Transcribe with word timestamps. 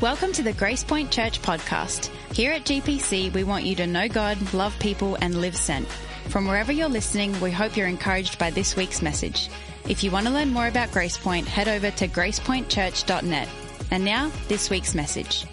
Welcome 0.00 0.32
to 0.32 0.42
the 0.42 0.54
Grace 0.54 0.82
Point 0.82 1.10
Church 1.10 1.42
podcast. 1.42 2.06
Here 2.32 2.52
at 2.52 2.64
GPC, 2.64 3.34
we 3.34 3.44
want 3.44 3.66
you 3.66 3.76
to 3.76 3.86
know 3.86 4.08
God, 4.08 4.54
love 4.54 4.74
people, 4.78 5.18
and 5.20 5.42
live 5.42 5.54
sent. 5.54 5.86
From 6.30 6.46
wherever 6.46 6.72
you're 6.72 6.88
listening, 6.88 7.38
we 7.38 7.50
hope 7.50 7.76
you're 7.76 7.86
encouraged 7.86 8.38
by 8.38 8.48
this 8.48 8.76
week's 8.76 9.02
message. 9.02 9.50
If 9.86 10.02
you 10.02 10.10
want 10.10 10.26
to 10.26 10.32
learn 10.32 10.54
more 10.54 10.66
about 10.68 10.90
Grace 10.90 11.18
Point, 11.18 11.46
head 11.46 11.68
over 11.68 11.90
to 11.90 12.08
gracepointchurch.net. 12.08 13.48
And 13.90 14.02
now, 14.02 14.32
this 14.48 14.70
week's 14.70 14.94
message. 14.94 15.44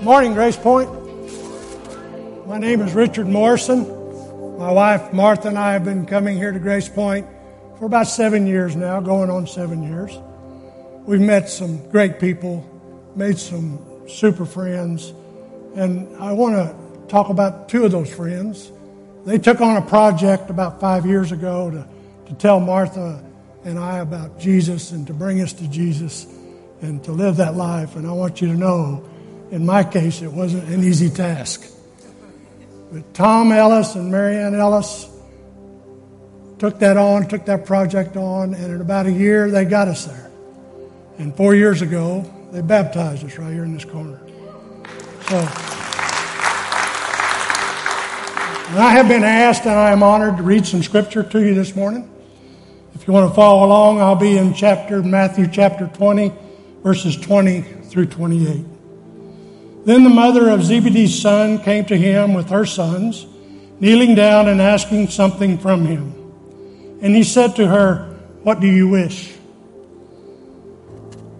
Morning, 0.00 0.32
Grace 0.32 0.56
Point. 0.56 0.88
My 2.46 2.56
name 2.56 2.80
is 2.80 2.94
Richard 2.94 3.28
Morrison. 3.28 3.86
My 4.56 4.72
wife 4.72 5.12
Martha 5.12 5.48
and 5.48 5.58
I 5.58 5.74
have 5.74 5.84
been 5.84 6.06
coming 6.06 6.38
here 6.38 6.50
to 6.50 6.58
Grace 6.58 6.88
Point 6.88 7.26
for 7.78 7.86
about 7.86 8.06
seven 8.06 8.46
years 8.46 8.76
now, 8.76 9.00
going 9.00 9.30
on 9.30 9.46
seven 9.46 9.82
years. 9.82 10.16
We've 11.06 11.20
met 11.20 11.48
some 11.48 11.88
great 11.90 12.18
people, 12.18 12.64
made 13.14 13.38
some 13.38 13.78
super 14.08 14.46
friends, 14.46 15.12
and 15.74 16.16
I 16.16 16.32
want 16.32 16.54
to 16.54 17.08
talk 17.08 17.28
about 17.28 17.68
two 17.68 17.84
of 17.84 17.92
those 17.92 18.12
friends. 18.12 18.70
They 19.26 19.38
took 19.38 19.60
on 19.60 19.76
a 19.76 19.82
project 19.82 20.50
about 20.50 20.80
five 20.80 21.06
years 21.06 21.32
ago 21.32 21.70
to, 21.70 21.86
to 22.28 22.34
tell 22.34 22.60
Martha 22.60 23.24
and 23.64 23.78
I 23.78 23.98
about 23.98 24.38
Jesus 24.38 24.92
and 24.92 25.06
to 25.06 25.14
bring 25.14 25.40
us 25.40 25.52
to 25.54 25.68
Jesus 25.68 26.26
and 26.82 27.02
to 27.04 27.12
live 27.12 27.36
that 27.36 27.54
life. 27.54 27.96
And 27.96 28.06
I 28.06 28.12
want 28.12 28.40
you 28.40 28.48
to 28.48 28.54
know, 28.54 29.04
in 29.50 29.64
my 29.64 29.82
case, 29.82 30.22
it 30.22 30.30
wasn't 30.30 30.68
an 30.68 30.84
easy 30.84 31.08
task. 31.08 31.66
But 32.92 33.14
Tom 33.14 33.50
Ellis 33.50 33.94
and 33.94 34.10
Marianne 34.10 34.54
Ellis, 34.54 35.08
took 36.64 36.78
that 36.78 36.96
on, 36.96 37.28
took 37.28 37.44
that 37.44 37.66
project 37.66 38.16
on, 38.16 38.54
and 38.54 38.72
in 38.72 38.80
about 38.80 39.04
a 39.04 39.12
year, 39.12 39.50
they 39.50 39.66
got 39.66 39.86
us 39.86 40.06
there. 40.06 40.30
And 41.18 41.36
four 41.36 41.54
years 41.54 41.82
ago, 41.82 42.22
they 42.52 42.62
baptized 42.62 43.22
us 43.22 43.36
right 43.36 43.52
here 43.52 43.64
in 43.64 43.74
this 43.74 43.84
corner. 43.84 44.18
So, 45.28 45.36
I 48.80 48.92
have 48.96 49.08
been 49.08 49.24
asked, 49.24 49.66
and 49.66 49.74
I 49.74 49.92
am 49.92 50.02
honored 50.02 50.38
to 50.38 50.42
read 50.42 50.64
some 50.64 50.82
scripture 50.82 51.22
to 51.22 51.44
you 51.44 51.52
this 51.52 51.76
morning. 51.76 52.10
If 52.94 53.06
you 53.06 53.12
want 53.12 53.30
to 53.30 53.34
follow 53.34 53.66
along, 53.66 54.00
I'll 54.00 54.16
be 54.16 54.38
in 54.38 54.54
chapter 54.54 55.02
Matthew 55.02 55.46
chapter 55.46 55.88
20, 55.88 56.32
verses 56.82 57.14
20 57.14 57.60
through 57.60 58.06
28. 58.06 58.64
Then 59.84 60.02
the 60.02 60.08
mother 60.08 60.48
of 60.48 60.64
Zebedee's 60.64 61.20
son 61.20 61.58
came 61.58 61.84
to 61.84 61.96
him 61.98 62.32
with 62.32 62.48
her 62.48 62.64
sons, 62.64 63.26
kneeling 63.80 64.14
down 64.14 64.48
and 64.48 64.62
asking 64.62 65.08
something 65.08 65.58
from 65.58 65.84
him. 65.84 66.23
And 67.04 67.14
he 67.14 67.22
said 67.22 67.54
to 67.56 67.66
her, 67.66 67.98
What 68.44 68.60
do 68.60 68.66
you 68.66 68.88
wish? 68.88 69.34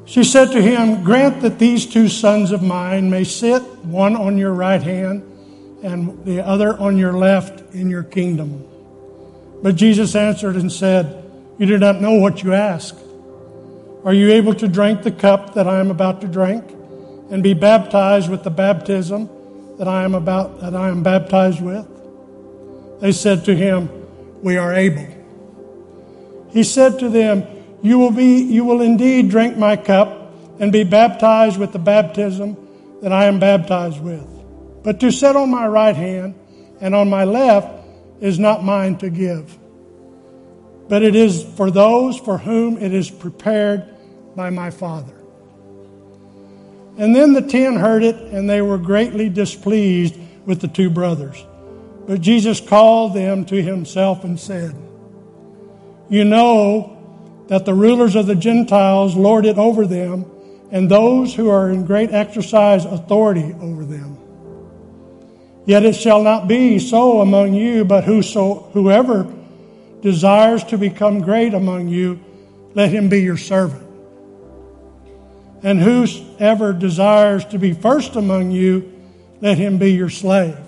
She 0.04 0.22
said 0.22 0.52
to 0.52 0.60
him, 0.60 1.02
Grant 1.02 1.40
that 1.40 1.58
these 1.58 1.86
two 1.86 2.08
sons 2.08 2.52
of 2.52 2.62
mine 2.62 3.08
may 3.08 3.24
sit, 3.24 3.62
one 3.82 4.14
on 4.14 4.36
your 4.36 4.52
right 4.52 4.82
hand 4.82 5.22
and 5.82 6.22
the 6.26 6.46
other 6.46 6.78
on 6.78 6.98
your 6.98 7.14
left 7.14 7.74
in 7.74 7.88
your 7.88 8.02
kingdom. 8.02 8.62
But 9.62 9.76
Jesus 9.76 10.14
answered 10.14 10.56
and 10.56 10.70
said, 10.70 11.24
You 11.56 11.64
do 11.64 11.78
not 11.78 11.98
know 11.98 12.12
what 12.12 12.42
you 12.42 12.52
ask. 12.52 12.94
Are 14.04 14.12
you 14.12 14.32
able 14.32 14.52
to 14.56 14.68
drink 14.68 15.02
the 15.02 15.12
cup 15.12 15.54
that 15.54 15.66
I 15.66 15.80
am 15.80 15.90
about 15.90 16.20
to 16.20 16.28
drink 16.28 16.62
and 17.30 17.42
be 17.42 17.54
baptized 17.54 18.30
with 18.30 18.44
the 18.44 18.50
baptism 18.50 19.30
that 19.78 19.88
I 19.88 20.04
am 20.04 20.14
about 20.14 20.60
that 20.60 20.76
I 20.76 20.90
am 20.90 21.02
baptized 21.02 21.62
with? 21.62 21.88
They 23.00 23.12
said 23.12 23.46
to 23.46 23.56
him, 23.56 23.88
We 24.42 24.58
are 24.58 24.74
able. 24.74 25.23
He 26.54 26.62
said 26.62 27.00
to 27.00 27.08
them, 27.08 27.44
You 27.82 27.98
will, 27.98 28.12
be, 28.12 28.42
you 28.42 28.64
will 28.64 28.80
indeed 28.80 29.28
drink 29.28 29.58
my 29.58 29.76
cup 29.76 30.32
and 30.60 30.70
be 30.72 30.84
baptized 30.84 31.58
with 31.58 31.72
the 31.72 31.80
baptism 31.80 32.56
that 33.02 33.12
I 33.12 33.24
am 33.24 33.40
baptized 33.40 34.00
with. 34.00 34.24
But 34.84 35.00
to 35.00 35.10
sit 35.10 35.34
on 35.34 35.50
my 35.50 35.66
right 35.66 35.96
hand 35.96 36.36
and 36.80 36.94
on 36.94 37.10
my 37.10 37.24
left 37.24 37.84
is 38.20 38.38
not 38.38 38.62
mine 38.62 38.96
to 38.98 39.10
give, 39.10 39.58
but 40.88 41.02
it 41.02 41.16
is 41.16 41.42
for 41.42 41.72
those 41.72 42.18
for 42.18 42.38
whom 42.38 42.78
it 42.78 42.94
is 42.94 43.10
prepared 43.10 43.84
by 44.36 44.50
my 44.50 44.70
Father. 44.70 45.14
And 46.96 47.16
then 47.16 47.32
the 47.32 47.42
ten 47.42 47.74
heard 47.74 48.04
it, 48.04 48.14
and 48.14 48.48
they 48.48 48.62
were 48.62 48.78
greatly 48.78 49.28
displeased 49.28 50.16
with 50.46 50.60
the 50.60 50.68
two 50.68 50.88
brothers. 50.88 51.44
But 52.06 52.20
Jesus 52.20 52.60
called 52.60 53.14
them 53.14 53.44
to 53.46 53.60
himself 53.60 54.22
and 54.22 54.38
said, 54.38 54.76
you 56.08 56.24
know 56.24 57.44
that 57.48 57.64
the 57.64 57.74
rulers 57.74 58.16
of 58.16 58.26
the 58.26 58.34
Gentiles 58.34 59.16
lord 59.16 59.46
it 59.46 59.58
over 59.58 59.86
them, 59.86 60.24
and 60.70 60.90
those 60.90 61.34
who 61.34 61.48
are 61.50 61.70
in 61.70 61.84
great 61.84 62.10
exercise 62.10 62.84
authority 62.84 63.54
over 63.60 63.84
them. 63.84 64.18
Yet 65.66 65.84
it 65.84 65.94
shall 65.94 66.22
not 66.22 66.46
be 66.46 66.78
so 66.78 67.20
among 67.20 67.54
you, 67.54 67.84
but 67.84 68.04
whoso, 68.04 68.70
whoever 68.72 69.32
desires 70.02 70.62
to 70.64 70.78
become 70.78 71.20
great 71.20 71.54
among 71.54 71.88
you, 71.88 72.20
let 72.74 72.90
him 72.90 73.08
be 73.08 73.22
your 73.22 73.38
servant. 73.38 73.82
And 75.62 75.80
whosoever 75.80 76.74
desires 76.74 77.46
to 77.46 77.58
be 77.58 77.72
first 77.72 78.16
among 78.16 78.50
you, 78.50 78.92
let 79.40 79.56
him 79.56 79.78
be 79.78 79.92
your 79.92 80.10
slave. 80.10 80.58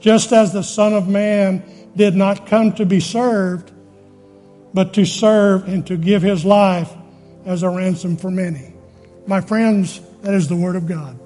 Just 0.00 0.32
as 0.32 0.52
the 0.52 0.62
Son 0.62 0.92
of 0.92 1.06
Man 1.06 1.62
did 1.98 2.14
not 2.14 2.46
come 2.46 2.72
to 2.74 2.86
be 2.86 3.00
served, 3.00 3.72
but 4.72 4.94
to 4.94 5.04
serve 5.04 5.68
and 5.68 5.84
to 5.88 5.96
give 5.96 6.22
his 6.22 6.44
life 6.44 6.90
as 7.44 7.64
a 7.64 7.68
ransom 7.68 8.16
for 8.16 8.30
many. 8.30 8.72
My 9.26 9.40
friends, 9.40 10.00
that 10.22 10.32
is 10.32 10.48
the 10.48 10.56
Word 10.56 10.76
of 10.76 10.86
God. 10.86 11.18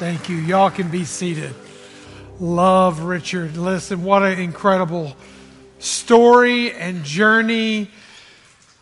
Thank 0.00 0.28
you. 0.28 0.36
Y'all 0.36 0.70
can 0.70 0.90
be 0.90 1.04
seated. 1.04 1.54
Love 2.40 3.02
Richard. 3.02 3.56
Listen, 3.56 4.02
what 4.02 4.24
an 4.24 4.40
incredible 4.40 5.16
story 5.78 6.72
and 6.72 7.04
journey. 7.04 7.90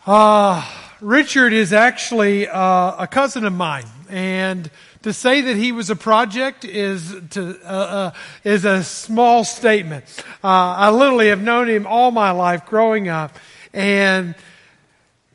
Uh, 0.07 0.67
Richard 1.01 1.53
is 1.53 1.71
actually 1.71 2.47
uh, 2.47 2.95
a 3.03 3.07
cousin 3.07 3.45
of 3.45 3.53
mine, 3.53 3.85
and 4.09 4.71
to 5.03 5.11
say 5.11 5.41
that 5.41 5.57
he 5.57 5.71
was 5.71 5.89
a 5.89 5.95
project 5.95 6.65
is 6.65 7.15
to 7.31 7.59
uh, 7.63 7.67
uh, 7.67 8.11
is 8.43 8.65
a 8.65 8.83
small 8.83 9.43
statement. 9.43 10.05
Uh, 10.43 10.47
I 10.47 10.89
literally 10.89 11.27
have 11.27 11.41
known 11.41 11.69
him 11.69 11.85
all 11.85 12.11
my 12.11 12.31
life 12.31 12.65
growing 12.65 13.09
up, 13.09 13.37
and 13.73 14.33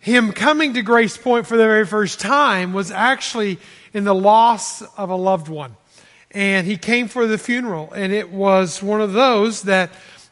him 0.00 0.32
coming 0.32 0.74
to 0.74 0.82
Grace 0.82 1.16
Point 1.16 1.46
for 1.46 1.56
the 1.56 1.64
very 1.64 1.86
first 1.86 2.18
time 2.18 2.72
was 2.72 2.90
actually 2.90 3.58
in 3.92 4.04
the 4.04 4.14
loss 4.14 4.82
of 4.96 5.10
a 5.10 5.16
loved 5.16 5.48
one, 5.48 5.76
and 6.30 6.66
he 6.66 6.78
came 6.78 7.06
for 7.06 7.26
the 7.26 7.38
funeral, 7.38 7.92
and 7.92 8.12
it 8.12 8.30
was 8.30 8.82
one 8.82 9.02
of 9.02 9.12
those 9.12 9.62
that 9.62 9.90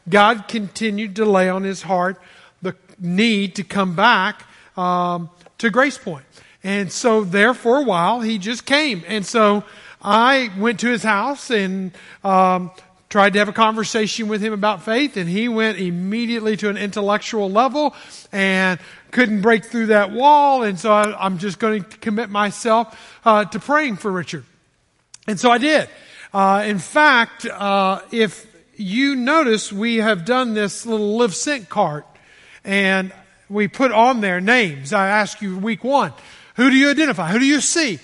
God 0.08 0.48
continued 0.48 1.16
to 1.16 1.26
lay 1.26 1.50
on 1.50 1.62
his 1.62 1.82
heart 1.82 2.18
the 2.62 2.74
need 2.98 3.56
to 3.56 3.64
come 3.64 3.94
back 3.94 4.44
um, 4.78 5.28
to 5.58 5.68
Grace 5.68 5.98
Point. 5.98 6.24
And 6.66 6.90
so 6.90 7.22
there 7.22 7.54
for 7.54 7.76
a 7.76 7.82
while, 7.84 8.20
he 8.20 8.38
just 8.38 8.66
came. 8.66 9.04
And 9.06 9.24
so 9.24 9.62
I 10.02 10.50
went 10.58 10.80
to 10.80 10.88
his 10.88 11.04
house 11.04 11.48
and 11.52 11.92
um, 12.24 12.72
tried 13.08 13.34
to 13.34 13.38
have 13.38 13.48
a 13.48 13.52
conversation 13.52 14.26
with 14.26 14.42
him 14.42 14.52
about 14.52 14.82
faith, 14.82 15.16
and 15.16 15.30
he 15.30 15.48
went 15.48 15.78
immediately 15.78 16.56
to 16.56 16.68
an 16.68 16.76
intellectual 16.76 17.48
level 17.48 17.94
and 18.32 18.80
couldn't 19.12 19.42
break 19.42 19.64
through 19.66 19.86
that 19.86 20.10
wall. 20.10 20.64
And 20.64 20.76
so 20.76 20.92
I, 20.92 21.24
am 21.24 21.38
just 21.38 21.60
going 21.60 21.84
to 21.84 21.98
commit 21.98 22.30
myself 22.30 23.20
uh, 23.24 23.44
to 23.44 23.60
praying 23.60 23.98
for 23.98 24.10
Richard. 24.10 24.44
And 25.28 25.38
so 25.38 25.52
I 25.52 25.58
did. 25.58 25.88
Uh, 26.34 26.64
in 26.66 26.80
fact, 26.80 27.46
uh, 27.46 28.00
if 28.10 28.44
you 28.74 29.14
notice, 29.14 29.72
we 29.72 29.98
have 29.98 30.24
done 30.24 30.54
this 30.54 30.84
little 30.84 31.16
Live 31.16 31.36
Sent 31.36 31.68
card, 31.68 32.02
and 32.64 33.12
we 33.48 33.68
put 33.68 33.92
on 33.92 34.20
there 34.20 34.40
names. 34.40 34.92
I 34.92 35.06
asked 35.06 35.40
you 35.40 35.56
week 35.58 35.84
one. 35.84 36.12
Who 36.56 36.70
do 36.70 36.76
you 36.76 36.90
identify? 36.90 37.30
Who 37.30 37.38
do 37.38 37.46
you 37.46 37.60
see? 37.60 37.98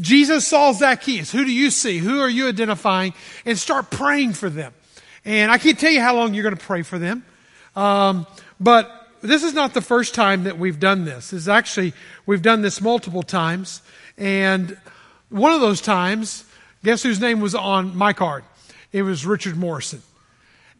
Jesus 0.00 0.46
saw 0.46 0.72
Zacchaeus. 0.72 1.32
Who 1.32 1.44
do 1.44 1.52
you 1.52 1.70
see? 1.70 1.98
Who 1.98 2.20
are 2.20 2.28
you 2.28 2.48
identifying? 2.48 3.14
And 3.44 3.58
start 3.58 3.90
praying 3.90 4.34
for 4.34 4.50
them. 4.50 4.72
And 5.24 5.50
I 5.50 5.58
can't 5.58 5.78
tell 5.78 5.90
you 5.90 6.00
how 6.00 6.14
long 6.14 6.34
you're 6.34 6.42
going 6.42 6.56
to 6.56 6.64
pray 6.64 6.82
for 6.82 6.98
them. 6.98 7.24
Um, 7.76 8.26
but 8.58 9.08
this 9.22 9.42
is 9.42 9.54
not 9.54 9.74
the 9.74 9.80
first 9.80 10.14
time 10.14 10.44
that 10.44 10.58
we've 10.58 10.80
done 10.80 11.04
this. 11.04 11.32
It's 11.32 11.48
actually, 11.48 11.92
we've 12.26 12.42
done 12.42 12.62
this 12.62 12.80
multiple 12.80 13.22
times. 13.22 13.82
And 14.16 14.76
one 15.28 15.52
of 15.52 15.60
those 15.60 15.80
times, 15.80 16.44
guess 16.84 17.02
whose 17.02 17.20
name 17.20 17.40
was 17.40 17.54
on 17.54 17.96
my 17.96 18.12
card? 18.12 18.44
It 18.92 19.02
was 19.02 19.26
Richard 19.26 19.56
Morrison. 19.56 20.02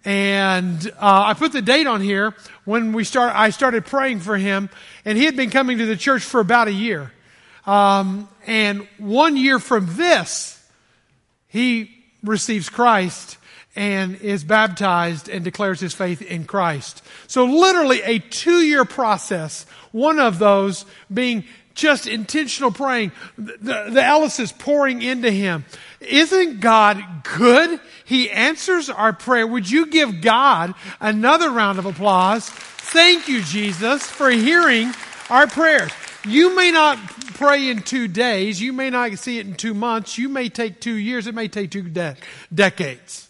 And 0.05 0.87
uh, 0.99 1.25
I 1.26 1.35
put 1.35 1.52
the 1.52 1.62
date 1.62 1.87
on 1.87 2.00
here 2.00 2.35
when 2.64 2.93
we 2.93 3.05
start. 3.05 3.35
I 3.35 3.50
started 3.50 3.85
praying 3.85 4.20
for 4.20 4.37
him, 4.37 4.70
and 5.05 5.19
he 5.19 5.25
had 5.25 5.37
been 5.37 5.50
coming 5.50 5.79
to 5.79 5.87
the 5.87 5.97
church 5.97 6.23
for 6.23 6.41
about 6.41 6.69
a 6.69 6.73
year. 6.73 7.12
Um, 7.67 8.29
and 8.47 8.87
one 8.99 9.37
year 9.37 9.58
from 9.58 9.87
this, 9.97 10.62
he 11.49 11.91
receives 12.23 12.69
Christ 12.69 13.37
and 13.76 14.17
is 14.20 14.43
baptized 14.43 15.29
and 15.29 15.44
declares 15.44 15.81
his 15.81 15.94
faith 15.94 16.23
in 16.23 16.44
Christ. 16.44 17.03
So 17.26 17.44
literally 17.44 18.03
a 18.03 18.19
two 18.19 18.61
year 18.61 18.85
process, 18.85 19.64
one 19.93 20.19
of 20.19 20.38
those 20.38 20.85
being 21.12 21.44
just 21.75 22.06
intentional 22.06 22.70
praying. 22.72 23.12
The, 23.38 23.88
the 23.90 24.05
Ellis 24.05 24.52
pouring 24.52 25.02
into 25.02 25.31
him. 25.31 25.64
Isn't 26.00 26.61
God 26.61 27.02
good? 27.25 27.81
He 28.05 28.31
answers 28.31 28.88
our 28.88 29.12
prayer. 29.12 29.46
Would 29.46 29.70
you 29.70 29.87
give 29.87 30.20
God 30.20 30.75
another 31.00 31.50
round 31.50 31.78
of 31.78 31.87
applause? 31.87 32.49
Thank 32.49 33.28
you, 33.28 33.43
Jesus, 33.43 34.02
for 34.06 34.31
hearing 34.31 34.93
our 35.28 35.46
prayers. 35.46 35.90
You 36.26 36.55
may 36.55 36.70
not 36.70 36.99
pray 37.34 37.69
in 37.69 37.82
two 37.82 38.08
days. 38.08 38.61
You 38.61 38.72
may 38.72 38.90
not 38.90 39.19
see 39.19 39.38
it 39.38 39.46
in 39.46 39.55
two 39.55 39.75
months. 39.75 40.19
You 40.19 40.28
may 40.28 40.49
take 40.49 40.81
two 40.81 40.94
years. 40.94 41.26
It 41.26 41.34
may 41.34 41.49
take 41.49 41.70
two 41.70 41.82
de- 41.82 42.17
decades. 42.52 43.28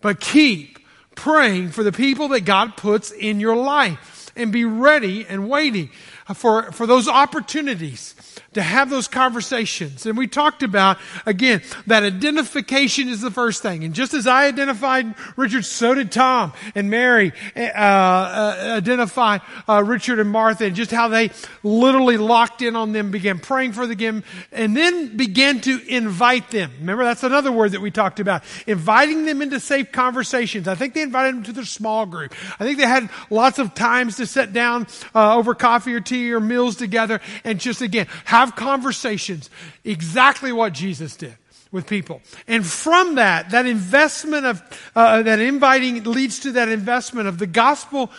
But 0.00 0.20
keep 0.20 0.78
praying 1.14 1.70
for 1.70 1.82
the 1.82 1.92
people 1.92 2.28
that 2.28 2.44
God 2.44 2.76
puts 2.76 3.10
in 3.10 3.40
your 3.40 3.56
life 3.56 4.30
and 4.36 4.52
be 4.52 4.64
ready 4.64 5.26
and 5.26 5.48
waiting 5.48 5.90
for, 6.32 6.72
for 6.72 6.86
those 6.86 7.06
opportunities 7.06 8.14
to 8.54 8.62
have 8.62 8.88
those 8.88 9.08
conversations. 9.08 10.06
And 10.06 10.16
we 10.16 10.26
talked 10.26 10.62
about, 10.62 10.98
again, 11.26 11.60
that 11.86 12.02
identification 12.02 13.08
is 13.08 13.20
the 13.20 13.30
first 13.30 13.62
thing. 13.62 13.84
And 13.84 13.94
just 13.94 14.14
as 14.14 14.26
I 14.26 14.46
identified 14.46 15.14
Richard, 15.36 15.64
so 15.64 15.92
did 15.92 16.10
Tom 16.10 16.52
and 16.74 16.88
Mary 16.88 17.32
uh, 17.56 17.60
uh, 17.60 18.74
identify 18.78 19.38
uh, 19.68 19.82
Richard 19.84 20.18
and 20.18 20.30
Martha 20.30 20.66
and 20.66 20.76
just 20.76 20.92
how 20.92 21.08
they 21.08 21.30
literally 21.62 22.16
locked 22.16 22.62
in 22.62 22.76
on 22.76 22.92
them, 22.92 23.10
began 23.10 23.38
praying 23.38 23.72
for 23.72 23.86
them, 23.86 24.24
and 24.52 24.76
then 24.76 25.16
began 25.16 25.60
to 25.62 25.80
invite 25.88 26.50
them. 26.50 26.70
Remember, 26.78 27.04
that's 27.04 27.24
another 27.24 27.52
word 27.52 27.72
that 27.72 27.80
we 27.80 27.90
talked 27.90 28.20
about. 28.20 28.44
Inviting 28.66 29.26
them 29.26 29.42
into 29.42 29.60
safe 29.60 29.92
conversations. 29.92 30.68
I 30.68 30.74
think 30.74 30.94
they 30.94 31.02
invited 31.02 31.34
them 31.34 31.42
to 31.44 31.52
their 31.52 31.64
small 31.64 32.06
group. 32.06 32.32
I 32.58 32.64
think 32.64 32.78
they 32.78 32.86
had 32.86 33.10
lots 33.30 33.58
of 33.58 33.74
times 33.74 34.16
to 34.16 34.26
sit 34.26 34.52
down 34.52 34.86
uh, 35.14 35.36
over 35.36 35.54
coffee 35.54 35.92
or 35.92 36.00
tea 36.00 36.13
or 36.32 36.40
meals 36.40 36.76
together 36.76 37.20
and 37.42 37.58
just, 37.58 37.82
again, 37.82 38.06
have 38.24 38.44
have 38.44 38.56
conversations. 38.56 39.50
Exactly 39.84 40.52
what 40.52 40.72
Jesus 40.72 41.16
did 41.16 41.34
with 41.72 41.86
people. 41.86 42.20
And 42.46 42.66
from 42.66 43.16
that, 43.16 43.50
that 43.50 43.66
investment 43.66 44.46
of, 44.46 44.62
uh, 44.94 45.22
that 45.22 45.40
inviting 45.40 46.04
leads 46.04 46.40
to 46.40 46.52
that 46.52 46.68
investment 46.68 47.28
of 47.28 47.38
the 47.38 47.46
gospel 47.46 48.10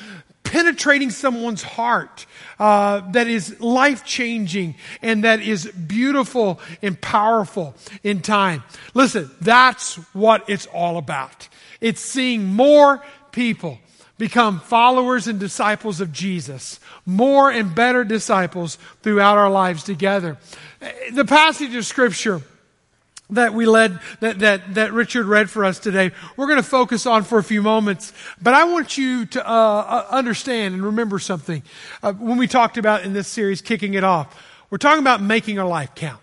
penetrating 0.43 1.09
someone's 1.09 1.63
heart 1.63 2.25
uh, 2.59 3.01
that 3.11 3.27
is 3.27 3.59
life 3.59 4.05
changing 4.05 4.75
and 5.01 5.23
that 5.23 5.41
is 5.41 5.65
beautiful 5.71 6.59
and 6.81 6.99
powerful 6.99 7.75
in 8.03 8.21
time. 8.21 8.63
Listen, 8.93 9.29
that's 9.41 9.95
what 10.13 10.49
it's 10.49 10.65
all 10.67 10.97
about. 10.97 11.47
It's 11.81 12.01
seeing 12.01 12.45
more 12.45 13.03
people 13.31 13.79
become 14.17 14.59
followers 14.59 15.27
and 15.27 15.39
disciples 15.39 15.99
of 16.01 16.11
Jesus, 16.11 16.79
more 17.05 17.51
and 17.51 17.75
better 17.75 18.03
disciples 18.03 18.77
throughout 19.01 19.37
our 19.37 19.49
lives 19.49 19.83
together. 19.83 20.37
The 21.11 21.25
passage 21.25 21.75
of 21.75 21.85
scripture 21.85 22.41
that 23.31 23.53
we 23.53 23.65
led, 23.65 23.99
that, 24.19 24.39
that, 24.39 24.75
that 24.75 24.93
Richard 24.93 25.25
read 25.25 25.49
for 25.49 25.65
us 25.65 25.79
today, 25.79 26.11
we're 26.37 26.47
going 26.47 26.61
to 26.61 26.63
focus 26.63 27.05
on 27.05 27.23
for 27.23 27.39
a 27.39 27.43
few 27.43 27.61
moments. 27.61 28.13
But 28.41 28.53
I 28.53 28.65
want 28.65 28.97
you 28.97 29.25
to 29.25 29.47
uh, 29.47 29.51
uh, 29.51 30.05
understand 30.11 30.75
and 30.75 30.83
remember 30.83 31.17
something. 31.19 31.63
Uh, 32.03 32.13
when 32.13 32.37
we 32.37 32.47
talked 32.47 32.77
about 32.77 33.03
in 33.03 33.13
this 33.13 33.27
series, 33.27 33.61
kicking 33.61 33.95
it 33.95 34.03
off, 34.03 34.39
we're 34.69 34.77
talking 34.77 35.01
about 35.01 35.21
making 35.21 35.59
our 35.59 35.67
life 35.67 35.95
count. 35.95 36.21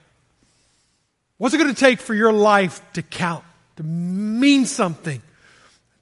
What's 1.38 1.54
it 1.54 1.58
going 1.58 1.74
to 1.74 1.80
take 1.80 1.98
for 1.98 2.14
your 2.14 2.32
life 2.32 2.80
to 2.92 3.02
count, 3.02 3.44
to 3.76 3.82
mean 3.82 4.64
something, 4.64 5.20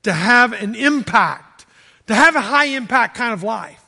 to 0.02 0.12
have 0.12 0.52
an 0.52 0.74
impact? 0.74 1.49
To 2.10 2.16
have 2.16 2.34
a 2.34 2.40
high 2.40 2.66
impact 2.66 3.16
kind 3.16 3.32
of 3.32 3.44
life? 3.44 3.80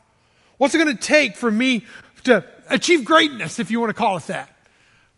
What's 0.56 0.76
it 0.76 0.78
going 0.78 0.96
to 0.96 1.02
take 1.02 1.34
for 1.34 1.50
me 1.50 1.84
to 2.22 2.44
achieve 2.70 3.04
greatness, 3.04 3.58
if 3.58 3.72
you 3.72 3.80
want 3.80 3.90
to 3.90 3.94
call 3.94 4.16
it 4.16 4.28
that? 4.28 4.48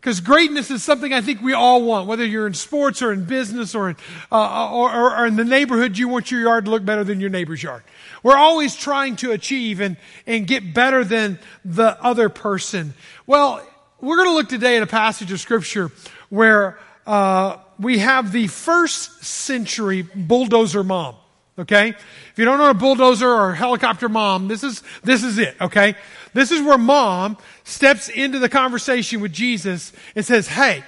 Because 0.01 0.21
greatness 0.21 0.71
is 0.71 0.83
something 0.83 1.13
I 1.13 1.21
think 1.21 1.39
we 1.41 1.53
all 1.53 1.83
want, 1.83 2.07
whether 2.07 2.25
you're 2.25 2.47
in 2.47 2.55
sports 2.55 3.03
or 3.03 3.13
in 3.13 3.25
business 3.25 3.75
or 3.75 3.89
in, 3.89 3.95
uh, 4.31 4.71
or, 4.71 4.91
or, 4.91 5.17
or 5.17 5.25
in 5.27 5.35
the 5.35 5.43
neighborhood, 5.43 5.99
you 5.99 6.07
want 6.07 6.31
your 6.31 6.41
yard 6.41 6.65
to 6.65 6.71
look 6.71 6.83
better 6.83 7.03
than 7.03 7.19
your 7.19 7.29
neighbor's 7.29 7.61
yard. 7.61 7.83
We're 8.23 8.37
always 8.37 8.75
trying 8.75 9.17
to 9.17 9.31
achieve 9.31 9.81
and, 9.81 9.97
and 10.25 10.47
get 10.47 10.73
better 10.73 11.03
than 11.03 11.37
the 11.63 12.03
other 12.03 12.29
person. 12.29 12.95
Well, 13.27 13.63
we're 14.01 14.17
going 14.17 14.29
to 14.29 14.35
look 14.35 14.49
today 14.49 14.77
at 14.77 14.83
a 14.83 14.87
passage 14.87 15.31
of 15.31 15.39
scripture 15.39 15.91
where 16.29 16.79
uh, 17.05 17.57
we 17.79 17.99
have 17.99 18.31
the 18.31 18.47
first 18.47 19.23
century 19.23 20.01
bulldozer 20.01 20.83
mom. 20.83 21.15
Okay? 21.57 21.89
If 21.89 22.33
you 22.35 22.45
don't 22.45 22.57
know 22.57 22.69
a 22.69 22.73
bulldozer 22.73 23.29
or 23.29 23.51
a 23.51 23.55
helicopter 23.55 24.09
mom, 24.09 24.47
this 24.47 24.63
is, 24.63 24.83
this 25.03 25.23
is 25.23 25.37
it, 25.37 25.55
okay? 25.61 25.95
This 26.33 26.51
is 26.51 26.61
where 26.61 26.77
mom 26.77 27.37
steps 27.63 28.09
into 28.09 28.39
the 28.39 28.49
conversation 28.49 29.21
with 29.21 29.31
Jesus 29.31 29.93
and 30.15 30.25
says, 30.25 30.47
hey, 30.47 30.83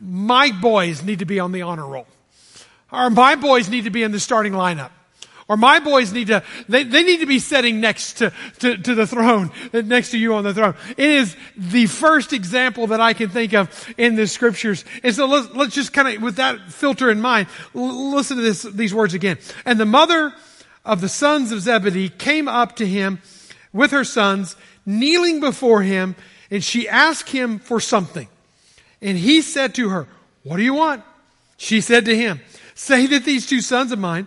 my 0.00 0.50
boys 0.50 1.04
need 1.04 1.20
to 1.20 1.24
be 1.24 1.38
on 1.38 1.52
the 1.52 1.62
honor 1.62 1.86
roll. 1.86 2.06
Or 2.90 3.10
my 3.10 3.36
boys 3.36 3.68
need 3.68 3.84
to 3.84 3.90
be 3.90 4.02
in 4.02 4.12
the 4.12 4.20
starting 4.20 4.54
lineup. 4.54 4.90
Or 5.48 5.56
my 5.56 5.78
boys 5.78 6.12
need 6.12 6.26
to, 6.26 6.42
they, 6.68 6.84
they 6.84 7.02
need 7.02 7.20
to 7.20 7.26
be 7.26 7.38
sitting 7.38 7.80
next 7.80 8.18
to, 8.18 8.32
to, 8.58 8.76
to 8.76 8.94
the 8.94 9.06
throne, 9.06 9.50
next 9.72 10.10
to 10.10 10.18
you 10.18 10.34
on 10.34 10.44
the 10.44 10.52
throne. 10.52 10.74
It 10.90 11.08
is 11.08 11.34
the 11.56 11.86
first 11.86 12.34
example 12.34 12.88
that 12.88 13.00
I 13.00 13.14
can 13.14 13.30
think 13.30 13.54
of 13.54 13.94
in 13.96 14.14
the 14.14 14.26
scriptures. 14.26 14.84
And 15.02 15.14
so 15.14 15.26
let's, 15.26 15.54
let's 15.54 15.74
just 15.74 15.94
kind 15.94 16.08
of, 16.14 16.22
with 16.22 16.36
that 16.36 16.70
filter 16.70 17.10
in 17.10 17.22
mind, 17.22 17.48
l- 17.74 18.10
listen 18.10 18.36
to 18.36 18.42
this, 18.42 18.62
these 18.62 18.92
words 18.92 19.14
again. 19.14 19.38
And 19.64 19.80
the 19.80 19.86
mother 19.86 20.34
of 20.84 21.00
the 21.00 21.08
sons 21.08 21.50
of 21.50 21.62
Zebedee 21.62 22.10
came 22.10 22.46
up 22.46 22.76
to 22.76 22.86
him 22.86 23.22
with 23.72 23.90
her 23.92 24.04
sons, 24.04 24.54
kneeling 24.84 25.40
before 25.40 25.80
him, 25.80 26.14
and 26.50 26.62
she 26.62 26.86
asked 26.86 27.30
him 27.30 27.58
for 27.58 27.80
something. 27.80 28.28
And 29.00 29.16
he 29.16 29.40
said 29.40 29.74
to 29.76 29.88
her, 29.88 30.08
What 30.42 30.58
do 30.58 30.62
you 30.62 30.74
want? 30.74 31.04
She 31.56 31.80
said 31.80 32.04
to 32.04 32.14
him, 32.14 32.40
Say 32.74 33.06
that 33.06 33.24
these 33.24 33.46
two 33.46 33.62
sons 33.62 33.92
of 33.92 33.98
mine 33.98 34.26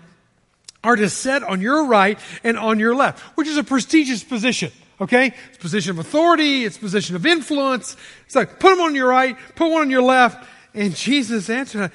are 0.83 0.95
to 0.95 1.10
sit 1.10 1.44
on 1.44 1.62
your 1.62 1.86
right 1.86 2.19
and 2.44 2.57
on 2.57 2.80
your 2.80 2.95
left, 2.95 3.19
which 3.38 3.48
is 3.48 3.57
a 3.57 3.63
prestigious 3.63 4.24
position. 4.24 4.72
Okay? 5.00 5.33
It's 5.50 5.57
position 5.57 5.92
of 5.92 6.00
authority, 6.00 6.66
it's 6.66 6.78
position 6.78 7.16
of 7.16 7.25
influence. 7.25 7.95
It's 8.25 8.36
like, 8.36 8.60
put 8.60 8.72
them 8.72 8.81
on 8.81 8.95
your 8.95 9.07
right, 9.07 9.36
put 9.56 9.72
one 9.72 9.81
on 9.81 9.89
your 9.89 10.04
left. 10.04 10.48
And 10.74 10.95
Jesus 10.95 11.50
answered, 11.50 11.92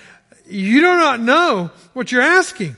you 0.48 0.80
do 0.80 0.86
not 0.86 1.20
know 1.20 1.70
what 1.92 2.12
you're 2.12 2.22
asking. 2.22 2.76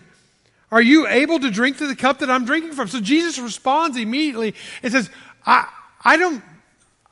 Are 0.71 0.83
you 0.83 1.07
able 1.07 1.41
to 1.41 1.51
drink 1.51 1.79
to 1.79 1.87
the 1.87 1.97
cup 1.97 2.19
that 2.19 2.31
I'm 2.31 2.45
drinking 2.45 2.73
from? 2.73 2.89
So 2.89 3.00
Jesus 3.00 3.38
responds 3.38 3.97
immediately 3.97 4.55
and 4.83 4.93
says, 4.93 5.11
I, 5.47 5.67
I 6.05 6.17
don't, 6.17 6.43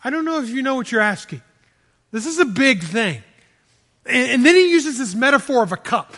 I 0.05 0.11
don't 0.11 0.25
know 0.25 0.41
if 0.43 0.51
you 0.51 0.63
know 0.63 0.75
what 0.75 0.93
you're 0.93 1.01
asking. 1.01 1.43
This 2.13 2.27
is 2.27 2.39
a 2.39 2.45
big 2.45 2.83
thing. 2.83 3.23
And, 4.05 4.31
and 4.31 4.47
then 4.47 4.55
he 4.55 4.71
uses 4.71 4.99
this 4.99 5.15
metaphor 5.15 5.63
of 5.63 5.73
a 5.73 5.77
cup. 5.77 6.15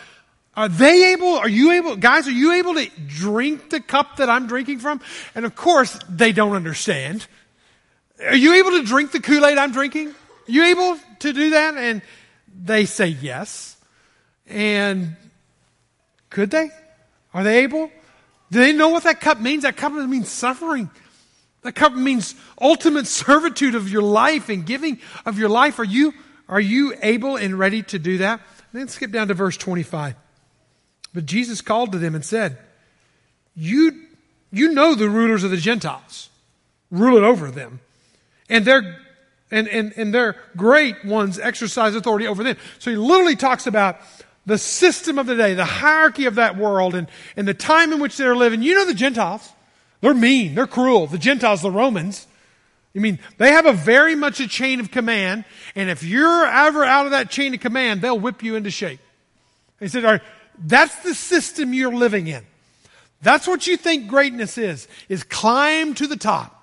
Are 0.59 0.67
they 0.67 1.13
able, 1.13 1.37
are 1.37 1.47
you 1.47 1.71
able, 1.71 1.95
guys, 1.95 2.27
are 2.27 2.31
you 2.31 2.51
able 2.51 2.73
to 2.73 2.85
drink 3.07 3.69
the 3.69 3.79
cup 3.79 4.17
that 4.17 4.29
I'm 4.29 4.45
drinking 4.45 4.79
from? 4.79 4.99
And 5.33 5.45
of 5.45 5.55
course, 5.55 5.97
they 6.09 6.33
don't 6.33 6.53
understand. 6.53 7.25
Are 8.21 8.35
you 8.35 8.55
able 8.55 8.71
to 8.71 8.83
drink 8.83 9.13
the 9.13 9.21
Kool 9.21 9.45
Aid 9.45 9.57
I'm 9.57 9.71
drinking? 9.71 10.09
Are 10.09 10.51
you 10.51 10.65
able 10.65 10.99
to 11.19 11.31
do 11.31 11.51
that? 11.51 11.77
And 11.77 12.01
they 12.61 12.83
say 12.83 13.07
yes. 13.07 13.77
And 14.47 15.15
could 16.29 16.51
they? 16.51 16.71
Are 17.33 17.45
they 17.45 17.63
able? 17.63 17.89
Do 18.51 18.59
they 18.59 18.73
know 18.73 18.89
what 18.89 19.03
that 19.03 19.21
cup 19.21 19.39
means? 19.39 19.63
That 19.63 19.77
cup 19.77 19.93
means 19.93 20.27
suffering. 20.27 20.89
That 21.61 21.75
cup 21.75 21.93
means 21.93 22.35
ultimate 22.61 23.07
servitude 23.23 23.75
of 23.75 23.89
your 23.89 24.03
life 24.03 24.49
and 24.49 24.65
giving 24.65 24.99
of 25.25 25.39
your 25.39 25.47
life. 25.47 25.79
Are 25.79 25.85
you, 25.85 26.13
are 26.49 26.59
you 26.59 26.95
able 27.01 27.37
and 27.37 27.57
ready 27.57 27.81
to 27.83 27.97
do 27.97 28.17
that? 28.17 28.41
Then 28.73 28.89
skip 28.89 29.11
down 29.11 29.29
to 29.29 29.33
verse 29.33 29.55
25. 29.55 30.15
But 31.13 31.25
Jesus 31.25 31.61
called 31.61 31.91
to 31.91 31.97
them 31.97 32.15
and 32.15 32.23
said, 32.23 32.57
You, 33.55 34.05
you 34.51 34.73
know 34.73 34.95
the 34.95 35.09
rulers 35.09 35.43
of 35.43 35.51
the 35.51 35.57
Gentiles, 35.57 36.29
ruling 36.91 37.23
over 37.23 37.51
them. 37.51 37.79
And 38.49 38.65
their, 38.65 38.97
and, 39.51 39.67
and, 39.67 39.93
and 39.95 40.13
their 40.13 40.35
great 40.55 41.03
ones 41.05 41.39
exercise 41.39 41.95
authority 41.95 42.27
over 42.27 42.43
them. 42.43 42.57
So 42.79 42.91
he 42.91 42.97
literally 42.97 43.35
talks 43.35 43.67
about 43.67 43.99
the 44.45 44.57
system 44.57 45.19
of 45.19 45.27
the 45.27 45.35
day, 45.35 45.53
the 45.53 45.65
hierarchy 45.65 46.25
of 46.25 46.35
that 46.35 46.57
world, 46.57 46.95
and, 46.95 47.07
and 47.35 47.47
the 47.47 47.53
time 47.53 47.93
in 47.93 47.99
which 47.99 48.17
they're 48.17 48.35
living. 48.35 48.61
You 48.63 48.75
know 48.75 48.85
the 48.85 48.93
Gentiles. 48.93 49.47
They're 50.01 50.13
mean. 50.13 50.55
They're 50.55 50.67
cruel. 50.67 51.07
The 51.07 51.17
Gentiles, 51.17 51.61
the 51.61 51.71
Romans. 51.71 52.27
I 52.95 52.99
mean, 52.99 53.19
they 53.37 53.51
have 53.51 53.65
a 53.65 53.73
very 53.73 54.15
much 54.15 54.39
a 54.39 54.47
chain 54.47 54.79
of 54.79 54.89
command, 54.89 55.45
and 55.75 55.89
if 55.89 56.03
you're 56.03 56.45
ever 56.45 56.83
out 56.83 57.05
of 57.05 57.11
that 57.11 57.29
chain 57.29 57.53
of 57.53 57.59
command, 57.59 58.01
they'll 58.01 58.19
whip 58.19 58.41
you 58.41 58.55
into 58.55 58.71
shape. 58.71 58.99
He 59.79 59.87
said, 59.87 60.21
that's 60.59 60.95
the 61.03 61.13
system 61.13 61.73
you're 61.73 61.93
living 61.93 62.27
in. 62.27 62.45
That's 63.21 63.47
what 63.47 63.67
you 63.67 63.77
think 63.77 64.07
greatness 64.07 64.57
is, 64.57 64.87
is 65.09 65.23
climb 65.23 65.93
to 65.95 66.07
the 66.07 66.15
top. 66.15 66.55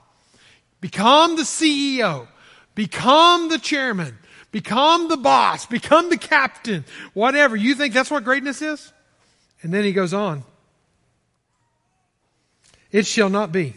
Become 0.80 1.36
the 1.36 1.42
CEO. 1.42 2.26
Become 2.74 3.48
the 3.48 3.58
chairman. 3.58 4.16
Become 4.52 5.08
the 5.08 5.16
boss. 5.16 5.66
Become 5.66 6.10
the 6.10 6.16
captain. 6.18 6.84
Whatever. 7.12 7.56
You 7.56 7.74
think 7.74 7.92
that's 7.92 8.10
what 8.10 8.24
greatness 8.24 8.62
is? 8.62 8.92
And 9.62 9.72
then 9.72 9.84
he 9.84 9.92
goes 9.92 10.14
on. 10.14 10.44
It 12.92 13.06
shall 13.06 13.28
not 13.28 13.52
be 13.52 13.74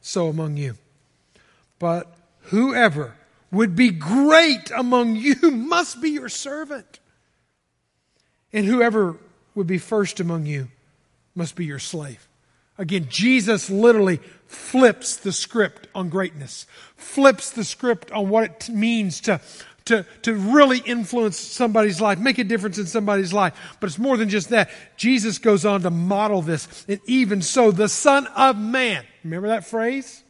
so 0.00 0.28
among 0.28 0.56
you. 0.56 0.74
But 1.78 2.12
whoever 2.42 3.14
would 3.50 3.76
be 3.76 3.90
great 3.90 4.70
among 4.74 5.16
you 5.16 5.36
must 5.50 6.02
be 6.02 6.10
your 6.10 6.28
servant. 6.28 6.98
And 8.52 8.66
whoever 8.66 9.16
would 9.58 9.66
be 9.66 9.78
first 9.78 10.20
among 10.20 10.46
you 10.46 10.68
must 11.34 11.56
be 11.56 11.66
your 11.66 11.80
slave. 11.80 12.28
Again, 12.78 13.08
Jesus 13.10 13.68
literally 13.68 14.20
flips 14.46 15.16
the 15.16 15.32
script 15.32 15.88
on 15.96 16.08
greatness, 16.08 16.64
flips 16.96 17.50
the 17.50 17.64
script 17.64 18.12
on 18.12 18.28
what 18.28 18.44
it 18.44 18.68
means 18.68 19.20
to, 19.22 19.40
to, 19.86 20.06
to 20.22 20.34
really 20.34 20.78
influence 20.78 21.36
somebody's 21.36 22.00
life, 22.00 22.20
make 22.20 22.38
a 22.38 22.44
difference 22.44 22.78
in 22.78 22.86
somebody's 22.86 23.32
life. 23.32 23.52
But 23.80 23.88
it's 23.88 23.98
more 23.98 24.16
than 24.16 24.28
just 24.28 24.50
that. 24.50 24.70
Jesus 24.96 25.38
goes 25.38 25.64
on 25.64 25.82
to 25.82 25.90
model 25.90 26.40
this. 26.40 26.84
And 26.86 27.00
even 27.06 27.42
so, 27.42 27.72
the 27.72 27.88
Son 27.88 28.28
of 28.28 28.56
Man, 28.56 29.04
remember 29.24 29.48
that 29.48 29.66
phrase? 29.66 30.22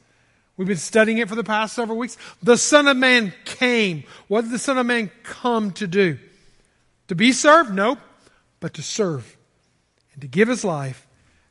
We've 0.56 0.66
been 0.66 0.78
studying 0.78 1.18
it 1.18 1.28
for 1.28 1.35
the 1.35 1.44
past 1.44 1.75
several 1.75 1.99
weeks. 1.99 2.16
The 2.42 2.56
Son 2.56 2.88
of 2.88 2.97
Man 2.97 3.35
came. 3.44 4.04
What 4.26 4.40
did 4.42 4.52
the 4.52 4.58
Son 4.58 4.78
of 4.78 4.87
Man 4.87 5.11
come 5.23 5.73
to 5.73 5.87
do? 5.87 6.18
To 7.08 7.14
be 7.14 7.32
served? 7.32 7.75
No, 7.75 7.99
but 8.61 8.75
to 8.75 8.83
serve 8.83 9.37
and 10.12 10.23
to 10.23 10.29
give 10.29 10.49
his 10.49 10.65
life 10.65 11.07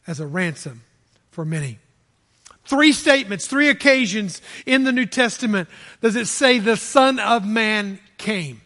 as 0.06 0.20
a 0.20 0.28
ransom 0.28 0.82
for 1.32 1.46
many. 1.46 1.80
Three 2.66 2.92
statements, 2.92 3.48
three 3.48 3.70
occasions 3.70 4.42
in 4.66 4.84
the 4.84 4.92
New 4.92 5.06
Testament 5.06 5.70
does 6.02 6.16
it 6.16 6.28
say 6.28 6.60
the 6.60 6.76
Son 6.76 7.20
of 7.20 7.46
Man 7.46 8.00
came. 8.18 8.62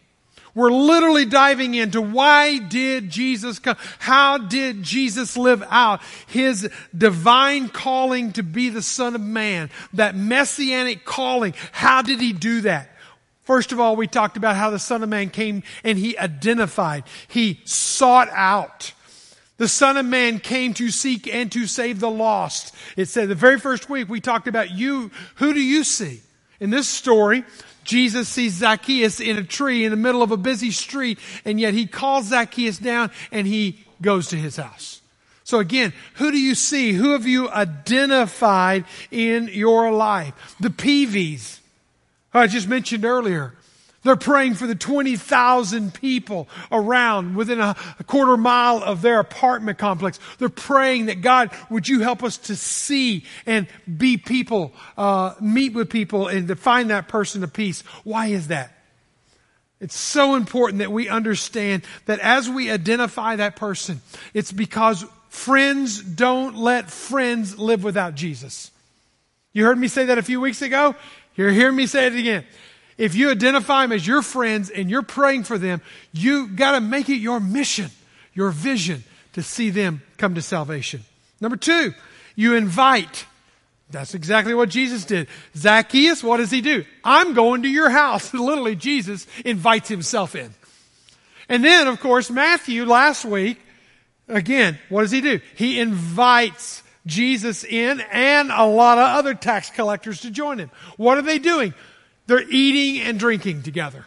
We're 0.54 0.70
literally 0.70 1.24
diving 1.24 1.74
into 1.74 2.02
why 2.02 2.58
did 2.58 3.08
Jesus 3.08 3.58
come? 3.58 3.76
How 3.98 4.36
did 4.36 4.82
Jesus 4.82 5.36
live 5.36 5.62
out 5.70 6.02
his 6.26 6.70
divine 6.96 7.70
calling 7.70 8.32
to 8.32 8.42
be 8.42 8.68
the 8.68 8.82
Son 8.82 9.14
of 9.14 9.22
Man? 9.22 9.70
That 9.94 10.14
messianic 10.14 11.06
calling. 11.06 11.54
How 11.70 12.02
did 12.02 12.20
he 12.20 12.34
do 12.34 12.62
that? 12.62 12.90
First 13.44 13.72
of 13.72 13.80
all, 13.80 13.96
we 13.96 14.06
talked 14.06 14.36
about 14.36 14.56
how 14.56 14.70
the 14.70 14.78
Son 14.78 15.02
of 15.02 15.08
Man 15.08 15.30
came 15.30 15.62
and 15.82 15.98
he 15.98 16.16
identified. 16.16 17.04
He 17.28 17.60
sought 17.64 18.28
out. 18.30 18.92
The 19.56 19.68
Son 19.68 19.96
of 19.96 20.06
Man 20.06 20.38
came 20.38 20.74
to 20.74 20.90
seek 20.90 21.32
and 21.32 21.50
to 21.52 21.66
save 21.66 22.00
the 22.00 22.10
lost. 22.10 22.74
It 22.96 23.06
said 23.06 23.28
the 23.28 23.34
very 23.34 23.58
first 23.58 23.90
week 23.90 24.08
we 24.08 24.20
talked 24.20 24.48
about 24.48 24.70
you. 24.70 25.10
Who 25.36 25.52
do 25.54 25.60
you 25.60 25.84
see? 25.84 26.20
In 26.60 26.70
this 26.70 26.88
story, 26.88 27.44
Jesus 27.84 28.28
sees 28.28 28.54
Zacchaeus 28.54 29.20
in 29.20 29.36
a 29.36 29.42
tree 29.42 29.84
in 29.84 29.90
the 29.90 29.96
middle 29.96 30.22
of 30.22 30.30
a 30.30 30.36
busy 30.36 30.70
street, 30.70 31.18
and 31.44 31.60
yet 31.60 31.74
he 31.74 31.86
calls 31.86 32.28
Zacchaeus 32.28 32.78
down 32.78 33.10
and 33.32 33.46
he 33.46 33.84
goes 34.00 34.28
to 34.28 34.36
his 34.36 34.56
house. 34.56 35.00
So 35.44 35.58
again, 35.58 35.92
who 36.14 36.30
do 36.30 36.38
you 36.38 36.54
see? 36.54 36.92
Who 36.92 37.12
have 37.12 37.26
you 37.26 37.50
identified 37.50 38.84
in 39.10 39.48
your 39.48 39.90
life? 39.90 40.56
The 40.60 40.70
Peaveys, 40.70 41.58
I 42.34 42.46
just 42.46 42.68
mentioned 42.68 43.04
earlier. 43.04 43.54
They're 44.02 44.16
praying 44.16 44.54
for 44.54 44.66
the 44.66 44.74
20,000 44.74 45.94
people 45.94 46.48
around 46.72 47.36
within 47.36 47.60
a, 47.60 47.76
a, 48.00 48.04
quarter 48.04 48.36
mile 48.36 48.82
of 48.82 49.00
their 49.00 49.20
apartment 49.20 49.78
complex. 49.78 50.18
They're 50.38 50.48
praying 50.48 51.06
that 51.06 51.20
God, 51.20 51.50
would 51.70 51.86
you 51.86 52.00
help 52.00 52.24
us 52.24 52.36
to 52.38 52.56
see 52.56 53.24
and 53.46 53.68
be 53.96 54.16
people, 54.16 54.72
uh, 54.98 55.34
meet 55.40 55.72
with 55.72 55.88
people 55.88 56.26
and 56.26 56.48
to 56.48 56.56
find 56.56 56.90
that 56.90 57.06
person 57.06 57.44
of 57.44 57.52
peace. 57.52 57.82
Why 58.02 58.26
is 58.26 58.48
that? 58.48 58.76
It's 59.78 59.96
so 59.96 60.34
important 60.34 60.78
that 60.78 60.92
we 60.92 61.08
understand 61.08 61.82
that 62.06 62.18
as 62.20 62.48
we 62.48 62.70
identify 62.70 63.36
that 63.36 63.56
person, 63.56 64.00
it's 64.34 64.52
because 64.52 65.04
friends 65.28 66.02
don't 66.02 66.56
let 66.56 66.90
friends 66.90 67.58
live 67.58 67.84
without 67.84 68.14
Jesus. 68.14 68.70
You 69.52 69.64
heard 69.64 69.78
me 69.78 69.88
say 69.88 70.06
that 70.06 70.18
a 70.18 70.22
few 70.22 70.40
weeks 70.40 70.62
ago? 70.62 70.94
You're 71.34 71.50
hearing 71.50 71.76
me 71.76 71.86
say 71.86 72.06
it 72.06 72.14
again. 72.14 72.44
If 72.98 73.14
you 73.14 73.30
identify 73.30 73.82
them 73.82 73.92
as 73.92 74.06
your 74.06 74.22
friends 74.22 74.70
and 74.70 74.90
you're 74.90 75.02
praying 75.02 75.44
for 75.44 75.58
them, 75.58 75.80
you 76.12 76.48
got 76.48 76.72
to 76.72 76.80
make 76.80 77.08
it 77.08 77.16
your 77.16 77.40
mission, 77.40 77.90
your 78.34 78.50
vision 78.50 79.02
to 79.32 79.42
see 79.42 79.70
them 79.70 80.02
come 80.18 80.34
to 80.34 80.42
salvation. 80.42 81.02
Number 81.40 81.56
two, 81.56 81.94
you 82.36 82.54
invite. 82.54 83.26
That's 83.90 84.14
exactly 84.14 84.54
what 84.54 84.68
Jesus 84.68 85.04
did. 85.04 85.28
Zacchaeus, 85.56 86.22
what 86.22 86.38
does 86.38 86.50
he 86.50 86.60
do? 86.60 86.84
I'm 87.02 87.34
going 87.34 87.62
to 87.62 87.68
your 87.68 87.90
house. 87.90 88.32
Literally, 88.34 88.76
Jesus 88.76 89.26
invites 89.44 89.88
himself 89.88 90.34
in. 90.34 90.54
And 91.48 91.64
then, 91.64 91.88
of 91.88 92.00
course, 92.00 92.30
Matthew 92.30 92.84
last 92.84 93.24
week, 93.24 93.60
again, 94.28 94.78
what 94.88 95.02
does 95.02 95.10
he 95.10 95.20
do? 95.20 95.40
He 95.56 95.80
invites 95.80 96.82
Jesus 97.06 97.64
in 97.64 98.00
and 98.12 98.50
a 98.50 98.64
lot 98.64 98.98
of 98.98 99.04
other 99.04 99.34
tax 99.34 99.70
collectors 99.70 100.20
to 100.20 100.30
join 100.30 100.58
him. 100.58 100.70
What 100.96 101.18
are 101.18 101.22
they 101.22 101.38
doing? 101.38 101.74
They're 102.26 102.48
eating 102.48 103.02
and 103.02 103.18
drinking 103.18 103.62
together. 103.62 104.06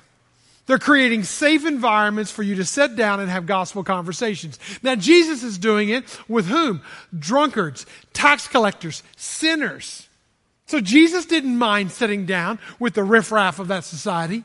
They're 0.68 0.80
creating 0.80 1.24
safe 1.24 1.66
environments 1.66 2.32
for 2.32 2.42
you 2.42 2.56
to 2.56 2.66
sit 2.66 2.96
down 2.96 3.20
and 3.20 3.30
have 3.30 3.46
gospel 3.46 3.84
conversations. 3.84 4.58
Now, 4.82 4.96
Jesus 4.96 5.44
is 5.44 5.58
doing 5.58 5.90
it 5.90 6.20
with 6.28 6.48
whom? 6.48 6.82
Drunkards, 7.18 7.86
tax 8.14 8.48
collectors, 8.48 9.04
sinners. 9.16 10.08
So 10.66 10.82
Jesus 10.82 11.28
didn't 11.28 11.58
mind 11.58 11.92
sitting 11.92 12.26
down 12.26 12.58
with 12.80 12.96
the 12.96 13.04
riffraff 13.04 13.60
of 13.60 13.68
that 13.68 13.84
society, 13.84 14.44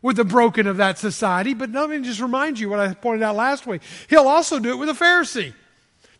with 0.00 0.16
the 0.16 0.24
broken 0.24 0.68
of 0.68 0.76
that 0.76 0.98
society. 0.98 1.54
But 1.54 1.72
let 1.72 1.90
me 1.90 2.00
just 2.02 2.20
remind 2.20 2.60
you 2.60 2.68
what 2.68 2.78
I 2.78 2.94
pointed 2.94 3.24
out 3.24 3.34
last 3.34 3.66
week. 3.66 3.82
He'll 4.08 4.28
also 4.28 4.60
do 4.60 4.70
it 4.70 4.76
with 4.76 4.88
a 4.88 4.92
Pharisee. 4.92 5.54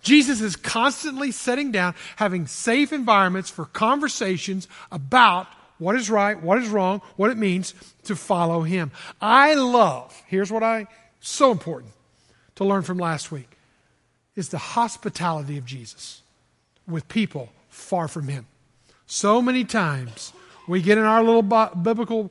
Jesus 0.01 0.41
is 0.41 0.57
constantly 0.57 1.33
setting 1.33 1.73
down, 1.73 1.95
having 2.17 2.47
safe 2.47 2.93
environments 2.93 3.51
for 3.51 3.65
conversations 3.67 4.69
about 4.93 5.47
what 5.79 5.97
is 5.97 6.11
right, 6.11 6.41
what 6.43 6.59
is 6.59 6.69
wrong, 6.69 7.01
what 7.17 7.31
it 7.31 7.37
means 7.37 7.75
to 8.05 8.17
follow 8.17 8.63
him. 8.63 8.91
I 9.21 9.55
love, 9.55 10.21
here's 10.27 10.51
what 10.51 10.63
I, 10.63 10.87
so 11.21 11.51
important 11.51 11.93
to 12.57 12.65
learn 12.65 12.83
from 12.83 12.99
last 12.99 13.31
week, 13.31 13.51
is 14.35 14.49
the 14.49 14.59
hospitality 14.59 15.59
of 15.59 15.65
Jesus 15.65 16.23
with 16.87 17.09
people 17.09 17.51
far 17.69 18.09
from 18.09 18.29
him. 18.29 18.47
So 19.07 19.41
many 19.41 19.65
times 19.65 20.33
we 20.69 20.83
get 20.83 20.99
in 20.99 21.05
our 21.05 21.25
little 21.25 21.43
biblical 21.43 22.31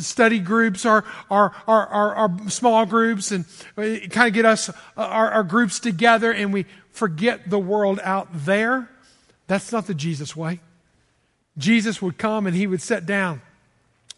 study 0.00 0.40
groups, 0.40 0.84
our, 0.84 1.04
our, 1.30 1.54
our, 1.66 1.86
our, 1.86 2.14
our 2.14 2.48
small 2.50 2.84
groups, 2.84 3.30
and 3.30 3.44
kind 3.76 4.28
of 4.28 4.34
get 4.34 4.44
us, 4.44 4.68
uh, 4.68 4.72
our, 4.96 5.30
our 5.30 5.44
groups 5.44 5.78
together, 5.78 6.32
and 6.32 6.52
we 6.52 6.66
forget 6.90 7.48
the 7.48 7.58
world 7.58 8.00
out 8.02 8.28
there. 8.32 8.90
That's 9.46 9.72
not 9.72 9.86
the 9.86 9.94
Jesus 9.94 10.34
way. 10.34 10.60
Jesus 11.56 12.02
would 12.02 12.18
come 12.18 12.46
and 12.46 12.56
he 12.56 12.66
would 12.66 12.82
sit 12.82 13.06
down 13.06 13.40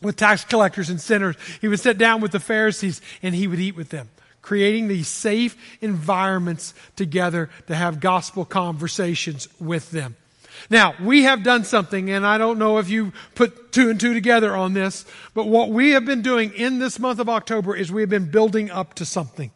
with 0.01 0.17
tax 0.17 0.45
collectors 0.45 0.89
and 0.89 1.01
sinners. 1.01 1.37
He 1.61 1.69
would 1.69 1.81
sit 1.81 1.99
down 1.99 2.21
with 2.21 2.33
the 2.33 2.41
Pharisees 2.41 3.03
and 3.23 3.35
he 3.35 3.47
would 3.47 3.61
eat 3.61 3.77
with 3.77 3.91
them, 3.91 4.09
creating 4.41 4.89
these 4.89 5.09
safe 5.09 5.57
environments 5.81 6.73
together 6.97 7.51
to 7.67 7.75
have 7.75 8.01
gospel 8.01 8.45
conversations 8.45 9.49
with 9.61 9.91
them. 9.91 10.17
Now, 10.71 10.95
we 11.03 11.23
have 11.25 11.43
done 11.43 11.65
something, 11.65 12.11
and 12.11 12.27
I 12.27 12.39
don't 12.39 12.59
know 12.59 12.79
if 12.79 12.89
you 12.89 13.13
put 13.35 13.73
two 13.73 13.91
and 13.91 14.01
two 14.01 14.15
together 14.15 14.57
on 14.57 14.73
this, 14.73 15.05
but 15.35 15.47
what 15.47 15.71
we 15.71 15.91
have 15.91 16.05
been 16.05 16.23
doing 16.23 16.53
in 16.55 16.79
this 16.79 16.99
month 16.99 17.19
of 17.19 17.29
October 17.29 17.75
is 17.77 17.93
we 17.93 18.03
have 18.03 18.11
been 18.11 18.31
building 18.31 18.71
up 18.71 18.95
to 18.95 19.05
something. 19.05 19.51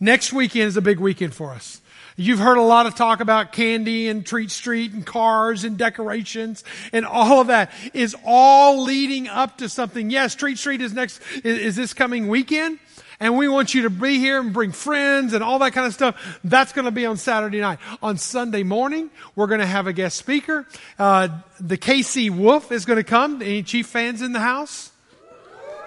Next 0.00 0.32
weekend 0.32 0.68
is 0.68 0.76
a 0.76 0.82
big 0.82 1.00
weekend 1.00 1.34
for 1.34 1.50
us. 1.50 1.80
You've 2.20 2.40
heard 2.40 2.58
a 2.58 2.62
lot 2.62 2.86
of 2.86 2.96
talk 2.96 3.20
about 3.20 3.52
candy 3.52 4.08
and 4.08 4.26
Treat 4.26 4.50
Street 4.50 4.92
and 4.92 5.06
cars 5.06 5.62
and 5.62 5.78
decorations 5.78 6.64
and 6.92 7.06
all 7.06 7.40
of 7.40 7.46
that 7.46 7.70
is 7.94 8.16
all 8.24 8.82
leading 8.82 9.28
up 9.28 9.58
to 9.58 9.68
something. 9.68 10.10
Yes, 10.10 10.34
Treat 10.34 10.58
Street 10.58 10.80
is 10.80 10.92
next, 10.92 11.20
is, 11.44 11.58
is 11.58 11.76
this 11.76 11.94
coming 11.94 12.26
weekend? 12.26 12.80
And 13.20 13.36
we 13.36 13.48
want 13.48 13.74
you 13.74 13.82
to 13.82 13.90
be 13.90 14.18
here 14.18 14.40
and 14.40 14.52
bring 14.52 14.72
friends 14.72 15.32
and 15.32 15.42
all 15.42 15.58
that 15.60 15.72
kind 15.72 15.86
of 15.86 15.94
stuff. 15.94 16.38
That's 16.44 16.72
going 16.72 16.84
to 16.84 16.90
be 16.90 17.06
on 17.06 17.16
Saturday 17.16 17.60
night. 17.60 17.78
On 18.02 18.16
Sunday 18.16 18.62
morning, 18.62 19.10
we're 19.34 19.48
going 19.48 19.60
to 19.60 19.66
have 19.66 19.86
a 19.86 19.92
guest 19.92 20.16
speaker. 20.16 20.66
Uh, 20.98 21.28
the 21.58 21.76
KC 21.76 22.30
Wolf 22.30 22.70
is 22.70 22.84
going 22.84 22.98
to 22.98 23.04
come. 23.04 23.42
Any 23.42 23.62
Chief 23.62 23.86
fans 23.86 24.22
in 24.22 24.32
the 24.32 24.40
house? 24.40 24.92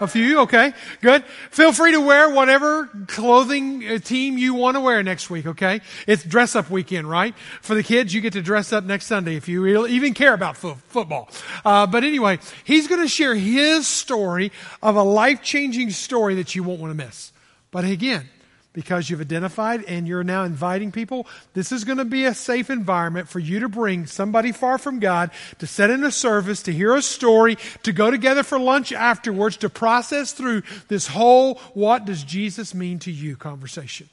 A 0.01 0.07
few, 0.07 0.39
okay, 0.41 0.73
good. 1.01 1.23
Feel 1.51 1.71
free 1.71 1.91
to 1.91 2.01
wear 2.01 2.31
whatever 2.31 2.87
clothing 3.05 3.87
uh, 3.87 3.99
team 3.99 4.35
you 4.35 4.55
want 4.55 4.75
to 4.75 4.81
wear 4.81 5.03
next 5.03 5.29
week, 5.29 5.45
okay? 5.45 5.81
It's 6.07 6.23
dress 6.23 6.55
up 6.55 6.71
weekend, 6.71 7.07
right? 7.07 7.35
For 7.61 7.75
the 7.75 7.83
kids, 7.83 8.11
you 8.11 8.19
get 8.19 8.33
to 8.33 8.41
dress 8.41 8.73
up 8.73 8.83
next 8.83 9.05
Sunday 9.05 9.35
if 9.35 9.47
you 9.47 9.85
even 9.85 10.15
care 10.15 10.33
about 10.33 10.57
fo- 10.57 10.79
football. 10.87 11.29
Uh, 11.63 11.85
but 11.85 12.03
anyway, 12.03 12.39
he's 12.63 12.87
going 12.87 13.01
to 13.01 13.07
share 13.07 13.35
his 13.35 13.87
story 13.87 14.51
of 14.81 14.95
a 14.95 15.03
life 15.03 15.43
changing 15.43 15.91
story 15.91 16.33
that 16.33 16.55
you 16.55 16.63
won't 16.63 16.79
want 16.79 16.97
to 16.97 17.05
miss. 17.05 17.31
But 17.69 17.85
again, 17.85 18.27
because 18.73 19.09
you've 19.09 19.21
identified 19.21 19.83
and 19.85 20.07
you're 20.07 20.23
now 20.23 20.43
inviting 20.43 20.91
people, 20.91 21.27
this 21.53 21.71
is 21.71 21.83
going 21.83 21.97
to 21.97 22.05
be 22.05 22.25
a 22.25 22.33
safe 22.33 22.69
environment 22.69 23.27
for 23.27 23.39
you 23.39 23.59
to 23.59 23.69
bring 23.69 24.05
somebody 24.05 24.51
far 24.51 24.77
from 24.77 24.99
God 24.99 25.31
to 25.59 25.67
set 25.67 25.89
in 25.89 26.03
a 26.03 26.11
service, 26.11 26.63
to 26.63 26.71
hear 26.71 26.95
a 26.95 27.01
story, 27.01 27.57
to 27.83 27.91
go 27.91 28.09
together 28.09 28.43
for 28.43 28.57
lunch 28.57 28.93
afterwards, 28.93 29.57
to 29.57 29.69
process 29.69 30.31
through 30.31 30.63
this 30.87 31.07
whole 31.07 31.55
what 31.73 32.05
does 32.05 32.23
Jesus 32.23 32.73
mean 32.73 32.99
to 32.99 33.11
you 33.11 33.35
conversation. 33.35 34.07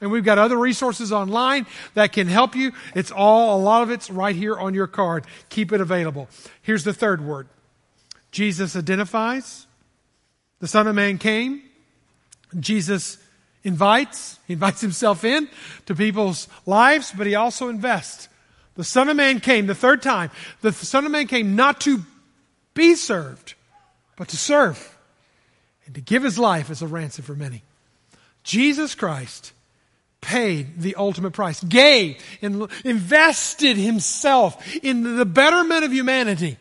And 0.00 0.10
we've 0.10 0.24
got 0.24 0.38
other 0.38 0.58
resources 0.58 1.12
online 1.12 1.66
that 1.94 2.12
can 2.12 2.26
help 2.26 2.54
you. 2.54 2.72
It's 2.94 3.10
all, 3.10 3.58
a 3.58 3.62
lot 3.62 3.82
of 3.82 3.90
it's 3.90 4.10
right 4.10 4.34
here 4.36 4.56
on 4.56 4.74
your 4.74 4.86
card. 4.86 5.24
Keep 5.48 5.72
it 5.72 5.80
available. 5.80 6.28
Here's 6.62 6.84
the 6.84 6.92
third 6.92 7.24
word 7.24 7.48
Jesus 8.30 8.76
identifies. 8.76 9.66
The 10.60 10.68
Son 10.68 10.86
of 10.86 10.94
Man 10.94 11.18
came. 11.18 11.62
Jesus 12.58 13.18
invites. 13.64 14.38
He 14.46 14.52
invites 14.52 14.80
himself 14.80 15.24
in 15.24 15.48
to 15.86 15.94
people's 15.94 16.48
lives, 16.66 17.12
but 17.16 17.26
he 17.26 17.34
also 17.34 17.68
invests. 17.68 18.28
The 18.76 18.84
Son 18.84 19.08
of 19.08 19.16
Man 19.16 19.40
came 19.40 19.66
the 19.66 19.74
third 19.74 20.02
time. 20.02 20.30
The 20.60 20.72
Son 20.72 21.04
of 21.06 21.10
Man 21.10 21.26
came 21.26 21.56
not 21.56 21.80
to 21.82 22.02
be 22.74 22.94
served, 22.94 23.54
but 24.16 24.28
to 24.28 24.36
serve 24.36 24.96
and 25.86 25.94
to 25.94 26.00
give 26.00 26.22
his 26.22 26.38
life 26.38 26.70
as 26.70 26.82
a 26.82 26.86
ransom 26.86 27.24
for 27.24 27.34
many. 27.34 27.62
Jesus 28.42 28.94
Christ 28.94 29.52
paid 30.20 30.80
the 30.80 30.94
ultimate 30.96 31.32
price, 31.32 31.62
gave 31.62 32.22
and 32.42 32.68
invested 32.84 33.76
himself 33.76 34.76
in 34.76 35.16
the 35.16 35.24
betterment 35.24 35.84
of 35.84 35.92
humanity. 35.92 36.56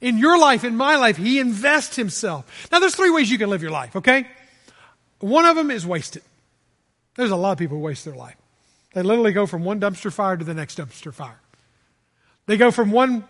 In 0.00 0.18
your 0.18 0.38
life, 0.38 0.64
in 0.64 0.76
my 0.76 0.96
life, 0.96 1.16
he 1.16 1.38
invests 1.38 1.96
himself. 1.96 2.68
Now, 2.70 2.78
there's 2.78 2.94
three 2.94 3.10
ways 3.10 3.30
you 3.30 3.38
can 3.38 3.50
live 3.50 3.62
your 3.62 3.70
life, 3.70 3.96
okay? 3.96 4.26
One 5.18 5.44
of 5.44 5.56
them 5.56 5.70
is 5.70 5.86
wasted. 5.86 6.22
There's 7.16 7.30
a 7.30 7.36
lot 7.36 7.52
of 7.52 7.58
people 7.58 7.78
who 7.78 7.82
waste 7.82 8.04
their 8.04 8.14
life. 8.14 8.36
They 8.94 9.02
literally 9.02 9.32
go 9.32 9.46
from 9.46 9.64
one 9.64 9.80
dumpster 9.80 10.12
fire 10.12 10.36
to 10.36 10.44
the 10.44 10.54
next 10.54 10.78
dumpster 10.78 11.12
fire. 11.12 11.40
They 12.46 12.56
go 12.56 12.70
from 12.70 12.90
one 12.90 13.24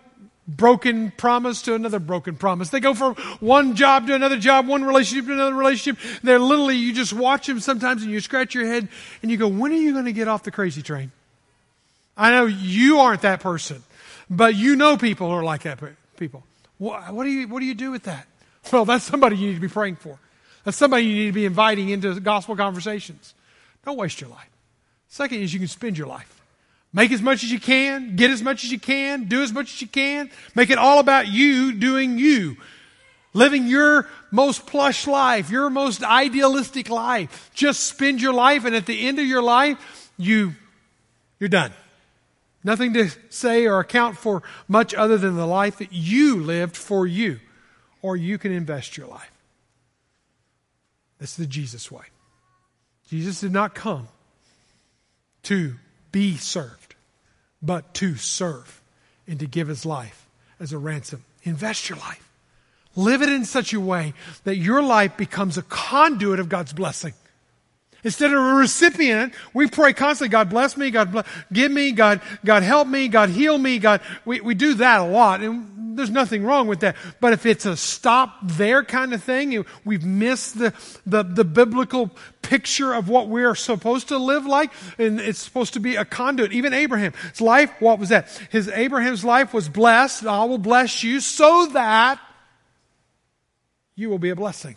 broken 0.47 1.11
promise 1.11 1.61
to 1.63 1.75
another 1.75 1.99
broken 1.99 2.35
promise. 2.35 2.69
They 2.69 2.79
go 2.79 2.93
from 2.93 3.15
one 3.39 3.75
job 3.75 4.07
to 4.07 4.15
another 4.15 4.37
job, 4.37 4.67
one 4.67 4.83
relationship 4.83 5.27
to 5.27 5.33
another 5.33 5.55
relationship. 5.55 6.01
They're 6.23 6.39
literally, 6.39 6.77
you 6.77 6.93
just 6.93 7.13
watch 7.13 7.47
them 7.47 7.59
sometimes 7.59 8.01
and 8.01 8.11
you 8.11 8.19
scratch 8.19 8.55
your 8.55 8.65
head 8.65 8.87
and 9.21 9.31
you 9.31 9.37
go, 9.37 9.47
when 9.47 9.71
are 9.71 9.75
you 9.75 9.93
going 9.93 10.05
to 10.05 10.13
get 10.13 10.27
off 10.27 10.43
the 10.43 10.51
crazy 10.51 10.81
train? 10.81 11.11
I 12.17 12.31
know 12.31 12.45
you 12.45 12.99
aren't 12.99 13.21
that 13.21 13.39
person, 13.39 13.83
but 14.29 14.55
you 14.55 14.75
know 14.75 14.97
people 14.97 15.29
who 15.29 15.35
are 15.35 15.43
like 15.43 15.63
that 15.63 15.79
people. 16.17 16.43
What, 16.77 17.13
what, 17.13 17.23
do 17.23 17.29
you, 17.29 17.47
what 17.47 17.59
do 17.59 17.65
you 17.65 17.75
do 17.75 17.91
with 17.91 18.03
that? 18.03 18.27
Well, 18.71 18.85
that's 18.85 19.05
somebody 19.05 19.37
you 19.37 19.49
need 19.49 19.55
to 19.55 19.61
be 19.61 19.67
praying 19.67 19.95
for. 19.97 20.17
That's 20.63 20.77
somebody 20.77 21.05
you 21.05 21.15
need 21.15 21.27
to 21.27 21.33
be 21.33 21.45
inviting 21.45 21.89
into 21.89 22.19
gospel 22.19 22.55
conversations. 22.55 23.33
Don't 23.85 23.97
waste 23.97 24.21
your 24.21 24.29
life. 24.29 24.49
Second 25.07 25.39
is 25.41 25.53
you 25.53 25.59
can 25.59 25.67
spend 25.67 25.97
your 25.97 26.07
life. 26.07 26.41
Make 26.93 27.11
as 27.11 27.21
much 27.21 27.43
as 27.43 27.51
you 27.51 27.59
can, 27.59 28.15
get 28.15 28.31
as 28.31 28.41
much 28.41 28.63
as 28.63 28.71
you 28.71 28.79
can, 28.79 29.25
do 29.25 29.41
as 29.41 29.53
much 29.53 29.73
as 29.73 29.81
you 29.81 29.87
can. 29.87 30.29
Make 30.55 30.69
it 30.69 30.77
all 30.77 30.99
about 30.99 31.27
you 31.27 31.73
doing 31.73 32.17
you. 32.17 32.57
Living 33.33 33.67
your 33.67 34.09
most 34.29 34.65
plush 34.65 35.07
life, 35.07 35.49
your 35.49 35.69
most 35.69 36.03
idealistic 36.03 36.89
life. 36.89 37.49
Just 37.53 37.85
spend 37.85 38.21
your 38.21 38.33
life 38.33 38.65
and 38.65 38.75
at 38.75 38.85
the 38.85 39.07
end 39.07 39.19
of 39.19 39.25
your 39.25 39.41
life, 39.41 40.11
you, 40.17 40.53
you're 41.39 41.49
done. 41.49 41.71
Nothing 42.63 42.93
to 42.93 43.09
say 43.29 43.65
or 43.67 43.79
account 43.79 44.17
for 44.17 44.43
much 44.67 44.93
other 44.93 45.17
than 45.17 45.35
the 45.35 45.47
life 45.47 45.77
that 45.77 45.93
you 45.93 46.35
lived 46.41 46.75
for 46.75 47.07
you. 47.07 47.39
Or 48.01 48.17
you 48.17 48.37
can 48.37 48.51
invest 48.51 48.97
your 48.97 49.07
life. 49.07 49.31
That's 51.19 51.35
the 51.35 51.45
Jesus 51.45 51.89
way. 51.89 52.03
Jesus 53.11 53.41
did 53.41 53.51
not 53.51 53.75
come 53.75 54.07
to 55.43 55.75
be 56.13 56.37
served, 56.37 56.95
but 57.61 57.93
to 57.95 58.15
serve 58.15 58.81
and 59.27 59.37
to 59.41 59.45
give 59.45 59.67
his 59.67 59.85
life 59.85 60.25
as 60.61 60.71
a 60.71 60.77
ransom. 60.77 61.25
Invest 61.43 61.89
your 61.89 61.97
life. 61.97 62.25
Live 62.95 63.21
it 63.21 63.27
in 63.27 63.43
such 63.43 63.73
a 63.73 63.81
way 63.81 64.13
that 64.45 64.55
your 64.55 64.81
life 64.81 65.17
becomes 65.17 65.57
a 65.57 65.61
conduit 65.63 66.39
of 66.39 66.47
God's 66.47 66.71
blessing. 66.71 67.13
Instead 68.03 68.33
of 68.33 68.39
a 68.39 68.53
recipient, 68.55 69.33
we 69.53 69.67
pray 69.67 69.93
constantly, 69.93 70.29
God 70.29 70.49
bless 70.49 70.77
me, 70.77 70.89
God 70.89 71.11
bless, 71.11 71.27
give 71.51 71.71
me, 71.71 71.91
God, 71.91 72.21
God 72.45 72.63
help 72.63 72.87
me, 72.87 73.07
God 73.07 73.29
heal 73.29 73.57
me, 73.57 73.77
God, 73.77 74.01
we, 74.25 74.41
we 74.41 74.55
do 74.55 74.73
that 74.75 75.01
a 75.01 75.05
lot. 75.05 75.41
And 75.41 75.97
there's 75.97 76.09
nothing 76.09 76.43
wrong 76.43 76.67
with 76.67 76.79
that. 76.79 76.95
But 77.19 77.33
if 77.33 77.45
it's 77.45 77.65
a 77.65 77.75
stop 77.75 78.37
there 78.43 78.83
kind 78.83 79.13
of 79.13 79.21
thing, 79.21 79.65
we've 79.83 80.05
missed 80.05 80.57
the, 80.57 80.73
the, 81.05 81.23
the 81.23 81.43
biblical 81.43 82.09
picture 82.41 82.93
of 82.93 83.07
what 83.09 83.27
we're 83.27 83.55
supposed 83.55 84.07
to 84.07 84.17
live 84.17 84.45
like, 84.45 84.71
and 84.97 85.19
it's 85.19 85.39
supposed 85.39 85.73
to 85.73 85.79
be 85.79 85.95
a 85.95 86.05
conduit. 86.05 86.51
Even 86.53 86.73
Abraham, 86.73 87.11
Abraham's 87.11 87.41
life, 87.41 87.71
what 87.79 87.99
was 87.99 88.09
that? 88.09 88.27
His 88.49 88.67
Abraham's 88.69 89.23
life 89.25 89.53
was 89.53 89.69
blessed. 89.69 90.25
I 90.25 90.45
will 90.45 90.57
bless 90.57 91.03
you 91.03 91.19
so 91.19 91.67
that 91.67 92.19
you 93.95 94.09
will 94.09 94.19
be 94.19 94.29
a 94.29 94.35
blessing. 94.35 94.75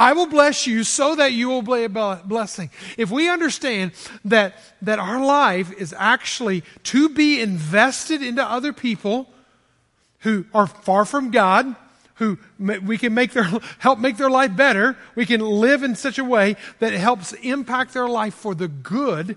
I 0.00 0.14
will 0.14 0.26
bless 0.26 0.66
you 0.66 0.82
so 0.82 1.14
that 1.14 1.32
you 1.32 1.48
will 1.48 1.62
be 1.62 1.84
a 1.84 1.88
blessing. 2.24 2.70
If 2.96 3.10
we 3.10 3.28
understand 3.28 3.92
that, 4.24 4.54
that 4.82 4.98
our 4.98 5.24
life 5.24 5.70
is 5.72 5.94
actually 5.96 6.64
to 6.84 7.10
be 7.10 7.40
invested 7.40 8.22
into 8.22 8.42
other 8.42 8.72
people, 8.72 9.28
who 10.20 10.44
are 10.54 10.66
far 10.66 11.04
from 11.04 11.30
God, 11.30 11.74
who 12.14 12.38
we 12.58 12.98
can 12.98 13.14
make 13.14 13.32
their, 13.32 13.44
help 13.78 13.98
make 13.98 14.16
their 14.16 14.30
life 14.30 14.54
better. 14.54 14.96
We 15.14 15.26
can 15.26 15.40
live 15.40 15.82
in 15.82 15.94
such 15.96 16.18
a 16.18 16.24
way 16.24 16.56
that 16.78 16.92
it 16.92 17.00
helps 17.00 17.32
impact 17.32 17.94
their 17.94 18.08
life 18.08 18.34
for 18.34 18.54
the 18.54 18.68
good, 18.68 19.36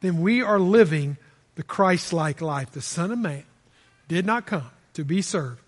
then 0.00 0.20
we 0.20 0.42
are 0.42 0.60
living 0.60 1.16
the 1.56 1.62
Christ 1.62 2.12
like 2.12 2.40
life. 2.40 2.70
The 2.70 2.82
Son 2.82 3.10
of 3.10 3.18
Man 3.18 3.44
did 4.06 4.24
not 4.24 4.46
come 4.46 4.70
to 4.94 5.04
be 5.04 5.22
served, 5.22 5.60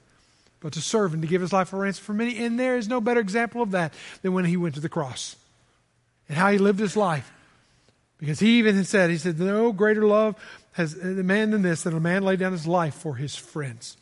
but 0.60 0.74
to 0.74 0.80
serve 0.80 1.12
and 1.14 1.22
to 1.22 1.28
give 1.28 1.40
his 1.40 1.52
life 1.52 1.72
a 1.72 1.76
ransom 1.76 2.04
for 2.04 2.12
many. 2.12 2.44
And 2.44 2.58
there 2.58 2.76
is 2.76 2.88
no 2.88 3.00
better 3.00 3.20
example 3.20 3.62
of 3.62 3.72
that 3.72 3.92
than 4.22 4.32
when 4.34 4.44
he 4.44 4.56
went 4.56 4.74
to 4.74 4.80
the 4.80 4.88
cross 4.88 5.36
and 6.28 6.36
how 6.36 6.52
he 6.52 6.58
lived 6.58 6.78
his 6.78 6.96
life. 6.96 7.32
Because 8.18 8.38
he 8.38 8.58
even 8.58 8.84
said, 8.84 9.08
he 9.08 9.16
said, 9.16 9.38
no 9.38 9.72
greater 9.72 10.04
love 10.04 10.36
has 10.72 10.94
a 10.94 11.06
man 11.06 11.50
than 11.50 11.62
this, 11.62 11.82
that 11.82 11.94
a 11.94 12.00
man 12.00 12.22
lay 12.22 12.36
down 12.36 12.52
his 12.52 12.66
life 12.66 12.94
for 12.94 13.16
his 13.16 13.34
friends. 13.34 13.96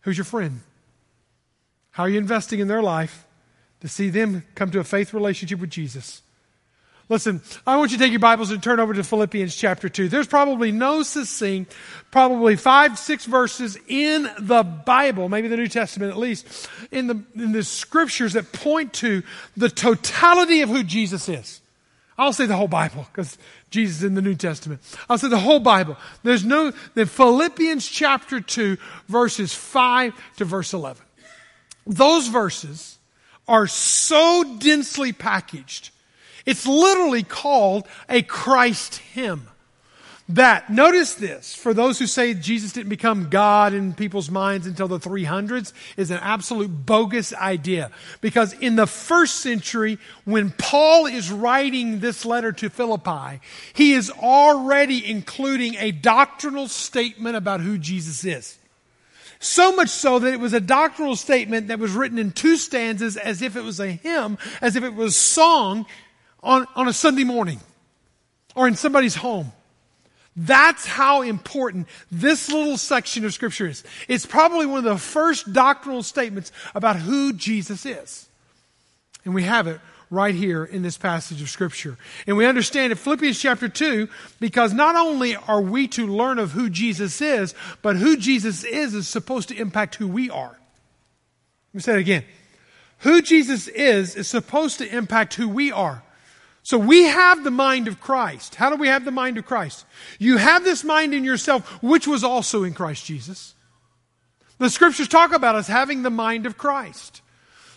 Who's 0.00 0.16
your 0.16 0.24
friend? 0.24 0.60
How 1.90 2.04
are 2.04 2.08
you 2.08 2.18
investing 2.18 2.58
in 2.58 2.68
their 2.68 2.82
life 2.82 3.24
to 3.80 3.88
see 3.88 4.08
them 4.08 4.44
come 4.54 4.70
to 4.70 4.80
a 4.80 4.84
faith 4.84 5.14
relationship 5.14 5.60
with 5.60 5.70
Jesus? 5.70 6.22
Listen, 7.10 7.42
I 7.66 7.76
want 7.76 7.90
you 7.90 7.98
to 7.98 8.04
take 8.04 8.12
your 8.12 8.20
Bibles 8.20 8.50
and 8.50 8.62
turn 8.62 8.80
over 8.80 8.94
to 8.94 9.04
Philippians 9.04 9.54
chapter 9.54 9.90
2. 9.90 10.08
There's 10.08 10.26
probably 10.26 10.72
no 10.72 11.02
succinct, 11.02 11.74
probably 12.10 12.56
five, 12.56 12.98
six 12.98 13.26
verses 13.26 13.76
in 13.88 14.26
the 14.38 14.62
Bible, 14.62 15.28
maybe 15.28 15.48
the 15.48 15.56
New 15.58 15.68
Testament 15.68 16.12
at 16.12 16.16
least, 16.16 16.68
in 16.90 17.06
the, 17.06 17.22
in 17.34 17.52
the 17.52 17.62
scriptures 17.62 18.32
that 18.32 18.52
point 18.52 18.94
to 18.94 19.22
the 19.54 19.68
totality 19.68 20.62
of 20.62 20.70
who 20.70 20.82
Jesus 20.82 21.28
is. 21.28 21.60
I'll 22.16 22.32
say 22.32 22.46
the 22.46 22.56
whole 22.56 22.68
Bible 22.68 23.06
because 23.12 23.36
Jesus 23.70 24.02
in 24.02 24.14
the 24.14 24.22
New 24.22 24.36
Testament. 24.36 24.80
I'll 25.10 25.18
say 25.18 25.28
the 25.28 25.38
whole 25.38 25.60
Bible. 25.60 25.98
There's 26.22 26.44
no, 26.44 26.72
the 26.94 27.04
Philippians 27.04 27.86
chapter 27.86 28.40
2, 28.40 28.78
verses 29.08 29.52
5 29.52 30.36
to 30.36 30.44
verse 30.46 30.72
11. 30.72 31.02
Those 31.86 32.28
verses 32.28 32.98
are 33.46 33.66
so 33.66 34.56
densely 34.58 35.12
packaged. 35.12 35.90
It's 36.46 36.66
literally 36.66 37.22
called 37.22 37.86
a 38.08 38.22
Christ 38.22 38.96
hymn 38.96 39.48
that, 40.30 40.70
notice 40.70 41.14
this, 41.14 41.54
for 41.54 41.74
those 41.74 41.98
who 41.98 42.06
say 42.06 42.32
Jesus 42.32 42.72
didn't 42.72 42.88
become 42.88 43.28
God 43.28 43.74
in 43.74 43.92
people's 43.92 44.30
minds 44.30 44.66
until 44.66 44.88
the 44.88 44.98
300s, 44.98 45.74
is 45.98 46.10
an 46.10 46.18
absolute 46.22 46.68
bogus 46.68 47.34
idea. 47.34 47.90
Because 48.22 48.54
in 48.54 48.76
the 48.76 48.86
first 48.86 49.36
century, 49.36 49.98
when 50.24 50.50
Paul 50.50 51.04
is 51.06 51.30
writing 51.30 52.00
this 52.00 52.24
letter 52.24 52.52
to 52.52 52.70
Philippi, 52.70 53.40
he 53.74 53.92
is 53.92 54.10
already 54.10 55.10
including 55.10 55.74
a 55.76 55.90
doctrinal 55.90 56.68
statement 56.68 57.36
about 57.36 57.60
who 57.60 57.76
Jesus 57.76 58.24
is. 58.24 58.58
So 59.40 59.76
much 59.76 59.90
so 59.90 60.18
that 60.20 60.32
it 60.32 60.40
was 60.40 60.54
a 60.54 60.60
doctrinal 60.60 61.16
statement 61.16 61.68
that 61.68 61.78
was 61.78 61.92
written 61.92 62.18
in 62.18 62.30
two 62.30 62.56
stanzas 62.56 63.18
as 63.18 63.42
if 63.42 63.56
it 63.56 63.62
was 63.62 63.78
a 63.78 63.88
hymn, 63.88 64.38
as 64.62 64.74
if 64.74 64.84
it 64.84 64.94
was 64.94 65.16
song 65.16 65.84
on, 66.44 66.66
on 66.76 66.86
a 66.86 66.92
Sunday 66.92 67.24
morning 67.24 67.60
or 68.54 68.68
in 68.68 68.76
somebody's 68.76 69.16
home. 69.16 69.50
That's 70.36 70.84
how 70.84 71.22
important 71.22 71.86
this 72.10 72.50
little 72.50 72.76
section 72.76 73.24
of 73.24 73.32
Scripture 73.32 73.68
is. 73.68 73.84
It's 74.08 74.26
probably 74.26 74.66
one 74.66 74.78
of 74.78 74.84
the 74.84 74.98
first 74.98 75.52
doctrinal 75.52 76.02
statements 76.02 76.50
about 76.74 76.96
who 76.96 77.32
Jesus 77.32 77.86
is. 77.86 78.28
And 79.24 79.34
we 79.34 79.44
have 79.44 79.66
it 79.66 79.80
right 80.10 80.34
here 80.34 80.64
in 80.64 80.82
this 80.82 80.98
passage 80.98 81.40
of 81.40 81.48
Scripture. 81.48 81.96
And 82.26 82.36
we 82.36 82.46
understand 82.46 82.92
it, 82.92 82.96
Philippians 82.96 83.40
chapter 83.40 83.68
2, 83.68 84.08
because 84.40 84.72
not 84.72 84.96
only 84.96 85.36
are 85.36 85.60
we 85.60 85.88
to 85.88 86.06
learn 86.06 86.38
of 86.38 86.52
who 86.52 86.68
Jesus 86.68 87.20
is, 87.20 87.54
but 87.80 87.96
who 87.96 88.16
Jesus 88.16 88.64
is 88.64 88.94
is 88.94 89.08
supposed 89.08 89.48
to 89.48 89.56
impact 89.56 89.94
who 89.96 90.08
we 90.08 90.30
are. 90.30 90.50
Let 90.50 91.74
me 91.74 91.80
say 91.80 91.94
it 91.94 92.00
again. 92.00 92.24
Who 92.98 93.22
Jesus 93.22 93.68
is 93.68 94.16
is 94.16 94.28
supposed 94.28 94.78
to 94.78 94.96
impact 94.96 95.34
who 95.34 95.48
we 95.48 95.70
are. 95.70 96.02
So 96.64 96.78
we 96.78 97.04
have 97.04 97.44
the 97.44 97.50
mind 97.50 97.88
of 97.88 98.00
Christ. 98.00 98.54
How 98.54 98.70
do 98.70 98.76
we 98.76 98.88
have 98.88 99.04
the 99.04 99.10
mind 99.10 99.36
of 99.36 99.44
Christ? 99.44 99.84
You 100.18 100.38
have 100.38 100.64
this 100.64 100.82
mind 100.82 101.12
in 101.12 101.22
yourself, 101.22 101.82
which 101.82 102.08
was 102.08 102.24
also 102.24 102.64
in 102.64 102.72
Christ 102.72 103.04
Jesus. 103.04 103.54
The 104.58 104.70
scriptures 104.70 105.08
talk 105.08 105.34
about 105.34 105.56
us 105.56 105.66
having 105.66 106.02
the 106.02 106.10
mind 106.10 106.46
of 106.46 106.56
Christ. 106.56 107.20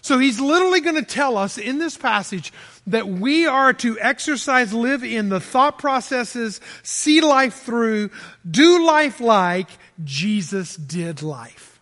So 0.01 0.19
he's 0.19 0.39
literally 0.39 0.79
going 0.79 0.95
to 0.95 1.01
tell 1.01 1.37
us 1.37 1.57
in 1.57 1.79
this 1.79 1.97
passage 1.97 2.53
that 2.85 3.09
we 3.09 3.45
are 3.45 3.73
to 3.73 3.99
exercise, 3.99 4.73
live 4.73 5.03
in 5.03 5.27
the 5.27 5.41
thought 5.41 5.79
processes, 5.79 6.61
see 6.81 7.19
life 7.19 7.55
through, 7.55 8.09
do 8.49 8.85
life 8.85 9.19
like 9.19 9.67
Jesus 10.05 10.77
did 10.77 11.21
life. 11.21 11.81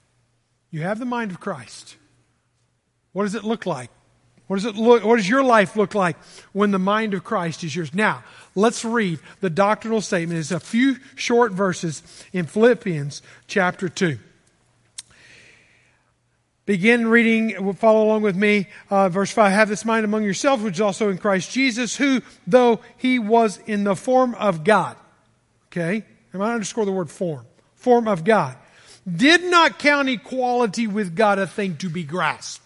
You 0.72 0.82
have 0.82 0.98
the 0.98 1.06
mind 1.06 1.30
of 1.30 1.40
Christ. 1.40 1.98
What 3.12 3.24
does 3.24 3.36
it 3.36 3.44
look 3.44 3.68
like? 3.68 3.92
What 4.48 4.58
does 4.58 4.66
it 4.66 4.76
look, 4.76 5.04
what 5.04 5.16
does 5.16 5.28
your 5.28 5.44
life 5.44 5.76
look 5.76 5.96
like 5.96 6.18
when 6.54 6.72
the 6.72 6.80
mind 6.80 7.14
of 7.14 7.24
Christ 7.24 7.64
is 7.64 7.76
yours? 7.76 7.94
Now, 7.94 8.24
let's 8.54 8.86
read 8.86 9.20
the 9.42 9.50
doctrinal 9.50 10.02
statement. 10.02 10.40
It's 10.40 10.52
a 10.52 10.60
few 10.60 10.98
short 11.16 11.52
verses 11.52 12.04
in 12.32 12.46
Philippians 12.46 13.24
chapter 13.48 13.90
2. 13.90 14.20
Begin 16.68 17.08
reading, 17.08 17.74
follow 17.74 18.04
along 18.04 18.24
with 18.24 18.36
me. 18.36 18.68
Uh, 18.90 19.10
verse 19.10 19.32
5 19.32 19.52
Have 19.52 19.70
this 19.70 19.86
mind 19.86 20.04
among 20.04 20.24
yourselves, 20.24 20.64
which 20.64 20.76
is 20.76 20.82
also 20.82 21.10
in 21.10 21.18
Christ 21.18 21.52
Jesus, 21.52 21.96
who, 21.96 22.22
though 22.48 22.80
he 22.98 23.20
was 23.20 23.60
in 23.68 23.84
the 23.84 23.96
form 23.96 24.34
of 24.36 24.64
God, 24.64 24.96
okay, 25.72 26.04
I 26.34 26.38
might 26.38 26.54
underscore 26.54 26.86
the 26.86 26.92
word 26.92 27.12
form, 27.12 27.46
form 27.76 28.08
of 28.08 28.24
God, 28.24 28.58
did 29.12 29.44
not 29.44 29.78
count 29.78 30.10
equality 30.10 30.88
with 30.88 31.16
God 31.16 31.38
a 31.38 31.46
thing 31.46 31.78
to 31.78 31.90
be 31.90 32.04
grasped. 32.04 32.65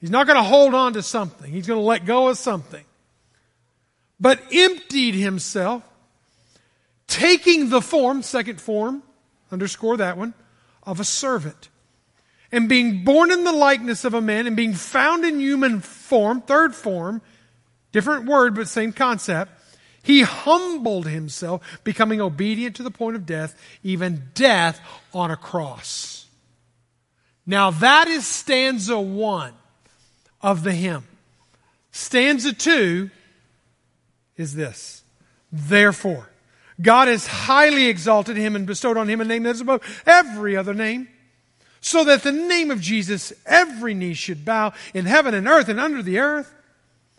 He's 0.00 0.10
not 0.10 0.26
going 0.26 0.36
to 0.36 0.42
hold 0.42 0.74
on 0.74 0.92
to 0.94 1.02
something, 1.02 1.52
he's 1.52 1.66
going 1.66 1.80
to 1.80 1.86
let 1.86 2.04
go 2.04 2.28
of 2.28 2.38
something. 2.38 2.84
But 4.20 4.40
emptied 4.52 5.14
himself, 5.14 5.82
taking 7.06 7.70
the 7.70 7.80
form, 7.80 8.22
second 8.22 8.60
form, 8.60 9.02
underscore 9.52 9.96
that 9.98 10.18
one, 10.18 10.34
of 10.82 10.98
a 11.00 11.04
servant 11.04 11.68
and 12.50 12.68
being 12.68 13.04
born 13.04 13.30
in 13.30 13.44
the 13.44 13.52
likeness 13.52 14.04
of 14.04 14.14
a 14.14 14.20
man 14.20 14.46
and 14.46 14.56
being 14.56 14.72
found 14.72 15.24
in 15.24 15.40
human 15.40 15.80
form, 15.80 16.40
third 16.40 16.74
form, 16.74 17.20
different 17.92 18.26
word 18.26 18.54
but 18.54 18.68
same 18.68 18.92
concept, 18.92 19.52
he 20.02 20.22
humbled 20.22 21.06
himself, 21.06 21.80
becoming 21.84 22.20
obedient 22.20 22.76
to 22.76 22.82
the 22.82 22.90
point 22.90 23.16
of 23.16 23.26
death, 23.26 23.60
even 23.82 24.28
death 24.34 24.80
on 25.12 25.30
a 25.30 25.36
cross. 25.36 26.26
Now 27.44 27.70
that 27.70 28.08
is 28.08 28.26
stanza 28.26 28.98
one 28.98 29.54
of 30.40 30.64
the 30.64 30.72
hymn. 30.72 31.04
Stanza 31.90 32.52
two 32.52 33.10
is 34.36 34.54
this. 34.54 35.02
Therefore, 35.50 36.28
God 36.80 37.08
has 37.08 37.26
highly 37.26 37.86
exalted 37.86 38.36
him 38.36 38.54
and 38.54 38.66
bestowed 38.66 38.96
on 38.96 39.08
him 39.08 39.20
a 39.20 39.24
name 39.24 39.42
that 39.44 39.56
is 39.56 39.60
above 39.60 40.02
every 40.06 40.56
other 40.56 40.74
name 40.74 41.08
so 41.80 42.04
that 42.04 42.22
the 42.22 42.32
name 42.32 42.70
of 42.70 42.80
Jesus 42.80 43.32
every 43.46 43.94
knee 43.94 44.14
should 44.14 44.44
bow 44.44 44.72
in 44.94 45.06
heaven 45.06 45.34
and 45.34 45.46
earth 45.48 45.68
and 45.68 45.80
under 45.80 46.02
the 46.02 46.18
earth, 46.18 46.54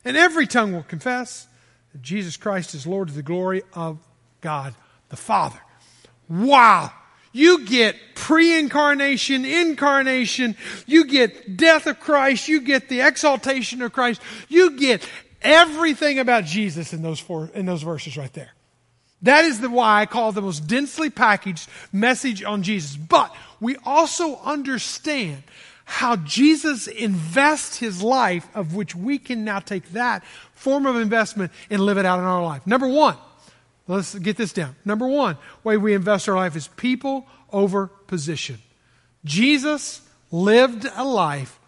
and 0.05 0.17
every 0.17 0.47
tongue 0.47 0.73
will 0.73 0.83
confess 0.83 1.47
that 1.91 2.01
Jesus 2.01 2.37
Christ 2.37 2.75
is 2.75 2.85
Lord 2.85 3.07
to 3.07 3.13
the 3.13 3.23
glory 3.23 3.63
of 3.73 3.99
God 4.41 4.75
the 5.09 5.17
Father. 5.17 5.59
Wow! 6.29 6.91
You 7.39 7.63
get 7.63 7.95
pre 8.15 8.59
incarnation, 8.59 9.45
incarnation, 9.45 10.57
you 10.85 11.05
get 11.05 11.55
death 11.55 11.87
of 11.87 11.97
Christ, 12.01 12.49
you 12.49 12.59
get 12.59 12.89
the 12.89 12.99
exaltation 12.99 13.81
of 13.81 13.93
Christ, 13.93 14.19
you 14.49 14.77
get 14.77 15.07
everything 15.41 16.19
about 16.19 16.43
Jesus 16.43 16.91
in 16.91 17.01
those 17.01 17.17
four 17.17 17.49
in 17.53 17.65
those 17.65 17.81
verses 17.81 18.17
right 18.17 18.33
there. 18.33 18.49
That 19.21 19.45
is 19.45 19.61
the 19.61 19.69
why 19.69 20.01
I 20.01 20.05
call 20.05 20.33
the 20.33 20.41
most 20.41 20.67
densely 20.67 21.09
packaged 21.09 21.69
message 21.93 22.43
on 22.43 22.61
Jesus. 22.61 22.97
But 22.97 23.33
we 23.61 23.77
also 23.85 24.35
understand 24.39 25.43
how 25.85 26.17
Jesus 26.17 26.87
invests 26.87 27.77
his 27.77 28.03
life, 28.03 28.49
of 28.53 28.75
which 28.75 28.97
we 28.97 29.17
can 29.17 29.45
now 29.45 29.59
take 29.59 29.89
that 29.93 30.25
form 30.55 30.85
of 30.85 30.97
investment 30.97 31.53
and 31.69 31.79
live 31.79 31.97
it 31.97 32.05
out 32.05 32.19
in 32.19 32.25
our 32.25 32.43
life. 32.43 32.67
Number 32.67 32.89
one, 32.89 33.15
let's 33.95 34.15
get 34.15 34.37
this 34.37 34.53
down. 34.53 34.75
Number 34.85 35.07
one 35.07 35.37
way 35.63 35.77
we 35.77 35.93
invest 35.93 36.29
our 36.29 36.35
life 36.35 36.55
is 36.55 36.67
people 36.67 37.27
over 37.51 37.87
position. 37.87 38.59
Jesus 39.25 40.01
lived 40.31 40.87
a 40.95 41.03
life, 41.03 41.59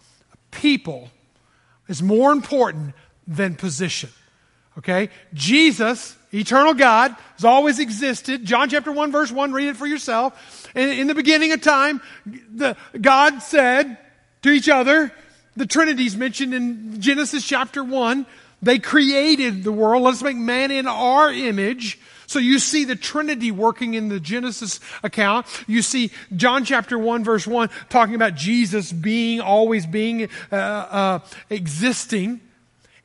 people 0.50 1.10
is 1.88 2.02
more 2.02 2.32
important 2.32 2.94
than 3.26 3.54
position. 3.54 4.10
Okay? 4.78 5.10
Jesus, 5.34 6.16
eternal 6.32 6.74
God, 6.74 7.14
has 7.34 7.44
always 7.44 7.78
existed. 7.78 8.44
John 8.44 8.70
chapter 8.70 8.92
1 8.92 9.12
verse 9.12 9.30
1, 9.30 9.52
read 9.52 9.68
it 9.68 9.76
for 9.76 9.86
yourself. 9.86 10.68
In, 10.74 10.88
in 10.88 11.06
the 11.08 11.14
beginning 11.14 11.52
of 11.52 11.60
time, 11.60 12.00
the, 12.24 12.76
God 12.98 13.42
said 13.42 13.98
to 14.42 14.50
each 14.50 14.68
other, 14.68 15.12
the 15.56 15.66
Trinity's 15.66 16.16
mentioned 16.16 16.54
in 16.54 17.00
Genesis 17.00 17.44
chapter 17.44 17.84
1, 17.84 18.24
they 18.62 18.78
created 18.78 19.64
the 19.64 19.72
world. 19.72 20.02
Let's 20.02 20.22
make 20.22 20.36
man 20.36 20.70
in 20.70 20.86
our 20.86 21.32
image. 21.32 21.98
So 22.26 22.38
you 22.38 22.58
see 22.60 22.84
the 22.84 22.96
Trinity 22.96 23.50
working 23.50 23.94
in 23.94 24.08
the 24.08 24.20
Genesis 24.20 24.80
account. 25.02 25.46
You 25.66 25.82
see 25.82 26.12
John 26.34 26.64
chapter 26.64 26.98
1 26.98 27.24
verse 27.24 27.46
1 27.46 27.68
talking 27.90 28.14
about 28.14 28.36
Jesus 28.36 28.92
being, 28.92 29.40
always 29.40 29.84
being, 29.84 30.28
uh, 30.50 30.56
uh, 30.56 31.18
existing. 31.50 32.40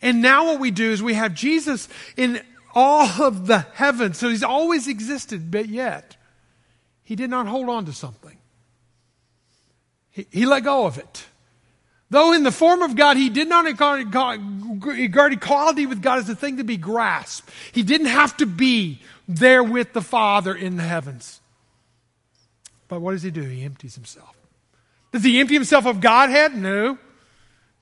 And 0.02 0.22
now 0.22 0.46
what 0.46 0.60
we 0.60 0.72
do 0.72 0.92
is 0.92 1.02
we 1.04 1.16
have 1.16 1.34
Jesus 1.34 1.90
in 2.16 2.40
all 2.74 3.24
of 3.24 3.48
the 3.48 3.60
heavens. 3.74 4.18
So 4.18 4.30
he's 4.30 4.44
always 4.44 4.88
existed, 4.88 5.50
but 5.50 5.68
yet 5.68 6.16
he 7.04 7.16
did 7.16 7.30
not 7.30 7.48
hold 7.48 7.68
on 7.70 7.86
to 7.86 7.94
something. 7.94 8.38
He, 10.12 10.28
he 10.32 10.46
let 10.46 10.64
go 10.64 10.86
of 10.86 10.98
it. 10.98 11.26
Though 12.10 12.34
in 12.34 12.44
the 12.44 12.52
form 12.52 12.82
of 12.82 12.96
God, 12.96 13.18
he 13.18 13.30
did 13.30 13.50
not 13.50 13.66
regard, 13.66 14.42
equality 15.34 15.86
with 15.86 16.02
God 16.02 16.20
as 16.20 16.30
a 16.30 16.36
thing 16.36 16.58
to 16.58 16.64
be 16.64 16.78
grasped. 16.78 17.50
He 17.74 17.84
didn't 17.84 18.08
have 18.08 18.38
to 18.38 18.46
be 18.46 19.02
there 19.28 19.62
with 19.62 19.92
the 19.92 20.02
Father 20.02 20.56
in 20.56 20.78
the 20.78 20.84
heavens. 20.84 21.42
But 22.88 23.02
what 23.02 23.12
does 23.12 23.24
he 23.24 23.32
do? 23.32 23.42
He 23.42 23.64
empties 23.64 23.96
himself. 23.96 24.34
Does 25.12 25.24
he 25.24 25.40
empty 25.40 25.56
himself 25.56 25.86
of 25.86 26.00
Godhead? 26.00 26.56
No. 26.56 26.98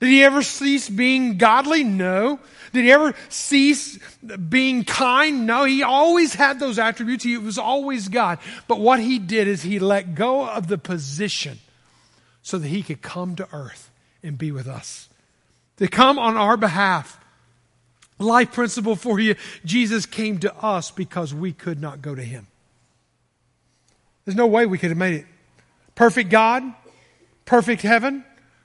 Did 0.00 0.08
he 0.08 0.24
ever 0.24 0.42
cease 0.42 0.88
being 0.88 1.38
godly? 1.38 1.82
No. 1.84 2.38
Did 2.72 2.84
he 2.84 2.92
ever 2.92 3.14
cease 3.28 3.98
being 4.48 4.84
kind? 4.84 5.46
No. 5.46 5.64
He 5.64 5.82
always 5.82 6.34
had 6.34 6.58
those 6.60 6.78
attributes. 6.78 7.24
He 7.24 7.38
was 7.38 7.58
always 7.58 8.08
God. 8.08 8.38
But 8.66 8.80
what 8.80 9.00
he 9.00 9.18
did 9.18 9.48
is 9.48 9.62
he 9.62 9.78
let 9.78 10.14
go 10.14 10.46
of 10.46 10.66
the 10.66 10.76
position 10.78 11.60
so 12.42 12.58
that 12.58 12.68
he 12.68 12.82
could 12.82 13.00
come 13.00 13.36
to 13.36 13.48
earth 13.52 13.90
and 14.26 14.36
be 14.36 14.52
with 14.52 14.66
us. 14.66 15.08
To 15.78 15.88
come 15.88 16.18
on 16.18 16.36
our 16.36 16.56
behalf. 16.56 17.20
Life 18.18 18.52
principle 18.52 18.96
for 18.96 19.20
you 19.20 19.34
Jesus 19.64 20.06
came 20.06 20.38
to 20.38 20.54
us 20.56 20.90
because 20.90 21.34
we 21.34 21.52
could 21.52 21.80
not 21.80 22.00
go 22.00 22.14
to 22.14 22.22
him. 22.22 22.46
There's 24.24 24.36
no 24.36 24.46
way 24.46 24.66
we 24.66 24.78
could 24.78 24.90
have 24.90 24.98
made 24.98 25.14
it. 25.14 25.26
Perfect 25.94 26.30
God, 26.30 26.62
perfect 27.44 27.82
heaven, 27.82 28.24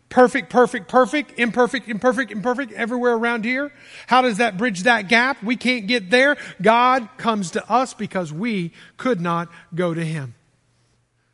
perfect, 0.10 0.50
perfect, 0.50 0.88
perfect, 0.88 1.38
imperfect, 1.38 1.88
imperfect, 1.88 2.32
imperfect, 2.32 2.72
everywhere 2.74 3.14
around 3.14 3.46
here. 3.46 3.72
How 4.08 4.22
does 4.22 4.38
that 4.38 4.58
bridge 4.58 4.84
that 4.84 5.08
gap? 5.08 5.44
We 5.44 5.56
can't 5.56 5.88
get 5.88 6.10
there. 6.10 6.38
God 6.62 7.10
comes 7.18 7.52
to 7.52 7.72
us 7.72 7.94
because 7.94 8.32
we 8.32 8.72
could 8.98 9.22
not 9.22 9.50
go 9.76 9.94
to 9.94 10.04
Him. 10.04 10.34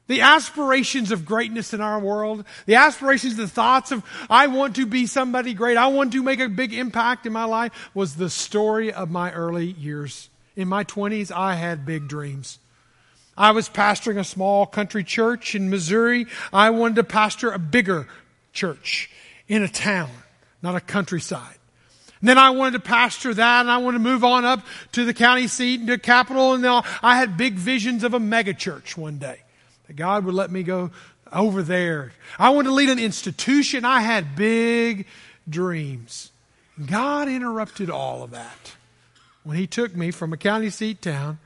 The 0.08 0.22
aspirations 0.22 1.12
of 1.12 1.26
greatness 1.26 1.74
in 1.74 1.82
our 1.82 2.00
world, 2.00 2.46
the 2.65 2.76
aspirations, 2.76 3.36
the 3.36 3.48
thoughts 3.48 3.91
of, 3.91 4.04
I 4.30 4.48
want 4.48 4.78
to 4.78 4.86
be 4.86 5.06
somebody 5.06 5.54
great, 5.54 5.76
I 5.76 5.88
want 5.88 6.13
to 6.13 6.24
make 6.24 6.39
a 6.39 6.48
big 6.48 6.74
impact 6.74 7.26
in 7.26 7.34
my 7.34 7.43
life, 7.43 7.89
was 7.93 8.15
the 8.15 8.30
story 8.30 8.91
of 8.91 9.12
my 9.12 9.32
early 9.34 9.65
years. 9.65 10.30
In 10.56 10.70
my 10.70 10.86
20s, 10.86 11.30
I 11.30 11.56
had 11.56 11.86
big 11.86 12.08
dreams. 12.08 12.58
I 13.38 13.52
was 13.52 13.70
pastoring 13.70 14.17
a 14.17 14.24
small 14.24 14.65
country 14.65 15.04
church 15.04 15.54
in 15.54 15.70
Missouri. 15.70 16.26
I 16.52 16.70
wanted 16.70 16.96
to 16.96 17.04
pastor 17.04 17.52
a 17.52 17.60
bigger 17.60 18.08
church 18.54 19.12
in 19.48 19.62
a 19.62 19.67
town, 19.67 20.10
not 20.63 20.76
a 20.76 20.82
countryside. 20.82 21.58
And 22.22 22.30
then 22.30 22.38
I 22.39 22.50
wanted 22.50 22.72
to 22.72 22.80
pastor 22.80 23.34
that 23.34 23.62
and 23.62 23.70
I 23.70 23.78
wanted 23.78 24.00
to 24.00 24.04
move 24.04 24.24
on 24.24 24.43
up 24.43 24.65
to 24.93 25.06
the 25.06 25.13
county 25.13 25.48
seat 25.48 25.82
and 25.82 25.88
to 25.89 26.00
capital. 26.00 26.54
And 26.54 26.65
I 26.65 27.17
had 27.17 27.38
big 27.38 27.54
visions 27.56 28.04
of 28.04 28.15
a 28.15 28.20
mega 28.20 28.56
church 28.56 28.98
one 28.98 29.20
day 29.20 29.41
that 29.88 29.95
God 29.95 30.26
would 30.26 30.36
let 30.36 30.52
me 30.52 30.63
go 30.63 30.91
over 31.32 31.62
there. 31.62 32.12
I 32.38 32.50
wanted 32.50 32.69
to 32.69 32.76
lead 32.76 32.89
an 32.89 33.00
institution. 33.00 33.86
I 33.86 34.02
had 34.02 34.36
big 34.36 35.08
dreams. 35.50 36.32
God 36.86 37.28
interrupted 37.28 37.89
all 37.89 38.23
of 38.23 38.32
that 38.32 38.76
when 39.43 39.58
He 39.58 39.65
took 39.65 39.95
me 39.95 40.12
from 40.12 40.34
a 40.34 40.38
county 40.38 40.69
seat 40.69 41.02
town 41.02 41.39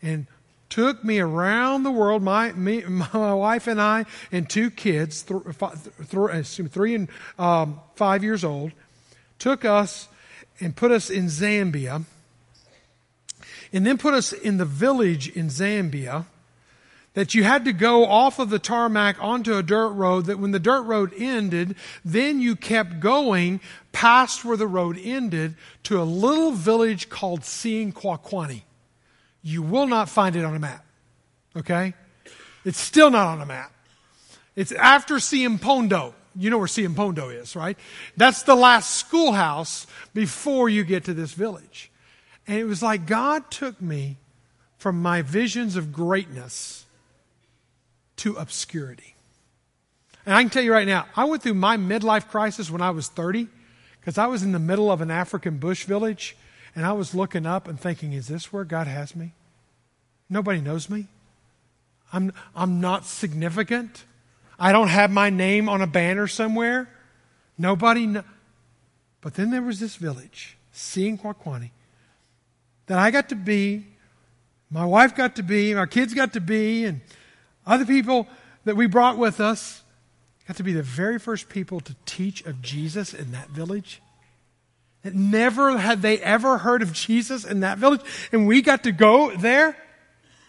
and 0.00 0.26
took 0.68 1.02
me 1.04 1.18
around 1.18 1.82
the 1.82 1.90
world, 1.90 2.22
my, 2.22 2.52
me, 2.52 2.82
my 2.88 3.34
wife 3.34 3.66
and 3.66 3.80
I, 3.80 4.06
and 4.32 4.48
two 4.48 4.70
kids, 4.70 5.22
th- 5.22 5.42
th- 5.58 6.70
three 6.70 6.94
and 6.94 7.08
um, 7.38 7.80
five 7.96 8.22
years 8.22 8.44
old, 8.44 8.72
took 9.38 9.64
us 9.64 10.08
and 10.60 10.76
put 10.76 10.92
us 10.92 11.10
in 11.10 11.26
Zambia, 11.26 12.04
and 13.72 13.86
then 13.86 13.98
put 13.98 14.14
us 14.14 14.32
in 14.32 14.58
the 14.58 14.64
village 14.64 15.28
in 15.28 15.48
Zambia 15.48 16.26
that 17.14 17.34
you 17.34 17.42
had 17.42 17.64
to 17.64 17.72
go 17.72 18.06
off 18.06 18.38
of 18.38 18.50
the 18.50 18.58
tarmac 18.58 19.16
onto 19.20 19.56
a 19.56 19.62
dirt 19.62 19.90
road, 19.90 20.26
that 20.26 20.38
when 20.38 20.52
the 20.52 20.60
dirt 20.60 20.82
road 20.82 21.12
ended, 21.16 21.74
then 22.04 22.40
you 22.40 22.54
kept 22.54 23.00
going 23.00 23.60
past 23.92 24.44
where 24.44 24.56
the 24.56 24.66
road 24.66 24.98
ended 25.02 25.56
to 25.82 26.00
a 26.00 26.04
little 26.04 26.52
village 26.52 27.08
called 27.08 27.40
Tsianquaquani. 27.40 28.62
You 29.42 29.62
will 29.62 29.86
not 29.86 30.08
find 30.08 30.36
it 30.36 30.44
on 30.44 30.54
a 30.54 30.58
map. 30.58 30.84
Okay? 31.56 31.94
It's 32.64 32.78
still 32.78 33.10
not 33.10 33.26
on 33.26 33.40
a 33.40 33.46
map. 33.46 33.72
It's 34.54 34.72
after 34.72 35.16
Siempondo. 35.16 36.12
You 36.36 36.50
know 36.50 36.58
where 36.58 36.68
Siempondo 36.68 37.34
is, 37.34 37.56
right? 37.56 37.76
That's 38.16 38.42
the 38.42 38.54
last 38.54 38.94
schoolhouse 38.94 39.86
before 40.14 40.68
you 40.68 40.84
get 40.84 41.04
to 41.04 41.14
this 41.14 41.32
village. 41.32 41.90
And 42.46 42.56
it 42.56 42.64
was 42.64 42.82
like 42.82 43.06
God 43.06 43.50
took 43.50 43.80
me 43.82 44.18
from 44.78 45.02
my 45.02 45.22
visions 45.22 45.76
of 45.76 45.92
greatness 45.92 46.86
to 48.20 48.36
obscurity. 48.36 49.14
And 50.26 50.34
I 50.34 50.42
can 50.42 50.50
tell 50.50 50.62
you 50.62 50.72
right 50.72 50.86
now, 50.86 51.06
I 51.16 51.24
went 51.24 51.42
through 51.42 51.54
my 51.54 51.76
midlife 51.76 52.28
crisis 52.28 52.70
when 52.70 52.82
I 52.82 52.90
was 52.90 53.08
30 53.08 53.48
because 54.00 54.18
I 54.18 54.26
was 54.26 54.42
in 54.42 54.52
the 54.52 54.58
middle 54.58 54.90
of 54.90 55.00
an 55.00 55.10
African 55.10 55.58
bush 55.58 55.84
village 55.84 56.36
and 56.74 56.84
I 56.84 56.92
was 56.92 57.14
looking 57.14 57.46
up 57.46 57.66
and 57.66 57.80
thinking, 57.80 58.12
is 58.12 58.28
this 58.28 58.52
where 58.52 58.64
God 58.64 58.86
has 58.86 59.16
me? 59.16 59.32
Nobody 60.28 60.60
knows 60.60 60.88
me. 60.88 61.08
I'm, 62.12 62.32
I'm 62.54 62.80
not 62.80 63.06
significant. 63.06 64.04
I 64.58 64.72
don't 64.72 64.88
have 64.88 65.10
my 65.10 65.30
name 65.30 65.68
on 65.68 65.80
a 65.80 65.86
banner 65.86 66.26
somewhere. 66.26 66.88
Nobody 67.56 68.06
kn- 68.06 68.24
But 69.20 69.34
then 69.34 69.50
there 69.50 69.62
was 69.62 69.80
this 69.80 69.96
village, 69.96 70.56
Tsianquaquani, 70.74 71.70
that 72.86 72.98
I 72.98 73.10
got 73.10 73.30
to 73.30 73.34
be, 73.34 73.86
my 74.70 74.84
wife 74.84 75.16
got 75.16 75.36
to 75.36 75.42
be, 75.42 75.74
our 75.74 75.86
kids 75.86 76.14
got 76.14 76.34
to 76.34 76.40
be, 76.40 76.84
and 76.84 77.00
other 77.66 77.84
people 77.84 78.26
that 78.64 78.76
we 78.76 78.86
brought 78.86 79.18
with 79.18 79.40
us 79.40 79.82
got 80.50 80.56
to 80.56 80.62
be 80.64 80.72
the 80.72 80.82
very 80.82 81.18
first 81.18 81.48
people 81.48 81.78
to 81.80 81.94
teach 82.06 82.44
of 82.44 82.60
Jesus 82.60 83.14
in 83.14 83.30
that 83.30 83.50
village. 83.50 84.02
That 85.02 85.14
never 85.14 85.78
had 85.78 86.02
they 86.02 86.18
ever 86.18 86.58
heard 86.58 86.82
of 86.82 86.92
Jesus 86.92 87.44
in 87.44 87.60
that 87.60 87.78
village, 87.78 88.00
and 88.32 88.48
we 88.48 88.60
got 88.60 88.82
to 88.82 88.90
go 88.90 89.34
there. 89.36 89.76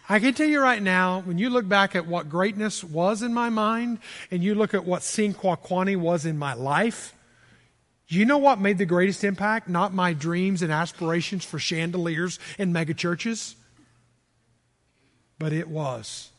I 0.08 0.18
can 0.18 0.34
tell 0.34 0.48
you 0.48 0.60
right 0.60 0.82
now, 0.82 1.20
when 1.20 1.38
you 1.38 1.48
look 1.48 1.68
back 1.68 1.94
at 1.94 2.08
what 2.08 2.28
greatness 2.28 2.82
was 2.82 3.22
in 3.22 3.32
my 3.32 3.48
mind, 3.48 4.00
and 4.30 4.42
you 4.42 4.56
look 4.56 4.74
at 4.74 4.84
what 4.84 5.02
Tsianquaquani 5.02 5.96
was 5.96 6.26
in 6.26 6.36
my 6.36 6.54
life, 6.54 7.14
you 8.08 8.24
know 8.26 8.38
what 8.38 8.60
made 8.60 8.78
the 8.78 8.84
greatest 8.84 9.22
impact? 9.22 9.68
Not 9.68 9.94
my 9.94 10.12
dreams 10.14 10.62
and 10.62 10.72
aspirations 10.72 11.44
for 11.44 11.60
chandeliers 11.60 12.40
and 12.58 12.74
megachurches, 12.74 13.54
but 15.38 15.52
it 15.52 15.68
was 15.68 16.31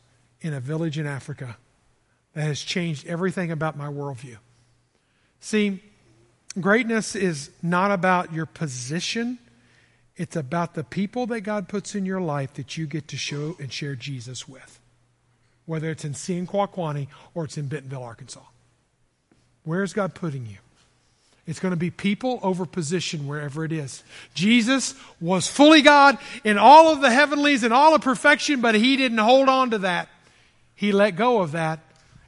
in 0.44 0.54
a 0.54 0.60
village 0.60 1.00
in 1.00 1.08
Africa 1.08 1.58
that 2.34 2.44
has 2.44 2.62
changed 2.62 3.08
everything 3.08 3.52
about 3.52 3.78
my 3.78 3.88
worldview. 3.88 4.38
See, 5.40 5.82
greatness 6.60 7.16
is 7.16 7.50
not 7.64 7.92
about 7.92 8.32
your 8.32 8.46
position, 8.46 9.40
it's 10.16 10.36
about 10.36 10.76
the 10.76 10.84
people 10.84 11.26
that 11.28 11.42
God 11.42 11.68
puts 11.68 11.96
in 11.96 12.06
your 12.06 12.22
life 12.22 12.54
that 12.54 12.78
you 12.78 12.86
get 12.86 13.08
to 13.08 13.18
show 13.18 13.56
and 13.60 13.74
share 13.74 13.96
Jesus 13.96 14.48
with, 14.48 14.80
whether 15.66 15.90
it's 15.90 16.06
in 16.06 16.14
Tsianquaquani 16.14 17.08
or 17.34 17.46
it's 17.46 17.58
in 17.58 17.68
Bentonville, 17.68 18.04
Arkansas. 18.04 18.42
Where's 19.64 19.94
God 19.94 20.14
putting 20.14 20.46
you? 20.46 20.58
It's 21.46 21.60
going 21.60 21.72
to 21.72 21.78
be 21.78 21.92
people 21.92 22.40
over 22.42 22.66
position 22.66 23.28
wherever 23.28 23.66
it 23.66 23.72
is. 23.72 24.04
Jesus 24.34 24.96
was 25.20 25.48
fully 25.48 25.82
God 25.82 26.18
in 26.44 26.58
all 26.58 26.94
of 26.94 27.02
the 27.02 27.12
heavenlies 27.12 27.64
and 27.64 27.74
all 27.74 27.96
of 27.96 28.02
perfection, 28.02 28.62
but 28.62 28.76
he 28.76 28.96
didn't 28.96 29.18
hold 29.18 29.50
on 29.50 29.72
to 29.72 29.80
that. 29.80 30.08
He 30.76 30.92
let 30.92 31.16
go 31.16 31.42
of 31.42 31.52
that 31.52 31.80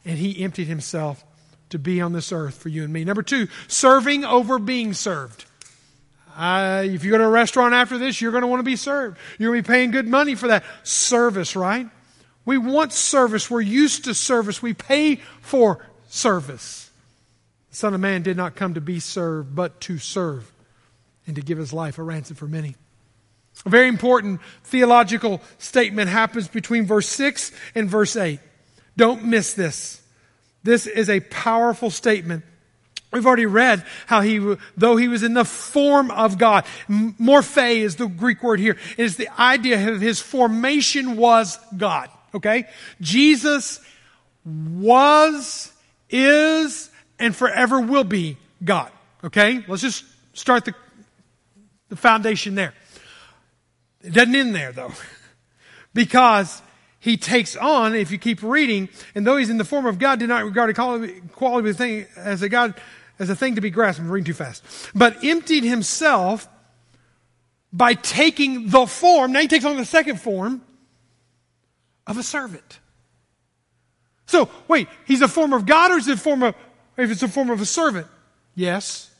and 0.03 0.17
he 0.17 0.43
emptied 0.43 0.67
himself 0.67 1.23
to 1.69 1.79
be 1.79 1.99
on 1.99 2.13
this 2.13 2.31
earth 2.31 2.55
for 2.55 2.69
you 2.69 2.83
and 2.83 2.93
me. 2.93 3.03
Number 3.03 3.23
two, 3.23 3.47
serving 3.67 4.23
over 4.23 4.59
being 4.59 4.93
served. 4.93 5.45
Uh, 6.37 6.83
if 6.85 7.03
you 7.03 7.11
go 7.11 7.17
to 7.17 7.23
a 7.23 7.29
restaurant 7.29 7.73
after 7.73 7.97
this, 7.97 8.21
you're 8.21 8.31
going 8.31 8.41
to 8.41 8.47
want 8.47 8.59
to 8.59 8.63
be 8.63 8.75
served. 8.75 9.17
You're 9.39 9.51
going 9.51 9.63
to 9.63 9.67
be 9.67 9.73
paying 9.73 9.91
good 9.91 10.07
money 10.07 10.35
for 10.35 10.49
that 10.49 10.63
service, 10.83 11.55
right? 11.55 11.87
We 12.43 12.57
want 12.57 12.93
service. 12.93 13.49
We're 13.49 13.61
used 13.61 14.05
to 14.05 14.13
service. 14.13 14.61
We 14.61 14.73
pay 14.73 15.15
for 15.41 15.85
service. 16.07 16.91
The 17.71 17.77
Son 17.77 17.93
of 17.93 18.01
Man 18.01 18.21
did 18.21 18.37
not 18.37 18.55
come 18.55 18.75
to 18.75 18.81
be 18.81 18.99
served, 18.99 19.55
but 19.55 19.79
to 19.81 19.97
serve 19.97 20.51
and 21.25 21.35
to 21.35 21.41
give 21.41 21.57
his 21.57 21.73
life 21.73 21.97
a 21.97 22.03
ransom 22.03 22.35
for 22.35 22.47
many. 22.47 22.75
A 23.65 23.69
very 23.69 23.87
important 23.87 24.41
theological 24.63 25.41
statement 25.57 26.09
happens 26.09 26.47
between 26.47 26.85
verse 26.85 27.07
6 27.09 27.51
and 27.73 27.89
verse 27.89 28.15
8. 28.15 28.39
Don't 28.97 29.25
miss 29.25 29.53
this. 29.53 30.01
This 30.63 30.87
is 30.87 31.09
a 31.09 31.19
powerful 31.19 31.89
statement. 31.89 32.43
We've 33.11 33.25
already 33.25 33.45
read 33.45 33.85
how 34.07 34.21
he, 34.21 34.55
though 34.75 34.97
he 34.97 35.07
was 35.07 35.23
in 35.23 35.33
the 35.33 35.45
form 35.45 36.11
of 36.11 36.37
God, 36.37 36.65
morphe 36.89 37.77
is 37.77 37.95
the 37.95 38.07
Greek 38.07 38.43
word 38.43 38.59
here. 38.59 38.77
It 38.97 39.05
is 39.05 39.15
the 39.15 39.29
idea 39.39 39.89
of 39.89 40.01
his 40.01 40.19
formation 40.19 41.15
was 41.15 41.57
God. 41.77 42.09
Okay? 42.33 42.65
Jesus 42.99 43.79
was, 44.43 45.71
is, 46.09 46.89
and 47.17 47.33
forever 47.35 47.79
will 47.79 48.03
be 48.03 48.37
God. 48.63 48.91
Okay? 49.23 49.63
Let's 49.67 49.81
just 49.81 50.03
start 50.33 50.65
the, 50.65 50.73
the 51.89 51.95
foundation 51.95 52.55
there. 52.55 52.73
It 54.05 54.13
doesn't 54.13 54.35
end 54.35 54.55
there 54.55 54.71
though. 54.71 54.93
because 55.93 56.61
he 56.99 57.17
takes 57.17 57.55
on, 57.55 57.95
if 57.95 58.11
you 58.11 58.17
keep 58.17 58.41
reading, 58.41 58.89
and 59.13 59.25
though 59.25 59.37
he's 59.37 59.49
in 59.49 59.57
the 59.57 59.65
form 59.65 59.85
of 59.85 59.99
God, 59.99 60.19
did 60.19 60.29
not 60.29 60.43
regard 60.43 60.69
equality 60.69 61.73
thing 61.73 62.05
as 62.15 62.41
a 62.41 62.49
God, 62.49 62.73
as 63.19 63.29
a 63.29 63.35
thing 63.35 63.55
to 63.55 63.61
be 63.61 63.69
grasped. 63.69 64.01
I'm 64.01 64.09
reading 64.09 64.25
too 64.25 64.33
fast. 64.33 64.63
But 64.95 65.23
emptied 65.23 65.63
himself 65.63 66.47
by 67.71 67.93
taking 67.93 68.69
the 68.69 68.85
form, 68.85 69.33
now 69.33 69.41
he 69.41 69.47
takes 69.47 69.65
on 69.65 69.77
the 69.77 69.85
second 69.85 70.19
form 70.19 70.61
of 72.07 72.17
a 72.17 72.23
servant. 72.23 72.79
So, 74.27 74.49
wait, 74.67 74.87
he's 75.05 75.21
a 75.21 75.27
form 75.27 75.53
of 75.53 75.65
God 75.65 75.91
or 75.91 75.97
is 75.97 76.07
it 76.07 76.15
a 76.15 76.17
form 76.17 76.43
of, 76.43 76.55
if 76.97 77.11
it's 77.11 77.23
a 77.23 77.27
form 77.27 77.49
of 77.49 77.61
a 77.61 77.65
servant? 77.65 78.07
Yes. 78.55 79.11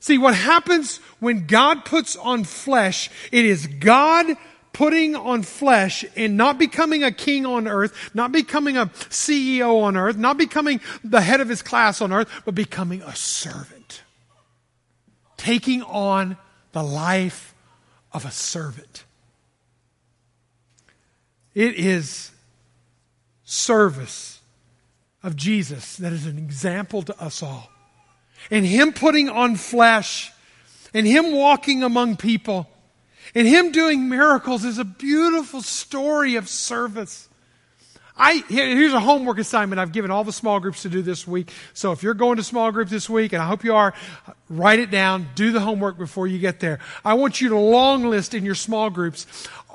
See, 0.00 0.18
what 0.18 0.34
happens 0.34 0.98
when 1.20 1.46
God 1.46 1.84
puts 1.84 2.16
on 2.16 2.44
flesh, 2.44 3.10
it 3.32 3.44
is 3.44 3.66
God 3.66 4.36
putting 4.72 5.16
on 5.16 5.42
flesh 5.42 6.04
and 6.16 6.36
not 6.36 6.58
becoming 6.58 7.02
a 7.02 7.10
king 7.10 7.46
on 7.46 7.66
earth, 7.66 8.10
not 8.12 8.30
becoming 8.30 8.76
a 8.76 8.86
CEO 8.86 9.82
on 9.82 9.96
earth, 9.96 10.18
not 10.18 10.36
becoming 10.36 10.80
the 11.02 11.22
head 11.22 11.40
of 11.40 11.48
his 11.48 11.62
class 11.62 12.02
on 12.02 12.12
earth, 12.12 12.28
but 12.44 12.54
becoming 12.54 13.00
a 13.02 13.16
servant. 13.16 14.02
Taking 15.38 15.82
on 15.82 16.36
the 16.72 16.82
life 16.82 17.54
of 18.12 18.26
a 18.26 18.30
servant. 18.30 19.04
It 21.54 21.76
is 21.76 22.32
service 23.44 24.40
of 25.22 25.36
Jesus 25.36 25.96
that 25.96 26.12
is 26.12 26.26
an 26.26 26.36
example 26.36 27.00
to 27.02 27.18
us 27.18 27.42
all 27.42 27.70
and 28.50 28.64
Him 28.64 28.92
putting 28.92 29.28
on 29.28 29.56
flesh 29.56 30.32
and 30.94 31.06
Him 31.06 31.32
walking 31.32 31.82
among 31.82 32.16
people 32.16 32.68
and 33.34 33.46
Him 33.46 33.72
doing 33.72 34.08
miracles 34.08 34.64
is 34.64 34.78
a 34.78 34.84
beautiful 34.84 35.62
story 35.62 36.36
of 36.36 36.48
service. 36.48 37.28
I, 38.18 38.42
here's 38.48 38.94
a 38.94 39.00
homework 39.00 39.38
assignment 39.38 39.78
I've 39.78 39.92
given 39.92 40.10
all 40.10 40.24
the 40.24 40.32
small 40.32 40.58
groups 40.58 40.82
to 40.82 40.88
do 40.88 41.02
this 41.02 41.26
week. 41.26 41.50
So 41.74 41.92
if 41.92 42.02
you're 42.02 42.14
going 42.14 42.38
to 42.38 42.42
small 42.42 42.72
group 42.72 42.88
this 42.88 43.10
week, 43.10 43.34
and 43.34 43.42
I 43.42 43.46
hope 43.46 43.62
you 43.62 43.74
are, 43.74 43.92
write 44.48 44.78
it 44.78 44.90
down, 44.90 45.28
do 45.34 45.52
the 45.52 45.60
homework 45.60 45.98
before 45.98 46.26
you 46.26 46.38
get 46.38 46.58
there. 46.60 46.78
I 47.04 47.12
want 47.12 47.42
you 47.42 47.50
to 47.50 47.58
long 47.58 48.06
list 48.08 48.32
in 48.32 48.42
your 48.42 48.54
small 48.54 48.88
groups 48.88 49.26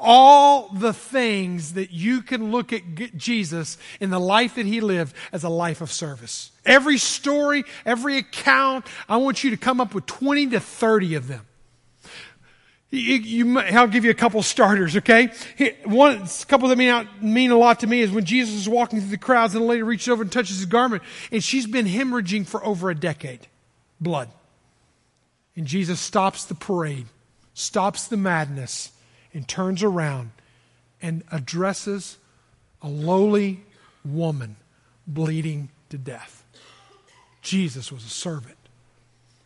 all 0.02 0.68
the 0.70 0.92
things 0.92 1.74
that 1.74 1.92
you 1.92 2.22
can 2.22 2.52
look 2.52 2.74
at 2.74 2.82
Jesus 3.16 3.78
in 4.00 4.10
the 4.10 4.20
life 4.20 4.56
that 4.56 4.66
he 4.66 4.82
lived 4.82 5.16
as 5.32 5.44
a 5.44 5.50
life 5.50 5.80
of 5.80 5.92
service. 5.92 6.52
Every 6.66 6.98
story, 6.98 7.64
every 7.86 8.18
account, 8.18 8.86
I 9.08 9.18
want 9.18 9.44
you 9.44 9.52
to 9.52 9.58
come 9.58 9.80
up 9.80 9.94
with 9.94 10.08
20 10.08 10.48
to 10.48 10.60
30 10.60 11.16
of 11.16 11.28
them. 11.28 11.46
You, 12.90 13.16
you, 13.16 13.60
I'll 13.60 13.88
give 13.88 14.04
you 14.04 14.12
a 14.12 14.16
couple 14.16 14.44
starters, 14.44 14.98
okay? 14.98 15.30
One, 15.86 16.24
a 16.24 16.46
couple 16.46 16.68
that 16.68 16.78
mean, 16.78 17.08
mean 17.22 17.52
a 17.52 17.58
lot 17.58 17.80
to 17.82 17.88
me 17.88 18.02
is 18.02 18.12
when 18.12 18.26
Jesus 18.26 18.56
is 18.56 18.68
walking 18.68 19.00
through 19.00 19.12
the 19.12 19.18
crowds 19.18 19.56
and 19.56 19.64
a 19.64 19.66
lady 19.66 19.82
reaches 19.82 20.10
over 20.10 20.24
and 20.24 20.32
touches 20.32 20.58
his 20.58 20.66
garment, 20.66 21.02
and 21.32 21.42
she's 21.42 21.68
been 21.68 21.86
hemorrhaging 21.86 22.46
for 22.48 22.64
over 22.66 22.90
a 22.90 22.96
decade. 22.96 23.48
Blood. 24.02 24.30
And 25.56 25.66
Jesus 25.66 26.02
stops 26.02 26.44
the 26.44 26.56
parade, 26.56 27.06
stops 27.54 28.08
the 28.08 28.18
madness, 28.18 28.92
and 29.34 29.48
turns 29.48 29.84
around 29.84 30.32
and 31.02 31.24
addresses 31.32 32.18
a 32.82 32.88
lowly 32.88 33.64
woman 34.04 34.56
bleeding 35.08 35.70
to 35.90 35.98
death. 35.98 36.44
Jesus 37.42 37.92
was 37.92 38.06
a 38.06 38.10
servant. 38.10 38.58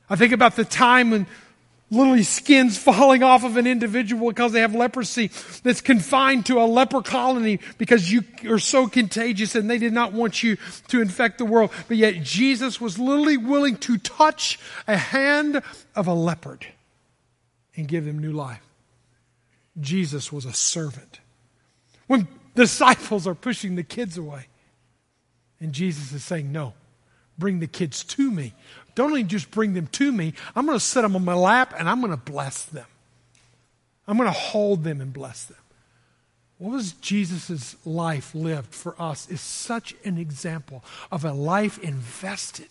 I 0.09 0.15
think 0.15 0.33
about 0.33 0.55
the 0.55 0.65
time 0.65 1.11
when 1.11 1.27
literally 1.91 2.23
skins 2.23 2.77
falling 2.77 3.23
off 3.23 3.43
of 3.43 3.57
an 3.57 3.67
individual 3.67 4.29
because 4.29 4.51
they 4.51 4.59
have 4.59 4.73
leprosy 4.75 5.27
that's 5.63 5.81
confined 5.81 6.45
to 6.47 6.59
a 6.59 6.65
leper 6.65 7.01
colony 7.01 7.59
because 7.77 8.11
you 8.11 8.23
are 8.49 8.59
so 8.59 8.87
contagious 8.87 9.55
and 9.55 9.69
they 9.69 9.77
did 9.77 9.93
not 9.93 10.11
want 10.11 10.43
you 10.43 10.57
to 10.87 11.01
infect 11.01 11.37
the 11.37 11.45
world. 11.45 11.71
But 11.87 11.97
yet 11.97 12.21
Jesus 12.23 12.81
was 12.81 12.97
literally 12.99 13.37
willing 13.37 13.77
to 13.77 13.97
touch 13.97 14.59
a 14.87 14.97
hand 14.97 15.61
of 15.95 16.07
a 16.07 16.13
leopard 16.13 16.65
and 17.75 17.87
give 17.87 18.05
them 18.05 18.19
new 18.19 18.31
life. 18.31 18.64
Jesus 19.79 20.31
was 20.31 20.45
a 20.45 20.53
servant. 20.53 21.19
When 22.07 22.27
disciples 22.55 23.27
are 23.27 23.35
pushing 23.35 23.75
the 23.75 23.83
kids 23.83 24.17
away, 24.17 24.47
and 25.59 25.73
Jesus 25.73 26.11
is 26.11 26.23
saying, 26.23 26.51
No, 26.51 26.73
bring 27.37 27.59
the 27.59 27.67
kids 27.67 28.03
to 28.03 28.31
me. 28.31 28.53
Don't 28.95 29.09
only 29.09 29.23
just 29.23 29.51
bring 29.51 29.73
them 29.73 29.87
to 29.87 30.11
me, 30.11 30.33
I'm 30.55 30.65
going 30.65 30.77
to 30.77 30.83
set 30.83 31.01
them 31.01 31.15
on 31.15 31.25
my 31.25 31.33
lap 31.33 31.73
and 31.77 31.89
I'm 31.89 31.99
going 31.99 32.11
to 32.11 32.31
bless 32.31 32.63
them. 32.65 32.85
I'm 34.07 34.17
going 34.17 34.29
to 34.29 34.37
hold 34.39 34.83
them 34.83 35.01
and 35.01 35.11
bless 35.11 35.45
them. 35.45 35.57
What 36.57 36.71
was 36.71 36.93
Jesus' 36.93 37.75
life 37.85 38.33
lived 38.33 38.73
for 38.73 38.95
us 39.01 39.29
is 39.29 39.41
such 39.41 39.93
an 40.05 40.17
example 40.17 40.83
of 41.11 41.25
a 41.25 41.33
life 41.33 41.77
invested 41.79 42.69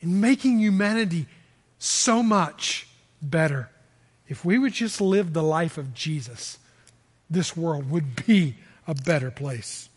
in 0.00 0.20
making 0.20 0.58
humanity 0.58 1.26
so 1.78 2.22
much 2.22 2.88
better. 3.22 3.70
If 4.28 4.44
we 4.44 4.58
would 4.58 4.72
just 4.72 5.00
live 5.00 5.32
the 5.32 5.42
life 5.42 5.76
of 5.76 5.94
Jesus, 5.94 6.58
this 7.28 7.56
world 7.56 7.90
would 7.90 8.26
be 8.26 8.56
a 8.86 8.94
better 8.94 9.30
place. 9.30 9.88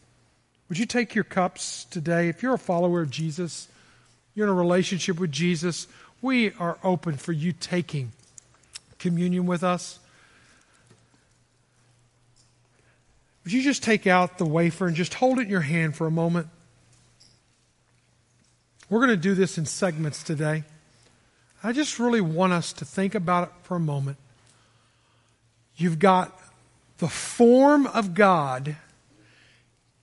Would 0.69 0.77
you 0.77 0.85
take 0.85 1.15
your 1.15 1.23
cups 1.23 1.85
today? 1.85 2.27
If 2.27 2.43
you're 2.43 2.55
a 2.55 2.59
follower 2.59 3.01
of 3.01 3.09
Jesus, 3.09 3.67
you're 4.35 4.47
in 4.47 4.51
a 4.51 4.55
relationship 4.55 5.19
with 5.19 5.31
Jesus, 5.31 5.87
we 6.21 6.51
are 6.53 6.77
open 6.83 7.15
for 7.15 7.31
you 7.31 7.53
taking 7.53 8.11
communion 8.99 9.45
with 9.45 9.63
us. 9.63 9.99
Would 13.43 13.53
you 13.53 13.61
just 13.61 13.81
take 13.81 14.07
out 14.07 14.37
the 14.37 14.45
wafer 14.45 14.87
and 14.87 14.95
just 14.95 15.13
hold 15.13 15.39
it 15.39 15.43
in 15.43 15.49
your 15.49 15.61
hand 15.61 15.95
for 15.95 16.05
a 16.05 16.11
moment? 16.11 16.47
We're 18.89 18.99
going 18.99 19.09
to 19.09 19.17
do 19.17 19.35
this 19.35 19.57
in 19.57 19.65
segments 19.65 20.21
today. 20.21 20.63
I 21.63 21.71
just 21.71 21.99
really 21.99 22.21
want 22.21 22.53
us 22.53 22.73
to 22.73 22.85
think 22.85 23.15
about 23.15 23.47
it 23.47 23.53
for 23.63 23.75
a 23.75 23.79
moment. 23.79 24.17
You've 25.75 25.99
got 25.99 26.37
the 26.97 27.07
form 27.07 27.87
of 27.87 28.13
God 28.13 28.75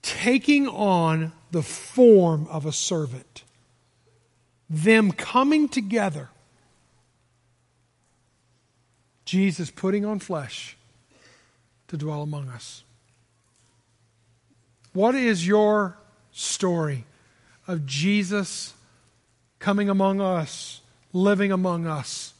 taking 0.01 0.67
on 0.67 1.31
the 1.51 1.63
form 1.63 2.47
of 2.49 2.65
a 2.65 2.71
servant 2.71 3.43
them 4.69 5.11
coming 5.11 5.69
together, 5.69 6.29
Jesus 9.25 9.69
putting 9.71 10.05
on 10.05 10.19
flesh 10.19 10.75
to 11.87 11.97
dwell 11.97 12.21
among 12.21 12.49
us. 12.49 12.83
What 14.93 15.13
is 15.13 15.45
your 15.45 15.97
story 16.31 17.05
of 17.67 17.85
Jesus 17.85 18.73
coming 19.59 19.89
among 19.89 20.21
us, 20.21 20.81
living 21.15 21.49
among 21.49 21.87
us, 21.87 22.33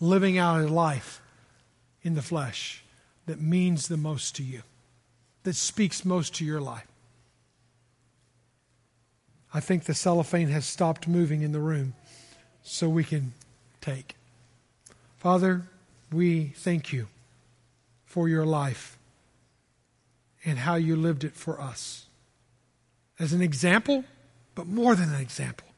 living 0.00 0.36
out 0.36 0.60
a 0.60 0.66
life 0.66 1.22
in 2.02 2.16
the 2.16 2.22
flesh 2.22 2.82
that 3.26 3.40
means 3.40 3.86
the 3.86 3.96
most 3.96 4.34
to 4.34 4.42
you, 4.42 4.62
that 5.44 5.54
speaks 5.54 6.04
most 6.04 6.34
to 6.34 6.44
your 6.44 6.60
life? 6.60 6.88
I 9.54 9.60
think 9.60 9.84
the 9.84 9.94
cellophane 9.94 10.48
has 10.48 10.66
stopped 10.66 11.06
moving 11.06 11.42
in 11.42 11.52
the 11.52 11.60
room 11.60 11.94
so 12.64 12.88
we 12.88 13.04
can 13.04 13.32
take. 13.80 14.16
Father, 15.18 15.62
we 16.10 16.46
thank 16.56 16.92
you 16.92 17.06
for 18.04 18.28
your 18.28 18.44
life 18.44 18.98
and 20.44 20.58
how 20.58 20.74
you 20.74 20.96
lived 20.96 21.22
it 21.22 21.34
for 21.34 21.60
us. 21.60 22.06
As 23.20 23.32
an 23.32 23.40
example, 23.40 24.02
but 24.56 24.66
more 24.66 24.96
than 24.96 25.14
an 25.14 25.20
example, 25.20 25.68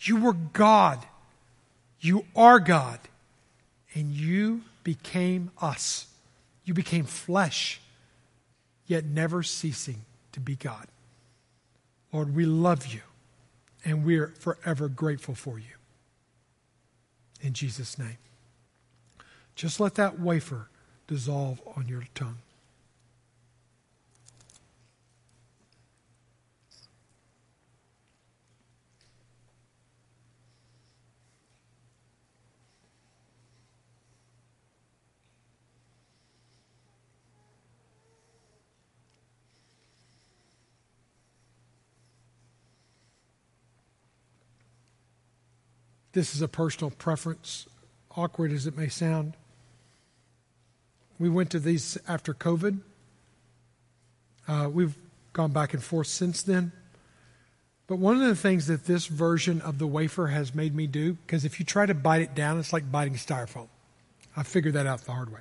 you 0.00 0.16
were 0.16 0.32
God. 0.32 1.06
You 2.02 2.26
are 2.36 2.60
God. 2.60 2.98
And 3.94 4.12
you 4.12 4.62
became 4.84 5.50
us. 5.60 6.06
You 6.64 6.74
became 6.74 7.04
flesh, 7.04 7.80
yet 8.86 9.04
never 9.04 9.42
ceasing 9.42 10.04
to 10.32 10.40
be 10.40 10.56
God. 10.56 10.86
Lord, 12.12 12.34
we 12.34 12.44
love 12.44 12.86
you 12.86 13.00
and 13.84 14.04
we're 14.04 14.28
forever 14.38 14.88
grateful 14.88 15.34
for 15.34 15.58
you. 15.58 15.74
In 17.40 17.52
Jesus' 17.52 17.98
name. 17.98 18.18
Just 19.54 19.80
let 19.80 19.96
that 19.96 20.20
wafer 20.20 20.68
dissolve 21.06 21.60
on 21.76 21.88
your 21.88 22.04
tongue. 22.14 22.38
This 46.12 46.34
is 46.34 46.42
a 46.42 46.48
personal 46.48 46.90
preference, 46.90 47.66
awkward 48.16 48.52
as 48.52 48.66
it 48.66 48.76
may 48.76 48.88
sound. 48.88 49.34
We 51.18 51.28
went 51.28 51.50
to 51.50 51.58
these 51.58 51.96
after 52.06 52.34
COVID. 52.34 52.80
Uh, 54.46 54.68
we've 54.72 54.96
gone 55.32 55.52
back 55.52 55.72
and 55.72 55.82
forth 55.82 56.08
since 56.08 56.42
then. 56.42 56.72
But 57.86 57.96
one 57.96 58.20
of 58.20 58.26
the 58.26 58.36
things 58.36 58.66
that 58.66 58.84
this 58.86 59.06
version 59.06 59.60
of 59.60 59.78
the 59.78 59.86
wafer 59.86 60.28
has 60.28 60.54
made 60.54 60.74
me 60.74 60.86
do, 60.86 61.14
because 61.14 61.44
if 61.44 61.58
you 61.58 61.66
try 61.66 61.86
to 61.86 61.94
bite 61.94 62.22
it 62.22 62.34
down, 62.34 62.58
it's 62.58 62.72
like 62.72 62.90
biting 62.90 63.14
styrofoam. 63.14 63.68
I 64.36 64.42
figured 64.42 64.74
that 64.74 64.86
out 64.86 65.02
the 65.02 65.12
hard 65.12 65.32
way. 65.32 65.40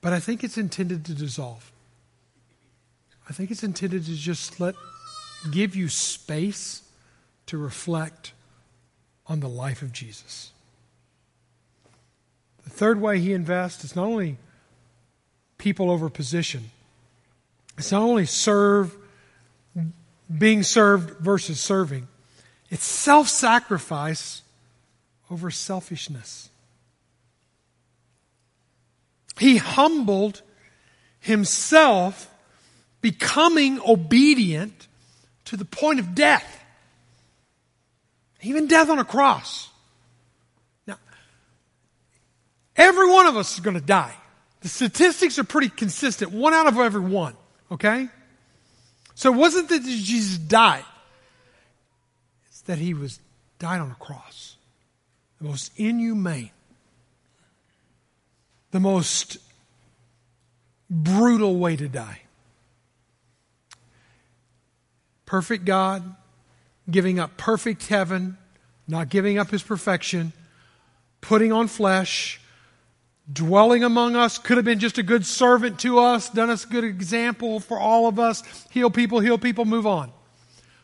But 0.00 0.12
I 0.12 0.20
think 0.20 0.44
it's 0.44 0.58
intended 0.58 1.04
to 1.06 1.14
dissolve. 1.14 1.72
I 3.28 3.32
think 3.32 3.50
it's 3.50 3.62
intended 3.62 4.04
to 4.06 4.14
just 4.14 4.60
let 4.60 4.74
give 5.50 5.76
you 5.76 5.88
space 5.88 6.82
to 7.48 7.58
reflect 7.58 8.32
on 9.26 9.40
the 9.40 9.48
life 9.48 9.82
of 9.82 9.92
Jesus. 9.92 10.52
The 12.64 12.70
third 12.70 13.00
way 13.00 13.18
he 13.18 13.32
invests 13.32 13.84
is 13.84 13.96
not 13.96 14.06
only 14.06 14.36
people 15.58 15.90
over 15.90 16.08
position, 16.08 16.70
it's 17.76 17.92
not 17.92 18.02
only 18.02 18.26
serve, 18.26 18.94
being 20.36 20.62
served 20.62 21.18
versus 21.20 21.60
serving, 21.60 22.08
it's 22.70 22.84
self 22.84 23.28
sacrifice 23.28 24.42
over 25.30 25.50
selfishness. 25.50 26.50
He 29.38 29.56
humbled 29.56 30.42
himself, 31.20 32.30
becoming 33.00 33.80
obedient 33.86 34.88
to 35.46 35.56
the 35.56 35.64
point 35.64 36.00
of 36.00 36.14
death. 36.14 36.57
Even 38.42 38.66
death 38.66 38.88
on 38.88 38.98
a 38.98 39.04
cross. 39.04 39.68
Now, 40.86 40.98
every 42.76 43.10
one 43.10 43.26
of 43.26 43.36
us 43.36 43.54
is 43.54 43.60
going 43.60 43.74
to 43.74 43.84
die. 43.84 44.14
The 44.60 44.68
statistics 44.68 45.38
are 45.38 45.44
pretty 45.44 45.68
consistent. 45.68 46.32
One 46.32 46.54
out 46.54 46.66
of 46.66 46.78
every 46.78 47.00
one. 47.00 47.34
Okay? 47.70 48.08
So 49.14 49.32
it 49.32 49.36
wasn't 49.36 49.68
that 49.68 49.82
Jesus 49.82 50.38
died. 50.38 50.84
It's 52.48 52.62
that 52.62 52.78
he 52.78 52.94
was 52.94 53.20
died 53.58 53.80
on 53.80 53.90
a 53.90 53.96
cross. 53.96 54.56
The 55.40 55.48
most 55.48 55.72
inhumane. 55.76 56.50
The 58.70 58.80
most 58.80 59.38
brutal 60.90 61.56
way 61.56 61.76
to 61.76 61.88
die. 61.88 62.22
Perfect 65.26 65.64
God, 65.64 66.16
giving 66.90 67.18
up 67.18 67.36
perfect 67.36 67.86
heaven, 67.88 68.36
not 68.86 69.08
giving 69.08 69.38
up 69.38 69.50
his 69.50 69.62
perfection, 69.62 70.32
putting 71.20 71.52
on 71.52 71.68
flesh, 71.68 72.40
dwelling 73.30 73.84
among 73.84 74.16
us, 74.16 74.38
could 74.38 74.56
have 74.56 74.64
been 74.64 74.78
just 74.78 74.98
a 74.98 75.02
good 75.02 75.26
servant 75.26 75.78
to 75.80 75.98
us, 75.98 76.30
done 76.30 76.50
us 76.50 76.64
a 76.64 76.68
good 76.68 76.84
example 76.84 77.60
for 77.60 77.78
all 77.78 78.08
of 78.08 78.18
us, 78.18 78.42
heal 78.70 78.90
people, 78.90 79.20
heal 79.20 79.38
people, 79.38 79.64
move 79.64 79.86
on. 79.86 80.10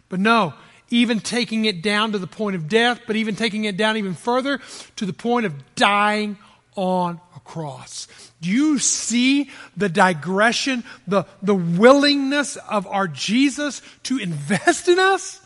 But 0.09 0.21
no, 0.21 0.55
even 0.91 1.21
taking 1.21 1.65
it 1.65 1.83
down 1.83 2.13
to 2.13 2.19
the 2.19 2.27
point 2.27 2.57
of 2.57 2.69
death, 2.69 3.01
but 3.07 3.17
even 3.17 3.37
taking 3.37 3.65
it 3.65 3.77
down 3.77 3.97
even 3.97 4.15
further 4.15 4.61
to 4.97 5.07
the 5.07 5.13
point 5.13 5.47
of 5.47 5.75
dying 5.75 6.37
on 6.77 7.21
a 7.35 7.41
cross. 7.41 8.09
Do 8.41 8.51
you 8.51 8.79
see 8.79 9.51
the 9.77 9.89
digression, 9.89 10.85
the, 11.07 11.25
the 11.43 11.55
willingness 11.55 12.57
of 12.57 12.87
our 12.87 13.09
Jesus 13.09 13.81
to 14.05 14.19
invest 14.19 14.89
in 14.89 14.99
us? 14.99 15.41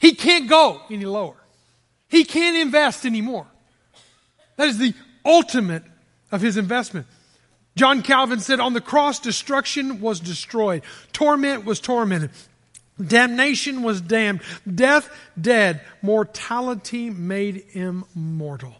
He 0.00 0.14
can't 0.14 0.48
go 0.48 0.80
any 0.90 1.04
lower. 1.04 1.36
He 2.08 2.24
can't 2.24 2.56
invest 2.56 3.04
anymore. 3.04 3.46
That 4.56 4.68
is 4.68 4.78
the 4.78 4.94
ultimate 5.24 5.84
of 6.32 6.40
his 6.40 6.56
investment. 6.56 7.06
John 7.76 8.02
Calvin 8.02 8.40
said, 8.40 8.60
On 8.60 8.72
the 8.72 8.80
cross, 8.80 9.20
destruction 9.20 10.00
was 10.00 10.18
destroyed, 10.18 10.82
torment 11.12 11.64
was 11.64 11.80
tormented, 11.80 12.30
damnation 13.00 13.82
was 13.82 14.00
damned, 14.00 14.40
death 14.72 15.08
dead, 15.40 15.82
mortality 16.02 17.10
made 17.10 17.64
immortal. 17.72 18.74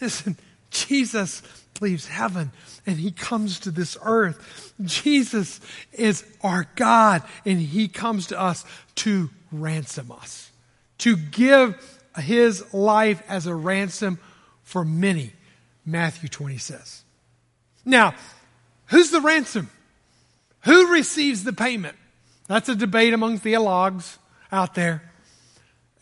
Listen, 0.00 0.36
Jesus 0.70 1.42
leaves 1.80 2.08
heaven 2.08 2.52
and 2.86 2.96
he 2.98 3.10
comes 3.10 3.60
to 3.60 3.70
this 3.70 3.96
earth. 4.02 4.72
Jesus 4.82 5.60
is 5.92 6.24
our 6.42 6.66
God 6.76 7.22
and 7.44 7.60
he 7.60 7.88
comes 7.88 8.28
to 8.28 8.40
us 8.40 8.64
to 8.96 9.30
ransom 9.52 10.12
us, 10.12 10.50
to 10.98 11.16
give 11.16 11.76
his 12.18 12.72
life 12.72 13.22
as 13.28 13.46
a 13.46 13.54
ransom 13.54 14.18
for 14.62 14.84
many, 14.84 15.32
Matthew 15.84 16.28
20 16.28 16.58
says. 16.58 17.02
Now, 17.84 18.14
who's 18.86 19.10
the 19.10 19.20
ransom? 19.20 19.70
Who 20.62 20.92
receives 20.92 21.44
the 21.44 21.52
payment? 21.52 21.96
That's 22.46 22.68
a 22.68 22.74
debate 22.74 23.12
among 23.12 23.38
theologues 23.38 24.18
out 24.50 24.74
there. 24.74 25.02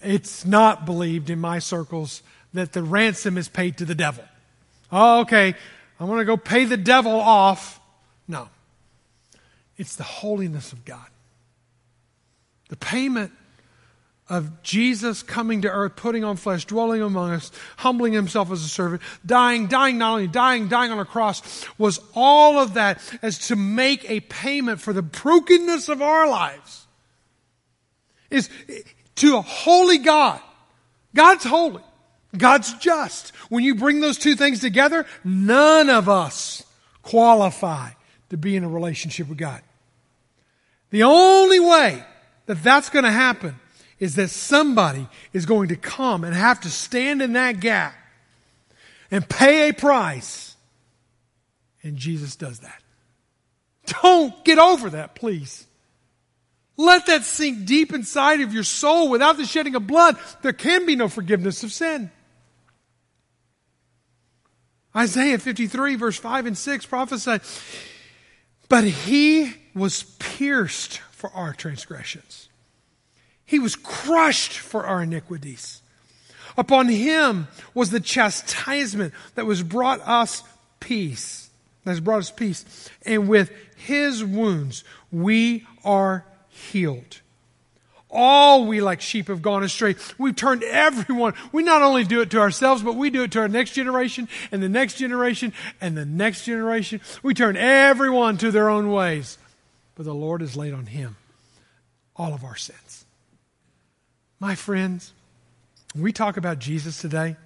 It's 0.00 0.44
not 0.44 0.84
believed 0.84 1.30
in 1.30 1.40
my 1.40 1.58
circles 1.58 2.22
that 2.52 2.72
the 2.72 2.82
ransom 2.82 3.38
is 3.38 3.48
paid 3.48 3.78
to 3.78 3.84
the 3.84 3.94
devil. 3.94 4.24
Oh, 4.92 5.20
okay, 5.20 5.54
I 5.98 6.04
want 6.04 6.20
to 6.20 6.24
go 6.26 6.36
pay 6.36 6.66
the 6.66 6.76
devil 6.76 7.12
off. 7.12 7.80
No. 8.28 8.48
It's 9.78 9.96
the 9.96 10.02
holiness 10.02 10.72
of 10.72 10.84
God. 10.84 11.06
The 12.68 12.76
payment 12.76 13.32
of 14.28 14.62
Jesus 14.62 15.22
coming 15.22 15.62
to 15.62 15.70
earth, 15.70 15.96
putting 15.96 16.24
on 16.24 16.36
flesh, 16.36 16.64
dwelling 16.64 17.02
among 17.02 17.32
us, 17.32 17.50
humbling 17.78 18.12
himself 18.12 18.50
as 18.50 18.62
a 18.64 18.68
servant, 18.68 19.02
dying, 19.26 19.66
dying 19.66 19.98
not 19.98 20.12
only 20.12 20.28
dying, 20.28 20.68
dying 20.68 20.90
on 20.90 20.98
a 20.98 21.04
cross, 21.04 21.66
was 21.78 22.00
all 22.14 22.58
of 22.58 22.74
that 22.74 23.00
as 23.22 23.48
to 23.48 23.56
make 23.56 24.08
a 24.08 24.20
payment 24.20 24.80
for 24.80 24.92
the 24.92 25.02
brokenness 25.02 25.88
of 25.88 26.00
our 26.00 26.28
lives. 26.28 26.86
Is 28.30 28.48
to 29.16 29.36
a 29.36 29.42
holy 29.42 29.98
God. 29.98 30.40
God's 31.14 31.44
holy. 31.44 31.82
God's 32.36 32.72
just. 32.74 33.30
When 33.48 33.62
you 33.64 33.74
bring 33.74 34.00
those 34.00 34.18
two 34.18 34.36
things 34.36 34.60
together, 34.60 35.06
none 35.24 35.90
of 35.90 36.08
us 36.08 36.62
qualify 37.02 37.90
to 38.30 38.36
be 38.36 38.56
in 38.56 38.64
a 38.64 38.68
relationship 38.68 39.28
with 39.28 39.38
God. 39.38 39.60
The 40.90 41.02
only 41.02 41.60
way 41.60 42.02
that 42.46 42.62
that's 42.62 42.88
going 42.90 43.04
to 43.04 43.10
happen 43.10 43.56
is 43.98 44.16
that 44.16 44.30
somebody 44.30 45.06
is 45.32 45.46
going 45.46 45.68
to 45.68 45.76
come 45.76 46.24
and 46.24 46.34
have 46.34 46.60
to 46.62 46.70
stand 46.70 47.22
in 47.22 47.34
that 47.34 47.60
gap 47.60 47.94
and 49.10 49.28
pay 49.28 49.68
a 49.68 49.74
price. 49.74 50.56
And 51.82 51.96
Jesus 51.96 52.36
does 52.36 52.60
that. 52.60 52.82
Don't 54.02 54.44
get 54.44 54.58
over 54.58 54.90
that, 54.90 55.14
please. 55.14 55.66
Let 56.76 57.06
that 57.06 57.22
sink 57.24 57.66
deep 57.66 57.92
inside 57.92 58.40
of 58.40 58.54
your 58.54 58.64
soul. 58.64 59.10
Without 59.10 59.36
the 59.36 59.44
shedding 59.44 59.74
of 59.74 59.86
blood, 59.86 60.16
there 60.40 60.52
can 60.52 60.86
be 60.86 60.96
no 60.96 61.08
forgiveness 61.08 61.62
of 61.62 61.72
sin. 61.72 62.10
Isaiah 64.94 65.38
53, 65.38 65.94
verse 65.96 66.18
5 66.18 66.46
and 66.46 66.58
6 66.58 66.86
prophesied, 66.86 67.40
But 68.68 68.84
he 68.84 69.54
was 69.74 70.02
pierced 70.18 70.98
for 71.10 71.30
our 71.30 71.52
transgressions 71.54 72.48
he 73.52 73.58
was 73.58 73.76
crushed 73.76 74.54
for 74.54 74.86
our 74.86 75.02
iniquities. 75.02 75.82
Upon 76.56 76.88
him 76.88 77.48
was 77.74 77.90
the 77.90 78.00
chastisement 78.00 79.12
that 79.34 79.44
was 79.44 79.62
brought 79.62 80.00
us 80.08 80.42
peace. 80.80 81.50
That 81.84 81.90
has 81.90 82.00
brought 82.00 82.20
us 82.20 82.30
peace. 82.30 82.64
And 83.04 83.28
with 83.28 83.52
his 83.76 84.24
wounds 84.24 84.84
we 85.10 85.66
are 85.84 86.24
healed. 86.48 87.20
All 88.12 88.66
we 88.66 88.82
like 88.82 89.00
sheep 89.00 89.28
have 89.28 89.40
gone 89.40 89.62
astray. 89.62 89.96
We've 90.18 90.36
turned 90.36 90.62
everyone. 90.64 91.32
We 91.50 91.62
not 91.62 91.80
only 91.80 92.04
do 92.04 92.20
it 92.20 92.30
to 92.32 92.40
ourselves, 92.40 92.82
but 92.82 92.94
we 92.94 93.08
do 93.08 93.22
it 93.22 93.32
to 93.32 93.40
our 93.40 93.48
next 93.48 93.72
generation 93.72 94.28
and 94.52 94.62
the 94.62 94.68
next 94.68 94.98
generation 94.98 95.54
and 95.80 95.96
the 95.96 96.04
next 96.04 96.44
generation. 96.44 97.00
We 97.22 97.32
turn 97.32 97.56
everyone 97.56 98.36
to 98.38 98.50
their 98.50 98.68
own 98.68 98.92
ways. 98.92 99.38
But 99.94 100.04
the 100.04 100.14
Lord 100.14 100.42
has 100.42 100.56
laid 100.56 100.74
on 100.74 100.86
him 100.86 101.16
all 102.14 102.34
of 102.34 102.44
our 102.44 102.56
sins. 102.56 103.06
My 104.40 104.54
friends, 104.54 105.12
when 105.94 106.02
we 106.02 106.12
talk 106.12 106.36
about 106.36 106.58
Jesus 106.58 107.00
today, 107.00 107.36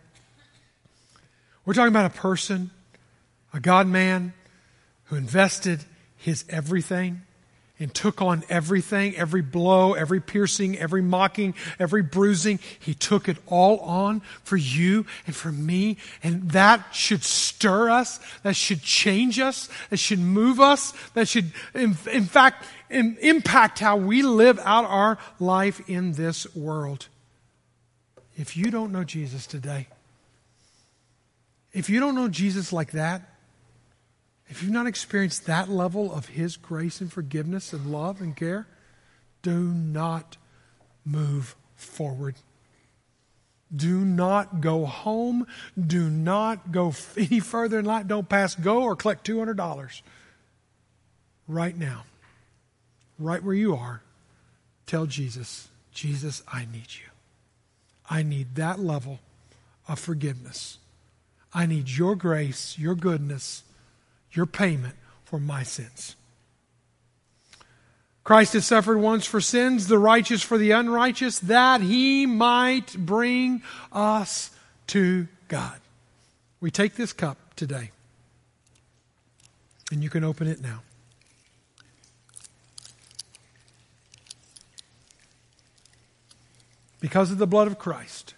we're 1.65 1.75
talking 1.75 1.89
about 1.89 2.11
a 2.11 2.19
person, 2.19 2.71
a 3.53 3.61
God 3.61 3.87
man, 3.87 4.33
who 5.05 5.17
invested 5.17 5.85
his 6.17 6.45
everything 6.49 7.23
and 7.79 7.93
took 7.93 8.23
on 8.23 8.43
everything, 8.49 9.15
every 9.17 9.43
blow, 9.43 9.93
every 9.93 10.21
piercing, 10.21 10.79
every 10.79 11.03
mocking, 11.03 11.55
every 11.79 12.03
bruising. 12.03 12.59
He 12.79 12.95
took 12.95 13.29
it 13.29 13.37
all 13.47 13.79
on 13.81 14.21
for 14.45 14.57
you 14.57 15.05
and 15.27 15.37
for 15.37 15.53
me. 15.53 15.99
And 16.23 16.51
that 16.53 16.95
should 16.95 17.23
stir 17.23 17.91
us. 17.91 18.19
That 18.43 18.57
should 18.57 18.83
change 18.83 19.39
us. 19.39 19.69
That 19.91 19.99
should 19.99 20.21
move 20.21 20.59
us. 20.59 20.95
That 21.15 21.29
should, 21.29 21.53
in, 21.75 21.97
in 22.11 22.25
fact, 22.25 22.65
in, 22.89 23.19
impact 23.21 23.81
how 23.81 23.97
we 23.97 24.23
live 24.23 24.59
out 24.61 24.87
our 24.87 25.19
life 25.39 25.87
in 25.89 26.13
this 26.13 26.55
world. 26.55 27.09
If 28.37 28.57
you 28.57 28.71
don't 28.71 28.93
know 28.93 29.05
Jesus 29.05 29.47
today, 29.47 29.89
if 31.73 31.91
you 31.91 32.01
don't 32.01 32.15
know 32.15 32.29
Jesus 32.29 32.73
like 32.73 32.93
that, 32.93 33.36
if 34.49 34.63
you've 34.63 34.73
not 34.73 34.87
experienced 34.87 35.47
that 35.47 35.69
level 35.69 36.13
of 36.13 36.29
His 36.29 36.57
grace 36.57 37.01
and 37.01 37.13
forgiveness 37.13 37.73
and 37.73 37.91
love 37.91 38.21
and 38.21 38.37
care, 38.37 38.67
do 39.43 39.61
not 39.61 40.37
move 41.05 41.57
forward. 41.75 42.37
Do 43.75 44.05
not 44.05 44.61
go 44.61 44.87
home. 44.87 45.47
Do 45.79 46.09
not 46.09 46.71
go 46.71 46.95
any 47.17 47.41
further 47.41 47.81
in 47.81 47.85
life. 47.85 48.07
Don't 48.07 48.29
pass 48.29 48.55
go 48.55 48.83
or 48.83 48.97
collect 48.97 49.27
$200. 49.27 50.03
Right 51.49 51.77
now, 51.77 52.05
right 53.19 53.43
where 53.43 53.55
you 53.55 53.75
are, 53.77 54.03
tell 54.87 55.07
Jesus, 55.07 55.69
Jesus, 55.93 56.43
I 56.53 56.67
need 56.73 56.89
you. 56.91 57.09
I 58.09 58.23
need 58.23 58.57
that 58.57 58.79
level 58.79 59.21
of 59.89 59.99
forgiveness. 59.99 60.79
I 61.55 61.67
need 61.67 61.89
your 61.89 62.17
grace, 62.17 62.77
your 62.79 62.95
goodness, 62.95 63.63
your 64.37 64.47
payment 64.47 64.95
for 65.25 65.41
my 65.41 65.63
sins. 65.63 66.17
Christ 68.25 68.55
has 68.55 68.67
suffered 68.67 68.99
once 68.99 69.25
for 69.25 69.41
sins, 69.41 69.87
the 69.87 69.99
righteous 69.99 70.43
for 70.43 70.59
the 70.59 70.73
unrighteous, 70.73 71.39
that 71.39 71.81
he 71.81 72.27
might 72.27 72.93
bring 72.97 73.63
us 73.93 74.51
to 74.89 75.29
God. 75.47 75.79
We 76.61 76.73
take 76.73 76.97
this 76.97 77.13
cup 77.13 77.39
today, 77.55 77.93
and 79.93 80.03
you 80.03 80.11
can 80.11 80.25
open 80.25 80.49
it 80.49 80.61
now. 80.61 80.83
Because 87.01 87.31
of 87.31 87.39
the 87.39 87.47
blood 87.47 87.69
of 87.69 87.79
Christ, 87.79 88.35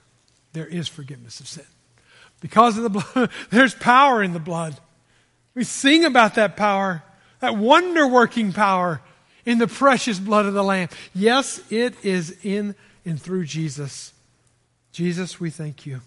there 0.53 0.67
is 0.67 0.87
forgiveness 0.87 1.41
of 1.41 1.49
sin. 1.49 1.65
Because 2.41 2.77
of 2.77 2.83
the 2.83 2.91
blood, 2.91 3.31
there's 3.51 3.75
power 3.75 4.23
in 4.23 4.35
the 4.35 4.39
blood. 4.39 4.79
We 5.59 5.65
sing 5.65 6.05
about 6.05 6.37
that 6.37 6.57
power, 6.57 7.03
that 7.41 7.57
wonder 7.57 8.07
working 8.07 8.53
power 8.53 9.01
in 9.45 9.59
the 9.59 9.67
precious 9.67 10.21
blood 10.21 10.47
of 10.47 10.55
the 10.55 10.63
Lamb. 10.63 10.89
Yes, 11.13 11.61
it 11.69 11.97
is 12.05 12.39
in 12.45 12.77
and 13.05 13.21
through 13.21 13.47
Jesus. 13.47 14.13
Jesus, 14.93 15.41
we 15.41 15.51
thank 15.51 15.85
you 15.85 16.03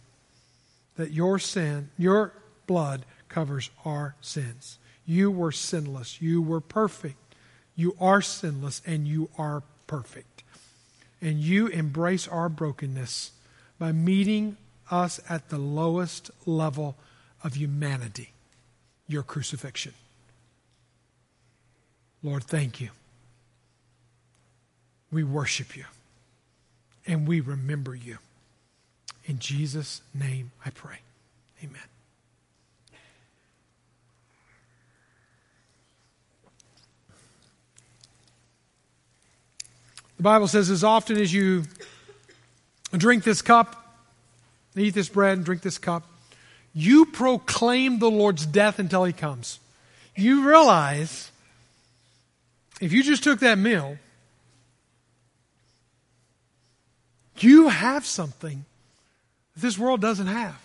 that 0.95 1.12
your 1.12 1.38
sin, 1.38 1.89
your 1.97 2.32
blood 2.66 3.04
covers 3.28 3.70
our 3.84 4.16
sins. 4.22 4.80
You 5.06 5.30
were 5.30 5.52
sinless. 5.52 6.22
You 6.22 6.41
were 6.41 6.62
perfect. 6.62 7.36
You 7.76 7.97
are 7.99 8.22
sinless 8.22 8.82
and 8.86 9.06
you 9.06 9.30
are 9.38 9.64
perfect. 9.86 10.43
And 11.22 11.39
you 11.39 11.68
embrace 11.68 12.26
our 12.26 12.47
brokenness 12.47 13.32
by 13.78 13.91
meeting 13.91 14.56
us 14.89 15.20
at 15.28 15.49
the 15.49 15.58
lowest 15.58 16.32
level 16.45 16.95
of 17.43 17.56
humanity 17.56 18.32
your 19.12 19.24
crucifixion. 19.24 19.93
Lord, 22.24 22.43
thank 22.43 22.80
you. 22.80 22.89
We 25.12 25.24
worship 25.24 25.76
you 25.76 25.86
and 27.05 27.28
we 27.28 27.41
remember 27.41 27.95
you. 27.95 28.18
In 29.26 29.39
Jesus' 29.39 30.01
name 30.14 30.51
I 30.66 30.70
pray. 30.70 30.99
Amen. 31.64 31.82
The 40.18 40.24
Bible 40.24 40.47
says, 40.47 40.70
as 40.70 40.84
often 40.84 41.18
as 41.18 41.34
you 41.34 41.64
drink 42.91 43.24
this 43.24 43.41
cup, 43.41 43.97
eat 44.76 44.93
this 44.93 45.09
bread 45.09 45.38
and 45.38 45.45
drink 45.45 45.64
this 45.64 45.80
cup, 45.80 46.03
you 46.74 47.05
proclaim 47.05 47.99
the 47.99 48.09
Lord's 48.09 48.45
death 48.45 48.80
until 48.80 49.03
he 49.03 49.13
comes. 49.13 49.59
You 50.15 50.47
realize 50.47 51.32
if 52.80 52.91
you 52.91 53.03
just 53.03 53.24
took 53.24 53.39
that 53.39 53.57
meal, 53.57 53.97
you 57.38 57.69
have 57.69 58.05
something 58.05 58.65
that 59.53 59.61
this 59.61 59.78
world 59.78 60.01
doesn't 60.01 60.28
have. 60.28 60.59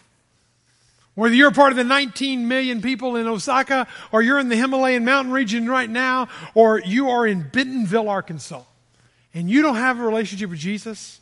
Whether 1.14 1.34
you're 1.34 1.50
part 1.50 1.72
of 1.72 1.76
the 1.76 1.84
19 1.84 2.46
million 2.46 2.82
people 2.82 3.16
in 3.16 3.26
Osaka, 3.26 3.86
or 4.12 4.20
you're 4.20 4.38
in 4.38 4.50
the 4.50 4.56
Himalayan 4.56 5.04
mountain 5.04 5.32
region 5.32 5.66
right 5.66 5.88
now, 5.88 6.28
or 6.54 6.78
you 6.80 7.08
are 7.08 7.26
in 7.26 7.48
Bentonville, 7.48 8.10
Arkansas, 8.10 8.62
and 9.32 9.48
you 9.48 9.62
don't 9.62 9.76
have 9.76 9.98
a 9.98 10.02
relationship 10.02 10.50
with 10.50 10.58
Jesus, 10.58 11.20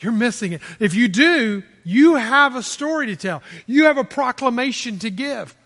you're 0.00 0.12
missing 0.12 0.52
it. 0.52 0.60
If 0.78 0.94
you 0.94 1.08
do, 1.08 1.62
you 1.84 2.14
have 2.14 2.54
a 2.54 2.62
story 2.62 3.06
to 3.06 3.16
tell. 3.16 3.42
You 3.66 3.86
have 3.86 3.98
a 3.98 4.04
proclamation 4.04 4.98
to 5.00 5.10
give. 5.10 5.56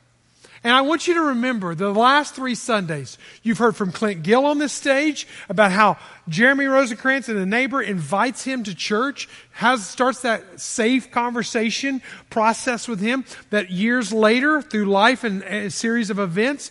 And 0.64 0.72
I 0.72 0.82
want 0.82 1.08
you 1.08 1.14
to 1.14 1.20
remember 1.20 1.74
the 1.74 1.90
last 1.92 2.34
three 2.36 2.54
Sundays, 2.54 3.18
you've 3.42 3.58
heard 3.58 3.74
from 3.74 3.90
Clint 3.90 4.22
Gill 4.22 4.46
on 4.46 4.58
this 4.58 4.72
stage 4.72 5.26
about 5.48 5.72
how 5.72 5.96
Jeremy 6.28 6.66
Rosenkrantz 6.66 7.28
and 7.28 7.36
a 7.36 7.46
neighbor 7.46 7.82
invites 7.82 8.44
him 8.44 8.62
to 8.64 8.74
church, 8.74 9.28
has, 9.50 9.84
starts 9.84 10.22
that 10.22 10.60
safe 10.60 11.10
conversation 11.10 12.00
process 12.30 12.86
with 12.86 13.00
him 13.00 13.24
that 13.50 13.70
years 13.70 14.12
later, 14.12 14.62
through 14.62 14.84
life 14.84 15.24
and 15.24 15.42
a 15.42 15.68
series 15.68 16.10
of 16.10 16.20
events, 16.20 16.70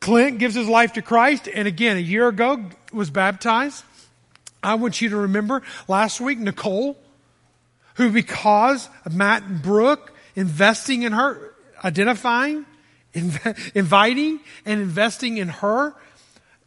Clint 0.00 0.38
gives 0.38 0.56
his 0.56 0.68
life 0.68 0.94
to 0.94 1.02
Christ 1.02 1.48
and 1.52 1.68
again, 1.68 1.96
a 1.96 2.00
year 2.00 2.26
ago 2.26 2.64
was 2.92 3.08
baptized. 3.08 3.84
I 4.64 4.74
want 4.74 5.00
you 5.00 5.10
to 5.10 5.16
remember 5.16 5.62
last 5.88 6.20
week, 6.20 6.38
Nicole, 6.38 6.98
who 7.94 8.10
because 8.10 8.88
of 9.04 9.14
Matt 9.14 9.42
and 9.42 9.62
Brooke 9.62 10.12
investing 10.34 11.02
in 11.02 11.12
her, 11.12 11.54
identifying, 11.84 12.66
inv- 13.14 13.72
inviting, 13.74 14.40
and 14.64 14.80
investing 14.80 15.36
in 15.36 15.48
her. 15.48 15.94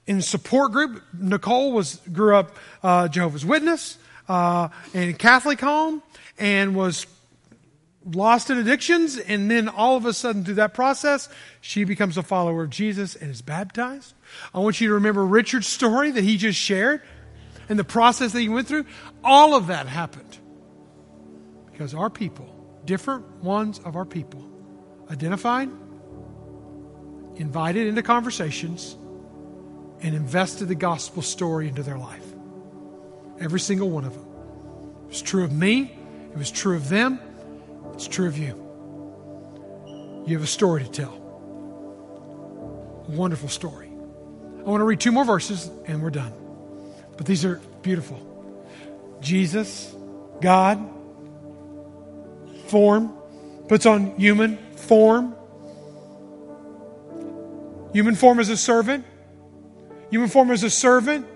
In 0.05 0.21
support 0.21 0.71
group, 0.71 1.03
Nicole 1.13 1.73
was 1.73 1.99
grew 2.13 2.35
up 2.35 2.55
uh, 2.81 3.09
Jehovah's 3.09 3.45
Witness 3.45 3.97
uh, 4.29 4.69
in 4.93 5.13
Catholic 5.15 5.59
home 5.59 6.01
and 6.37 6.75
was 6.75 7.07
lost 8.05 8.49
in 8.49 8.57
addictions, 8.57 9.17
and 9.17 9.51
then 9.51 9.67
all 9.67 9.97
of 9.97 10.05
a 10.05 10.13
sudden, 10.13 10.45
through 10.45 10.53
that 10.53 10.73
process, 10.73 11.27
she 11.59 11.83
becomes 11.83 12.17
a 12.17 12.23
follower 12.23 12.63
of 12.63 12.69
Jesus 12.69 13.15
and 13.15 13.29
is 13.29 13.41
baptized. 13.41 14.13
I 14.53 14.59
want 14.59 14.79
you 14.79 14.87
to 14.87 14.93
remember 14.93 15.25
Richard's 15.25 15.67
story 15.67 16.11
that 16.11 16.23
he 16.23 16.37
just 16.37 16.57
shared 16.57 17.01
and 17.69 17.77
the 17.77 17.83
process 17.83 18.31
that 18.33 18.39
he 18.39 18.49
went 18.49 18.67
through. 18.67 18.85
All 19.23 19.55
of 19.55 19.67
that 19.67 19.87
happened 19.87 20.37
because 21.71 21.93
our 21.93 22.09
people, 22.09 22.47
different 22.85 23.43
ones 23.43 23.79
of 23.85 23.95
our 23.95 24.05
people, 24.05 24.43
identified, 25.11 25.69
invited 27.35 27.87
into 27.87 28.01
conversations, 28.01 28.97
and 30.01 30.15
invested 30.15 30.67
the 30.67 30.75
gospel 30.75 31.21
story 31.21 31.67
into 31.67 31.83
their 31.83 31.97
life. 31.97 32.25
Every 33.39 33.59
single 33.59 33.89
one 33.89 34.05
of 34.05 34.13
them. 34.13 34.25
It 35.03 35.09
was 35.09 35.21
true 35.21 35.43
of 35.43 35.51
me, 35.51 35.95
it 36.31 36.37
was 36.37 36.51
true 36.51 36.75
of 36.75 36.89
them, 36.89 37.19
it's 37.93 38.07
true 38.07 38.27
of 38.27 38.37
you. 38.37 38.63
You 40.25 40.35
have 40.35 40.43
a 40.43 40.47
story 40.47 40.83
to 40.83 40.89
tell. 40.89 41.13
A 43.07 43.11
wonderful 43.11 43.49
story. 43.49 43.87
I 43.87 44.69
want 44.69 44.81
to 44.81 44.85
read 44.85 44.99
two 44.99 45.11
more 45.11 45.23
verses 45.23 45.71
and 45.85 46.03
we're 46.03 46.09
done. 46.09 46.33
But 47.17 47.25
these 47.25 47.43
are 47.43 47.59
beautiful. 47.81 48.23
Jesus, 49.19 49.93
God, 50.39 50.79
form, 52.67 53.13
puts 53.67 53.85
on 53.85 54.15
human 54.17 54.57
form. 54.75 55.35
Human 57.93 58.15
form 58.15 58.39
as 58.39 58.49
a 58.49 58.57
servant. 58.57 59.05
Human 60.11 60.29
form 60.29 60.51
as 60.51 60.63
a 60.63 60.69
servant 60.69 61.27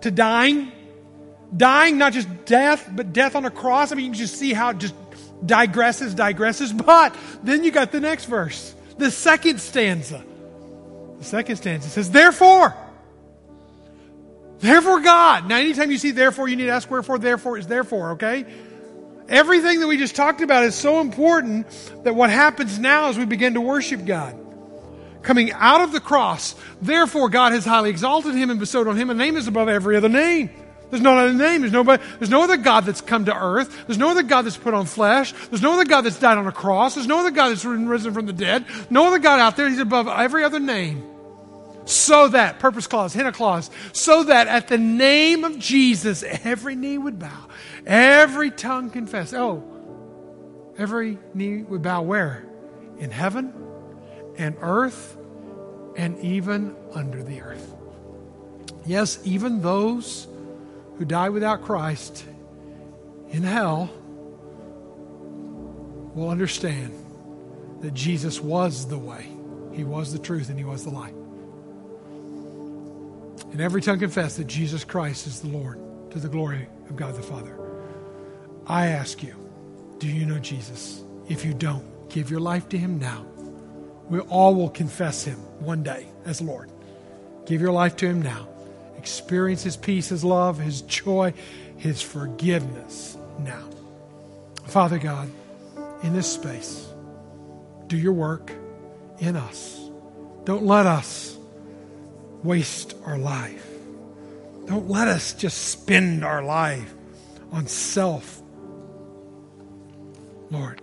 to 0.00 0.10
dying. 0.10 0.72
Dying, 1.56 1.98
not 1.98 2.12
just 2.12 2.44
death, 2.44 2.88
but 2.94 3.12
death 3.12 3.36
on 3.36 3.44
a 3.44 3.50
cross. 3.50 3.92
I 3.92 3.94
mean, 3.94 4.06
you 4.06 4.18
just 4.18 4.36
see 4.36 4.52
how 4.52 4.70
it 4.70 4.78
just 4.78 4.94
digresses, 5.44 6.14
digresses. 6.14 6.76
But 6.76 7.14
then 7.42 7.64
you 7.64 7.70
got 7.70 7.92
the 7.92 8.00
next 8.00 8.26
verse, 8.26 8.74
the 8.96 9.10
second 9.10 9.60
stanza. 9.60 10.24
The 11.18 11.24
second 11.24 11.56
stanza 11.56 11.88
says, 11.88 12.10
Therefore, 12.10 12.76
therefore 14.60 15.00
God. 15.00 15.48
Now, 15.48 15.56
anytime 15.56 15.90
you 15.90 15.98
see 15.98 16.10
therefore, 16.10 16.48
you 16.48 16.56
need 16.56 16.66
to 16.66 16.72
ask 16.72 16.90
wherefore, 16.90 17.18
therefore 17.18 17.58
is 17.58 17.66
therefore, 17.66 18.12
okay? 18.12 18.46
Everything 19.28 19.80
that 19.80 19.86
we 19.86 19.98
just 19.98 20.16
talked 20.16 20.40
about 20.40 20.64
is 20.64 20.74
so 20.74 21.00
important 21.00 21.66
that 22.04 22.14
what 22.14 22.30
happens 22.30 22.78
now 22.78 23.08
is 23.10 23.18
we 23.18 23.26
begin 23.26 23.54
to 23.54 23.60
worship 23.60 24.06
God. 24.06 24.38
Coming 25.22 25.52
out 25.52 25.82
of 25.82 25.92
the 25.92 26.00
cross, 26.00 26.54
therefore 26.80 27.28
God 27.28 27.52
has 27.52 27.64
highly 27.64 27.90
exalted 27.90 28.34
him 28.34 28.50
and 28.50 28.58
bestowed 28.58 28.88
on 28.88 28.96
him 28.96 29.10
a 29.10 29.14
name 29.14 29.34
that's 29.34 29.46
above 29.46 29.68
every 29.68 29.96
other 29.96 30.08
name. 30.08 30.48
There's 30.90 31.02
no 31.02 31.16
other 31.16 31.34
name. 31.34 31.60
There's 31.60 31.72
nobody, 31.72 32.02
there's 32.18 32.30
no 32.30 32.42
other 32.42 32.56
God 32.56 32.84
that's 32.84 33.02
come 33.02 33.26
to 33.26 33.36
earth. 33.36 33.86
There's 33.86 33.98
no 33.98 34.10
other 34.10 34.22
God 34.22 34.42
that's 34.42 34.56
put 34.56 34.72
on 34.72 34.86
flesh. 34.86 35.32
There's 35.50 35.60
no 35.60 35.74
other 35.74 35.84
God 35.84 36.02
that's 36.02 36.18
died 36.18 36.38
on 36.38 36.46
a 36.46 36.52
cross. 36.52 36.94
There's 36.94 37.06
no 37.06 37.20
other 37.20 37.30
God 37.30 37.50
that's 37.50 37.64
risen 37.64 38.14
from 38.14 38.24
the 38.24 38.32
dead. 38.32 38.64
No 38.88 39.08
other 39.08 39.18
God 39.18 39.40
out 39.40 39.56
there. 39.56 39.68
He's 39.68 39.78
above 39.78 40.08
every 40.08 40.44
other 40.44 40.60
name. 40.60 41.17
So 41.88 42.28
that, 42.28 42.58
purpose 42.58 42.86
clause, 42.86 43.14
hina 43.14 43.32
clause, 43.32 43.70
so 43.92 44.24
that 44.24 44.46
at 44.46 44.68
the 44.68 44.76
name 44.76 45.42
of 45.42 45.58
Jesus, 45.58 46.22
every 46.22 46.76
knee 46.76 46.98
would 46.98 47.18
bow, 47.18 47.46
every 47.86 48.50
tongue 48.50 48.90
confess. 48.90 49.32
Oh, 49.32 49.64
every 50.76 51.18
knee 51.32 51.62
would 51.62 51.80
bow 51.80 52.02
where? 52.02 52.44
In 52.98 53.10
heaven 53.10 53.54
and 54.36 54.54
earth 54.60 55.16
and 55.96 56.18
even 56.18 56.76
under 56.92 57.22
the 57.22 57.40
earth. 57.40 57.74
Yes, 58.84 59.18
even 59.24 59.62
those 59.62 60.28
who 60.98 61.06
die 61.06 61.30
without 61.30 61.62
Christ 61.62 62.22
in 63.30 63.44
hell 63.44 63.88
will 66.14 66.28
understand 66.28 66.92
that 67.80 67.94
Jesus 67.94 68.42
was 68.42 68.88
the 68.88 68.98
way, 68.98 69.26
He 69.72 69.84
was 69.84 70.12
the 70.12 70.18
truth, 70.18 70.50
and 70.50 70.58
He 70.58 70.66
was 70.66 70.84
the 70.84 70.90
light. 70.90 71.14
And 73.52 73.60
every 73.60 73.80
tongue 73.80 73.98
confess 73.98 74.36
that 74.36 74.46
Jesus 74.46 74.84
Christ 74.84 75.26
is 75.26 75.40
the 75.40 75.48
Lord 75.48 75.78
to 76.10 76.18
the 76.18 76.28
glory 76.28 76.68
of 76.88 76.96
God 76.96 77.14
the 77.14 77.22
Father. 77.22 77.58
I 78.66 78.88
ask 78.88 79.22
you, 79.22 79.34
do 79.98 80.06
you 80.06 80.26
know 80.26 80.38
Jesus? 80.38 81.02
If 81.28 81.44
you 81.44 81.54
don't, 81.54 81.84
give 82.10 82.30
your 82.30 82.40
life 82.40 82.68
to 82.70 82.78
Him 82.78 82.98
now. 82.98 83.24
We 84.08 84.20
all 84.20 84.54
will 84.54 84.70
confess 84.70 85.24
Him 85.24 85.36
one 85.60 85.82
day 85.82 86.06
as 86.24 86.40
Lord. 86.40 86.70
Give 87.46 87.60
your 87.60 87.72
life 87.72 87.96
to 87.96 88.06
Him 88.06 88.22
now. 88.22 88.48
Experience 88.98 89.62
His 89.62 89.76
peace, 89.76 90.08
His 90.08 90.24
love, 90.24 90.58
His 90.58 90.82
joy, 90.82 91.32
His 91.78 92.02
forgiveness 92.02 93.16
now. 93.38 93.68
Father 94.66 94.98
God, 94.98 95.30
in 96.02 96.12
this 96.12 96.30
space, 96.30 96.86
do 97.86 97.96
your 97.96 98.12
work 98.12 98.52
in 99.18 99.34
us. 99.34 99.88
Don't 100.44 100.64
let 100.64 100.84
us 100.84 101.37
waste 102.42 102.94
our 103.04 103.18
life. 103.18 103.66
Don't 104.66 104.88
let 104.88 105.08
us 105.08 105.32
just 105.32 105.68
spend 105.68 106.24
our 106.24 106.42
life 106.42 106.92
on 107.52 107.66
self. 107.66 108.42
Lord, 110.50 110.80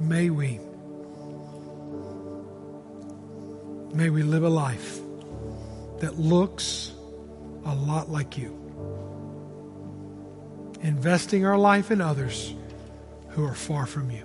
may 0.00 0.30
we 0.30 0.60
may 3.92 4.10
we 4.10 4.22
live 4.22 4.42
a 4.42 4.48
life 4.48 4.98
that 6.00 6.18
looks 6.18 6.92
a 7.64 7.74
lot 7.74 8.10
like 8.10 8.36
you. 8.36 8.60
Investing 10.82 11.46
our 11.46 11.56
life 11.56 11.90
in 11.90 12.00
others 12.00 12.54
who 13.30 13.44
are 13.44 13.54
far 13.54 13.86
from 13.86 14.10
you. 14.10 14.24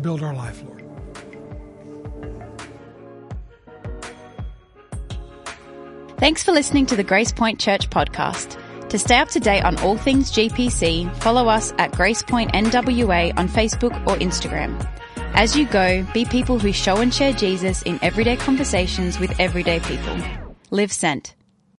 Build 0.00 0.22
our 0.22 0.34
life, 0.34 0.62
Lord. 0.64 0.79
Thanks 6.20 6.42
for 6.42 6.52
listening 6.52 6.84
to 6.84 6.96
the 6.96 7.02
Grace 7.02 7.32
Point 7.32 7.58
Church 7.58 7.88
podcast. 7.88 8.60
To 8.90 8.98
stay 8.98 9.16
up 9.16 9.30
to 9.30 9.40
date 9.40 9.62
on 9.62 9.78
all 9.78 9.96
things 9.96 10.30
GPC, 10.30 11.10
follow 11.16 11.48
us 11.48 11.72
at 11.78 11.92
Grace 11.92 12.22
Point 12.22 12.52
NWA 12.52 13.32
on 13.38 13.48
Facebook 13.48 13.96
or 14.06 14.16
Instagram. 14.16 14.86
As 15.32 15.56
you 15.56 15.66
go, 15.66 16.06
be 16.12 16.26
people 16.26 16.58
who 16.58 16.74
show 16.74 16.98
and 16.98 17.12
share 17.12 17.32
Jesus 17.32 17.80
in 17.84 17.98
everyday 18.02 18.36
conversations 18.36 19.18
with 19.18 19.32
everyday 19.40 19.80
people. 19.80 20.18
Live 20.70 20.92
sent. 20.92 21.34